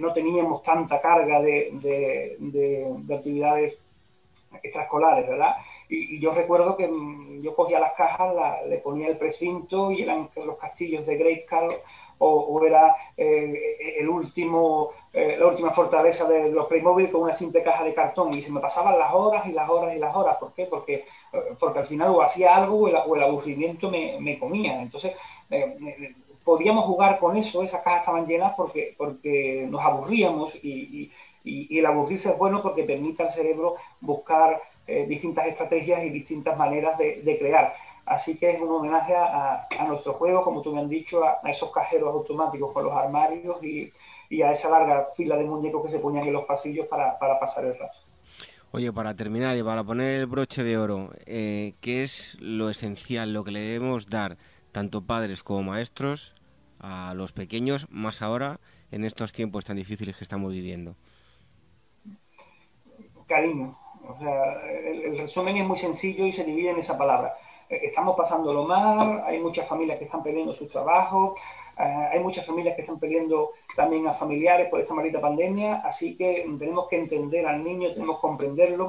no 0.00 0.10
teníamos 0.12 0.62
tanta 0.62 1.00
carga 1.02 1.40
de, 1.40 1.70
de, 1.72 2.36
de 2.38 3.14
actividades 3.14 3.78
extraescolares, 4.62 5.28
¿verdad? 5.28 5.56
Y, 5.88 6.18
yo 6.20 6.32
recuerdo 6.32 6.76
que 6.76 6.88
mm, 6.88 7.42
yo 7.42 7.54
cogía 7.54 7.78
las 7.78 7.92
cajas, 7.94 8.34
le 8.66 8.78
ponía 8.78 9.08
el 9.08 9.18
precinto 9.18 9.90
y 9.90 10.02
eran 10.02 10.28
los 10.44 10.58
castillos 10.58 11.06
de 11.06 11.16
Grayskull 11.16 11.76
o, 12.18 12.28
o 12.28 12.64
era 12.64 12.94
eh, 13.16 13.96
el 13.98 14.08
último, 14.08 14.90
eh, 15.12 15.36
la 15.38 15.46
última 15.46 15.70
fortaleza 15.70 16.26
de 16.26 16.50
los 16.50 16.66
Playmobil 16.66 17.10
con 17.10 17.22
una 17.22 17.32
simple 17.32 17.62
caja 17.62 17.84
de 17.84 17.94
cartón 17.94 18.32
y 18.34 18.42
se 18.42 18.50
me 18.50 18.60
pasaban 18.60 18.98
las 18.98 19.12
horas 19.12 19.46
y 19.46 19.52
las 19.52 19.68
horas 19.68 19.94
y 19.94 19.98
las 19.98 20.14
horas. 20.14 20.36
¿Por 20.36 20.52
qué? 20.52 20.66
Porque, 20.66 21.04
eh, 21.32 21.38
porque 21.58 21.80
al 21.80 21.86
final 21.86 22.10
o 22.10 22.22
hacía 22.22 22.54
algo 22.56 22.80
o 22.80 23.16
el, 23.16 23.22
aburrimiento 23.22 23.90
me, 23.90 24.38
comía. 24.38 24.80
Entonces, 24.82 25.12
podíamos 26.44 26.84
jugar 26.84 27.18
con 27.18 27.36
eso, 27.36 27.62
esas 27.62 27.82
cajas 27.82 28.00
estaban 28.00 28.26
llenas 28.26 28.54
porque, 28.56 28.94
porque 28.96 29.66
nos 29.68 29.82
aburríamos 29.82 30.54
y 30.62 31.10
y, 31.48 31.78
el 31.78 31.86
aburrirse 31.86 32.30
es 32.30 32.38
bueno 32.38 32.60
porque 32.60 32.82
permite 32.82 33.22
al 33.22 33.30
cerebro 33.30 33.76
buscar 34.00 34.60
distintas 35.06 35.46
estrategias 35.46 36.02
y 36.02 36.10
distintas 36.10 36.58
maneras 36.58 36.98
de, 36.98 37.38
crear. 37.38 37.72
Así 38.06 38.36
que 38.36 38.50
es 38.50 38.60
un 38.60 38.70
homenaje 38.70 39.14
a, 39.14 39.66
nuestro 39.86 40.14
juego, 40.14 40.42
como 40.42 40.62
tú 40.62 40.72
me 40.72 40.80
han 40.80 40.88
dicho, 40.88 41.24
a, 41.24 41.40
esos 41.50 41.70
cajeros 41.72 42.14
automáticos 42.14 42.72
con 42.72 42.84
los 42.84 42.92
armarios 42.92 43.62
y, 43.62 43.92
a 44.42 44.52
esa 44.52 44.68
larga 44.70 45.08
fila 45.16 45.36
de 45.36 45.44
muñecos 45.44 45.84
que 45.84 45.90
se 45.90 45.98
ponían 45.98 46.26
en 46.26 46.32
los 46.32 46.44
pasillos 46.44 46.86
para, 46.86 47.18
pasar 47.18 47.64
el 47.64 47.78
rato. 47.78 47.98
Oye, 48.72 48.92
para 48.92 49.14
terminar 49.14 49.56
y 49.56 49.62
para 49.62 49.84
poner 49.84 50.20
el 50.20 50.26
broche 50.26 50.62
de 50.62 50.78
oro, 50.78 51.10
eh, 51.26 51.74
¿qué 51.80 52.04
es 52.04 52.36
lo 52.40 52.70
esencial, 52.70 53.32
lo 53.32 53.44
que 53.44 53.50
le 53.50 53.60
debemos 53.60 54.06
dar 54.06 54.36
tanto 54.72 55.02
padres 55.02 55.42
como 55.42 55.62
maestros 55.62 56.34
a 56.80 57.14
los 57.14 57.32
pequeños, 57.32 57.86
más 57.90 58.22
ahora 58.22 58.60
en 58.90 59.04
estos 59.04 59.32
tiempos 59.32 59.64
tan 59.64 59.76
difíciles 59.76 60.16
que 60.16 60.24
estamos 60.24 60.52
viviendo? 60.52 60.96
cariño. 63.26 63.76
O 64.08 64.18
sea, 64.18 64.52
el, 64.70 65.18
resumen 65.18 65.56
es 65.56 65.66
muy 65.66 65.78
sencillo 65.78 66.26
y 66.26 66.32
se 66.32 66.44
divide 66.44 66.70
en 66.70 66.78
esa 66.78 66.96
palabra. 66.96 67.34
Eh, 67.68 67.80
estamos 67.84 68.16
pasándolo 68.16 68.64
mal, 68.64 69.22
hay 69.26 69.40
muchas 69.40 69.68
familias 69.68 69.98
que 69.98 70.04
están 70.04 70.22
perdiendo 70.22 70.54
sus 70.54 70.68
trabajos, 70.68 71.38
eh, 71.78 72.08
hay 72.12 72.20
muchas 72.20 72.46
familias 72.46 72.74
que 72.76 72.82
están 72.82 72.98
perdiendo 72.98 73.52
también 73.74 74.06
a 74.06 74.14
familiares 74.14 74.68
por 74.68 74.80
esta 74.80 74.94
maldita 74.94 75.20
pandemia, 75.20 75.82
así 75.84 76.16
que 76.16 76.46
tenemos 76.58 76.88
que 76.88 76.96
entender 76.96 77.46
al 77.46 77.62
niño, 77.62 77.92
tenemos 77.92 78.16
que 78.16 78.22
comprenderlo, 78.22 78.86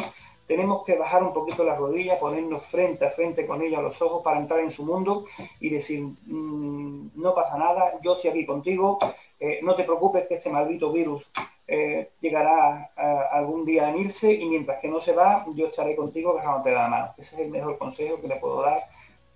tenemos 0.47 0.85
que 0.85 0.95
bajar 0.95 1.23
un 1.23 1.33
poquito 1.33 1.63
las 1.63 1.77
rodillas, 1.77 2.19
ponernos 2.19 2.63
frente 2.63 3.05
a 3.05 3.11
frente 3.11 3.45
con 3.45 3.61
ellos 3.61 3.79
a 3.79 3.81
los 3.81 4.01
ojos 4.01 4.23
para 4.23 4.39
entrar 4.39 4.61
en 4.61 4.71
su 4.71 4.85
mundo 4.85 5.25
y 5.59 5.69
decir, 5.69 6.01
mm, 6.01 7.09
no 7.15 7.35
pasa 7.35 7.57
nada, 7.57 7.99
yo 8.01 8.15
estoy 8.15 8.29
aquí 8.29 8.45
contigo, 8.45 8.97
eh, 9.39 9.59
no 9.61 9.75
te 9.75 9.83
preocupes 9.83 10.27
que 10.27 10.35
este 10.35 10.49
maldito 10.49 10.91
virus 10.91 11.23
eh, 11.67 12.11
llegará 12.21 12.91
algún 13.31 13.65
día 13.65 13.87
a 13.87 13.95
irse 13.95 14.31
y 14.31 14.45
mientras 14.45 14.79
que 14.79 14.87
no 14.87 14.99
se 14.99 15.13
va, 15.13 15.45
yo 15.53 15.67
estaré 15.67 15.95
contigo 15.95 16.31
agarrándote 16.31 16.71
la 16.71 16.87
mano. 16.87 17.13
Ese 17.17 17.35
es 17.35 17.41
el 17.41 17.49
mejor 17.49 17.77
consejo 17.77 18.21
que 18.21 18.27
le 18.27 18.37
puedo 18.37 18.61
dar 18.61 18.83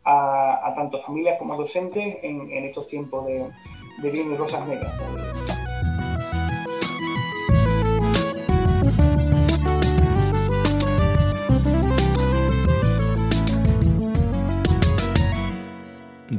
a, 0.03 0.73
tanto 0.75 1.01
familias 1.01 1.37
como 1.37 1.57
docentes 1.57 2.17
en, 2.23 2.49
estos 2.65 2.87
tiempos 2.87 3.25
de, 3.25 3.47
de 3.97 4.09
bien 4.09 4.31
y 4.31 4.35
rosas 4.35 4.67
negras. 4.67 5.70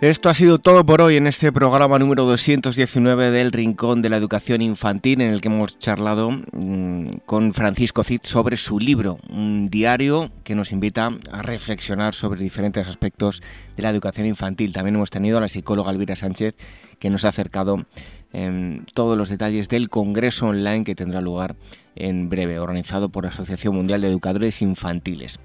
Esto 0.00 0.30
ha 0.30 0.34
sido 0.34 0.60
todo 0.60 0.86
por 0.86 1.02
hoy 1.02 1.16
en 1.16 1.26
este 1.26 1.50
programa 1.50 1.98
número 1.98 2.24
219 2.24 3.32
del 3.32 3.50
Rincón 3.50 4.00
de 4.00 4.08
la 4.08 4.16
Educación 4.16 4.62
Infantil, 4.62 5.20
en 5.20 5.30
el 5.30 5.40
que 5.40 5.48
hemos 5.48 5.76
charlado 5.76 6.30
mm, 6.30 7.08
con 7.26 7.52
Francisco 7.52 8.04
Cid 8.04 8.20
sobre 8.22 8.56
su 8.56 8.78
libro, 8.78 9.18
un 9.28 9.68
diario 9.68 10.30
que 10.44 10.54
nos 10.54 10.70
invita 10.70 11.10
a 11.32 11.42
reflexionar 11.42 12.14
sobre 12.14 12.40
diferentes 12.40 12.86
aspectos 12.86 13.42
de 13.76 13.82
la 13.82 13.90
educación 13.90 14.28
infantil. 14.28 14.72
También 14.72 14.94
hemos 14.94 15.10
tenido 15.10 15.38
a 15.38 15.40
la 15.40 15.48
psicóloga 15.48 15.90
Elvira 15.90 16.14
Sánchez, 16.14 16.54
que 17.00 17.10
nos 17.10 17.24
ha 17.24 17.30
acercado 17.30 17.84
en 18.32 18.86
todos 18.94 19.16
los 19.16 19.28
detalles 19.28 19.68
del 19.68 19.88
Congreso 19.88 20.48
Online 20.48 20.84
que 20.84 20.94
tendrá 20.94 21.20
lugar 21.20 21.56
en 21.98 22.28
breve, 22.28 22.60
organizado 22.60 23.08
por 23.08 23.24
la 23.24 23.30
Asociación 23.30 23.74
Mundial 23.74 24.00
de 24.00 24.08
Educadores 24.08 24.62
Infantiles. 24.62 25.40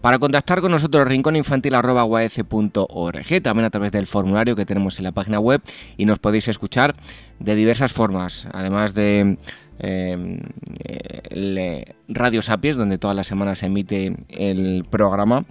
Para 0.00 0.18
contactar 0.18 0.60
con 0.60 0.72
nosotros, 0.72 1.06
rincóninfantil.org, 1.06 3.42
también 3.42 3.66
a 3.66 3.70
través 3.70 3.92
del 3.92 4.06
formulario 4.06 4.56
que 4.56 4.64
tenemos 4.64 4.98
en 4.98 5.04
la 5.04 5.12
página 5.12 5.38
web 5.38 5.60
y 5.96 6.06
nos 6.06 6.18
podéis 6.18 6.48
escuchar 6.48 6.96
de 7.38 7.54
diversas 7.54 7.92
formas, 7.92 8.48
además 8.52 8.94
de 8.94 9.36
em, 9.78 10.40
Radio 12.08 12.40
Sapies, 12.40 12.76
donde 12.76 12.98
todas 12.98 13.16
las 13.16 13.26
semanas 13.26 13.58
se 13.58 13.66
emite 13.66 14.16
el 14.28 14.84
programa. 14.88 15.44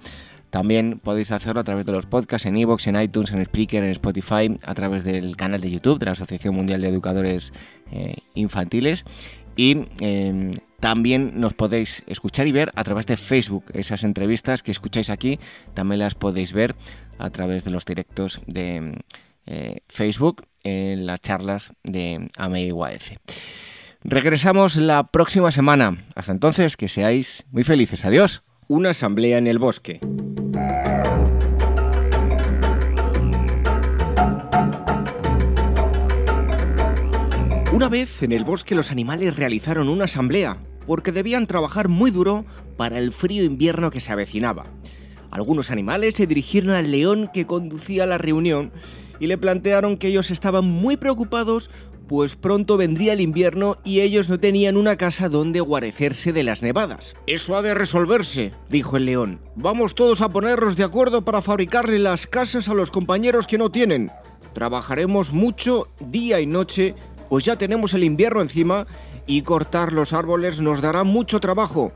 También 0.57 0.99
podéis 1.03 1.31
hacerlo 1.31 1.61
a 1.61 1.63
través 1.63 1.85
de 1.85 1.91
los 1.91 2.07
podcasts 2.07 2.47
en 2.47 2.57
iVoox, 2.57 2.87
en 2.87 2.99
iTunes, 2.99 3.31
en 3.31 3.45
Spreaker, 3.45 3.83
en 3.83 3.91
Spotify, 3.91 4.57
a 4.63 4.73
través 4.73 5.03
del 5.03 5.37
canal 5.37 5.61
de 5.61 5.69
YouTube 5.69 5.99
de 5.99 6.07
la 6.07 6.13
Asociación 6.13 6.55
Mundial 6.55 6.81
de 6.81 6.87
Educadores 6.87 7.53
eh, 7.91 8.15
Infantiles. 8.33 9.05
Y 9.55 9.85
em, 9.99 10.55
también 10.79 11.39
nos 11.39 11.53
podéis 11.53 12.01
escuchar 12.07 12.47
y 12.47 12.53
ver 12.53 12.71
a 12.73 12.83
través 12.83 13.05
de 13.05 13.17
Facebook. 13.17 13.65
Esas 13.75 14.03
entrevistas 14.03 14.63
que 14.63 14.71
escucháis 14.71 15.11
aquí 15.11 15.39
también 15.75 15.99
las 15.99 16.15
podéis 16.15 16.53
ver 16.53 16.75
a 17.19 17.29
través 17.29 17.63
de 17.63 17.69
los 17.69 17.85
directos 17.85 18.41
de 18.47 18.97
eh, 19.45 19.81
Facebook 19.87 20.47
en 20.63 21.05
las 21.05 21.21
charlas 21.21 21.71
de 21.83 22.29
AMEIUAF. 22.35 23.11
Regresamos 24.03 24.77
la 24.77 25.03
próxima 25.11 25.51
semana. 25.51 26.03
Hasta 26.15 26.31
entonces, 26.31 26.77
que 26.77 26.89
seáis 26.89 27.45
muy 27.51 27.63
felices. 27.63 28.05
Adiós. 28.05 28.41
Una 28.69 28.89
asamblea 28.89 29.37
en 29.37 29.47
el 29.47 29.59
bosque. 29.59 30.01
Una 37.71 37.87
vez 37.87 38.23
en 38.23 38.33
el 38.33 38.43
bosque 38.43 38.75
los 38.75 38.91
animales 38.91 39.37
realizaron 39.37 39.87
una 39.87 40.03
asamblea, 40.03 40.57
porque 40.85 41.13
debían 41.13 41.47
trabajar 41.47 41.87
muy 41.87 42.11
duro 42.11 42.43
para 42.75 42.99
el 42.99 43.13
frío 43.13 43.45
invierno 43.45 43.89
que 43.89 44.01
se 44.01 44.11
avecinaba. 44.11 44.65
Algunos 45.31 45.71
animales 45.71 46.15
se 46.15 46.27
dirigieron 46.27 46.71
al 46.71 46.91
león 46.91 47.29
que 47.33 47.47
conducía 47.47 48.05
la 48.05 48.17
reunión 48.17 48.73
y 49.21 49.27
le 49.27 49.37
plantearon 49.37 49.95
que 49.95 50.09
ellos 50.09 50.29
estaban 50.29 50.65
muy 50.65 50.97
preocupados 50.97 51.69
pues 52.07 52.35
pronto 52.35 52.77
vendría 52.77 53.13
el 53.13 53.21
invierno 53.21 53.77
y 53.83 54.01
ellos 54.01 54.29
no 54.29 54.39
tenían 54.39 54.77
una 54.77 54.95
casa 54.95 55.29
donde 55.29 55.59
guarecerse 55.59 56.33
de 56.33 56.43
las 56.43 56.61
nevadas. 56.61 57.15
Eso 57.27 57.57
ha 57.57 57.61
de 57.61 57.73
resolverse, 57.73 58.51
dijo 58.69 58.97
el 58.97 59.05
león. 59.05 59.39
Vamos 59.55 59.95
todos 59.95 60.21
a 60.21 60.29
ponernos 60.29 60.75
de 60.75 60.83
acuerdo 60.83 61.23
para 61.23 61.41
fabricarle 61.41 61.99
las 61.99 62.27
casas 62.27 62.69
a 62.69 62.73
los 62.73 62.91
compañeros 62.91 63.47
que 63.47 63.57
no 63.57 63.69
tienen. 63.69 64.11
Trabajaremos 64.53 65.31
mucho 65.33 65.89
día 65.99 66.39
y 66.39 66.45
noche 66.45 66.95
pues 67.29 67.45
ya 67.45 67.57
tenemos 67.57 67.93
el 67.93 68.03
invierno 68.03 68.41
encima 68.41 68.87
y 69.25 69.41
cortar 69.41 69.91
los 69.91 70.13
árboles 70.13 70.61
nos 70.61 70.81
dará 70.81 71.03
mucho 71.03 71.39
trabajo. 71.39 71.91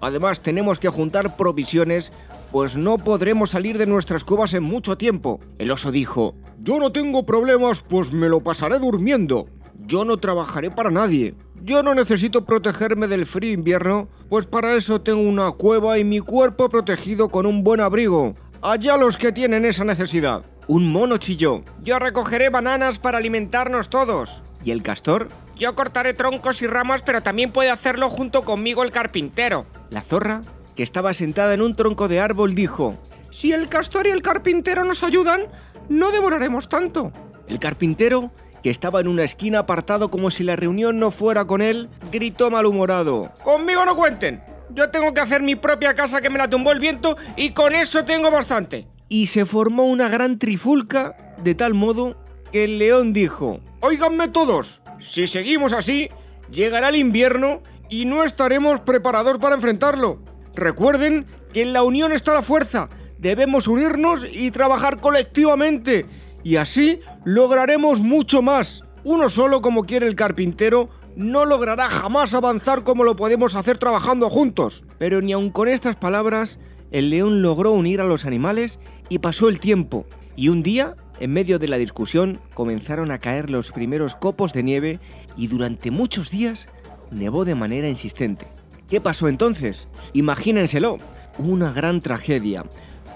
Además 0.00 0.40
tenemos 0.40 0.78
que 0.78 0.88
juntar 0.88 1.36
provisiones, 1.36 2.12
pues 2.54 2.76
no 2.76 2.98
podremos 2.98 3.50
salir 3.50 3.78
de 3.78 3.86
nuestras 3.86 4.22
cuevas 4.22 4.54
en 4.54 4.62
mucho 4.62 4.96
tiempo. 4.96 5.40
El 5.58 5.72
oso 5.72 5.90
dijo, 5.90 6.36
yo 6.62 6.78
no 6.78 6.92
tengo 6.92 7.26
problemas, 7.26 7.82
pues 7.82 8.12
me 8.12 8.28
lo 8.28 8.44
pasaré 8.44 8.78
durmiendo. 8.78 9.48
Yo 9.88 10.04
no 10.04 10.18
trabajaré 10.18 10.70
para 10.70 10.92
nadie. 10.92 11.34
Yo 11.64 11.82
no 11.82 11.96
necesito 11.96 12.44
protegerme 12.44 13.08
del 13.08 13.26
frío 13.26 13.50
invierno, 13.50 14.06
pues 14.28 14.46
para 14.46 14.76
eso 14.76 15.00
tengo 15.00 15.22
una 15.22 15.50
cueva 15.50 15.98
y 15.98 16.04
mi 16.04 16.20
cuerpo 16.20 16.68
protegido 16.68 17.28
con 17.28 17.44
un 17.44 17.64
buen 17.64 17.80
abrigo. 17.80 18.36
Allá 18.62 18.96
los 18.96 19.18
que 19.18 19.32
tienen 19.32 19.64
esa 19.64 19.82
necesidad. 19.82 20.44
Un 20.68 20.92
mono 20.92 21.16
chilló. 21.16 21.64
Yo 21.82 21.98
recogeré 21.98 22.50
bananas 22.50 23.00
para 23.00 23.18
alimentarnos 23.18 23.88
todos. 23.88 24.44
¿Y 24.62 24.70
el 24.70 24.84
castor? 24.84 25.26
Yo 25.56 25.74
cortaré 25.74 26.14
troncos 26.14 26.62
y 26.62 26.68
ramas, 26.68 27.02
pero 27.02 27.20
también 27.20 27.50
puede 27.50 27.70
hacerlo 27.70 28.08
junto 28.08 28.44
conmigo 28.44 28.84
el 28.84 28.92
carpintero. 28.92 29.66
La 29.90 30.02
zorra, 30.02 30.42
que 30.74 30.82
estaba 30.82 31.14
sentada 31.14 31.54
en 31.54 31.62
un 31.62 31.76
tronco 31.76 32.08
de 32.08 32.20
árbol, 32.20 32.54
dijo, 32.54 32.96
Si 33.30 33.52
el 33.52 33.68
castor 33.68 34.06
y 34.06 34.10
el 34.10 34.22
carpintero 34.22 34.84
nos 34.84 35.02
ayudan, 35.02 35.42
no 35.88 36.10
demoraremos 36.10 36.68
tanto. 36.68 37.12
El 37.46 37.58
carpintero, 37.58 38.32
que 38.62 38.70
estaba 38.70 39.00
en 39.00 39.08
una 39.08 39.24
esquina 39.24 39.60
apartado 39.60 40.10
como 40.10 40.30
si 40.30 40.42
la 40.42 40.56
reunión 40.56 40.98
no 40.98 41.10
fuera 41.10 41.44
con 41.44 41.60
él, 41.60 41.90
gritó 42.10 42.50
malhumorado, 42.50 43.32
Conmigo 43.42 43.84
no 43.84 43.94
cuenten. 43.94 44.42
Yo 44.70 44.90
tengo 44.90 45.12
que 45.12 45.20
hacer 45.20 45.42
mi 45.42 45.54
propia 45.54 45.94
casa 45.94 46.20
que 46.20 46.30
me 46.30 46.38
la 46.38 46.48
tumbó 46.48 46.72
el 46.72 46.80
viento 46.80 47.16
y 47.36 47.50
con 47.50 47.74
eso 47.74 48.04
tengo 48.04 48.30
bastante. 48.30 48.88
Y 49.08 49.26
se 49.26 49.44
formó 49.44 49.84
una 49.84 50.08
gran 50.08 50.38
trifulca 50.38 51.16
de 51.42 51.54
tal 51.54 51.74
modo 51.74 52.16
que 52.50 52.64
el 52.64 52.78
león 52.78 53.12
dijo, 53.12 53.60
Óiganme 53.80 54.28
todos, 54.28 54.80
si 54.98 55.26
seguimos 55.26 55.72
así, 55.72 56.08
llegará 56.50 56.88
el 56.88 56.96
invierno 56.96 57.60
y 57.90 58.06
no 58.06 58.24
estaremos 58.24 58.80
preparados 58.80 59.38
para 59.38 59.54
enfrentarlo. 59.54 60.20
Recuerden 60.54 61.26
que 61.52 61.62
en 61.62 61.72
la 61.72 61.82
unión 61.82 62.12
está 62.12 62.34
la 62.34 62.42
fuerza. 62.42 62.88
Debemos 63.18 63.68
unirnos 63.68 64.26
y 64.30 64.50
trabajar 64.50 65.00
colectivamente. 65.00 66.06
Y 66.42 66.56
así 66.56 67.00
lograremos 67.24 68.00
mucho 68.00 68.42
más. 68.42 68.82
Uno 69.02 69.28
solo, 69.30 69.62
como 69.62 69.84
quiere 69.84 70.06
el 70.06 70.16
carpintero, 70.16 70.88
no 71.16 71.44
logrará 71.44 71.88
jamás 71.88 72.34
avanzar 72.34 72.84
como 72.84 73.04
lo 73.04 73.16
podemos 73.16 73.54
hacer 73.54 73.78
trabajando 73.78 74.30
juntos. 74.30 74.84
Pero 74.98 75.20
ni 75.20 75.32
aun 75.32 75.50
con 75.50 75.68
estas 75.68 75.96
palabras, 75.96 76.58
el 76.90 77.10
león 77.10 77.42
logró 77.42 77.72
unir 77.72 78.00
a 78.00 78.04
los 78.04 78.24
animales 78.24 78.78
y 79.08 79.18
pasó 79.18 79.48
el 79.48 79.60
tiempo. 79.60 80.06
Y 80.36 80.48
un 80.48 80.62
día 80.62 80.96
en 81.20 81.32
medio 81.32 81.58
de 81.58 81.68
la 81.68 81.78
discusión 81.78 82.40
comenzaron 82.54 83.10
a 83.10 83.18
caer 83.18 83.50
los 83.50 83.72
primeros 83.72 84.16
copos 84.16 84.52
de 84.52 84.62
nieve 84.62 85.00
y 85.36 85.46
durante 85.46 85.90
muchos 85.90 86.30
días 86.30 86.66
nevó 87.10 87.44
de 87.44 87.54
manera 87.54 87.88
insistente. 87.88 88.46
¿Qué 88.88 89.00
pasó 89.00 89.28
entonces? 89.28 89.88
Imagínenselo, 90.12 90.98
una 91.38 91.72
gran 91.72 92.00
tragedia. 92.00 92.64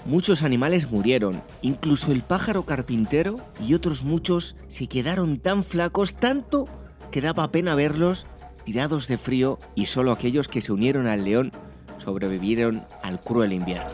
Muchos 0.05 0.43
animales 0.43 0.89
murieron, 0.89 1.41
incluso 1.61 2.11
el 2.11 2.21
pájaro 2.21 2.63
carpintero 2.63 3.37
y 3.65 3.73
otros 3.73 4.03
muchos 4.03 4.55
se 4.67 4.87
quedaron 4.87 5.37
tan 5.37 5.63
flacos 5.63 6.15
tanto 6.15 6.67
que 7.11 7.21
daba 7.21 7.51
pena 7.51 7.75
verlos 7.75 8.25
tirados 8.65 9.07
de 9.07 9.17
frío 9.17 9.59
y 9.75 9.85
solo 9.87 10.11
aquellos 10.11 10.47
que 10.47 10.61
se 10.61 10.71
unieron 10.71 11.07
al 11.07 11.25
león 11.25 11.51
sobrevivieron 11.97 12.85
al 13.03 13.21
cruel 13.21 13.53
invierno. 13.53 13.89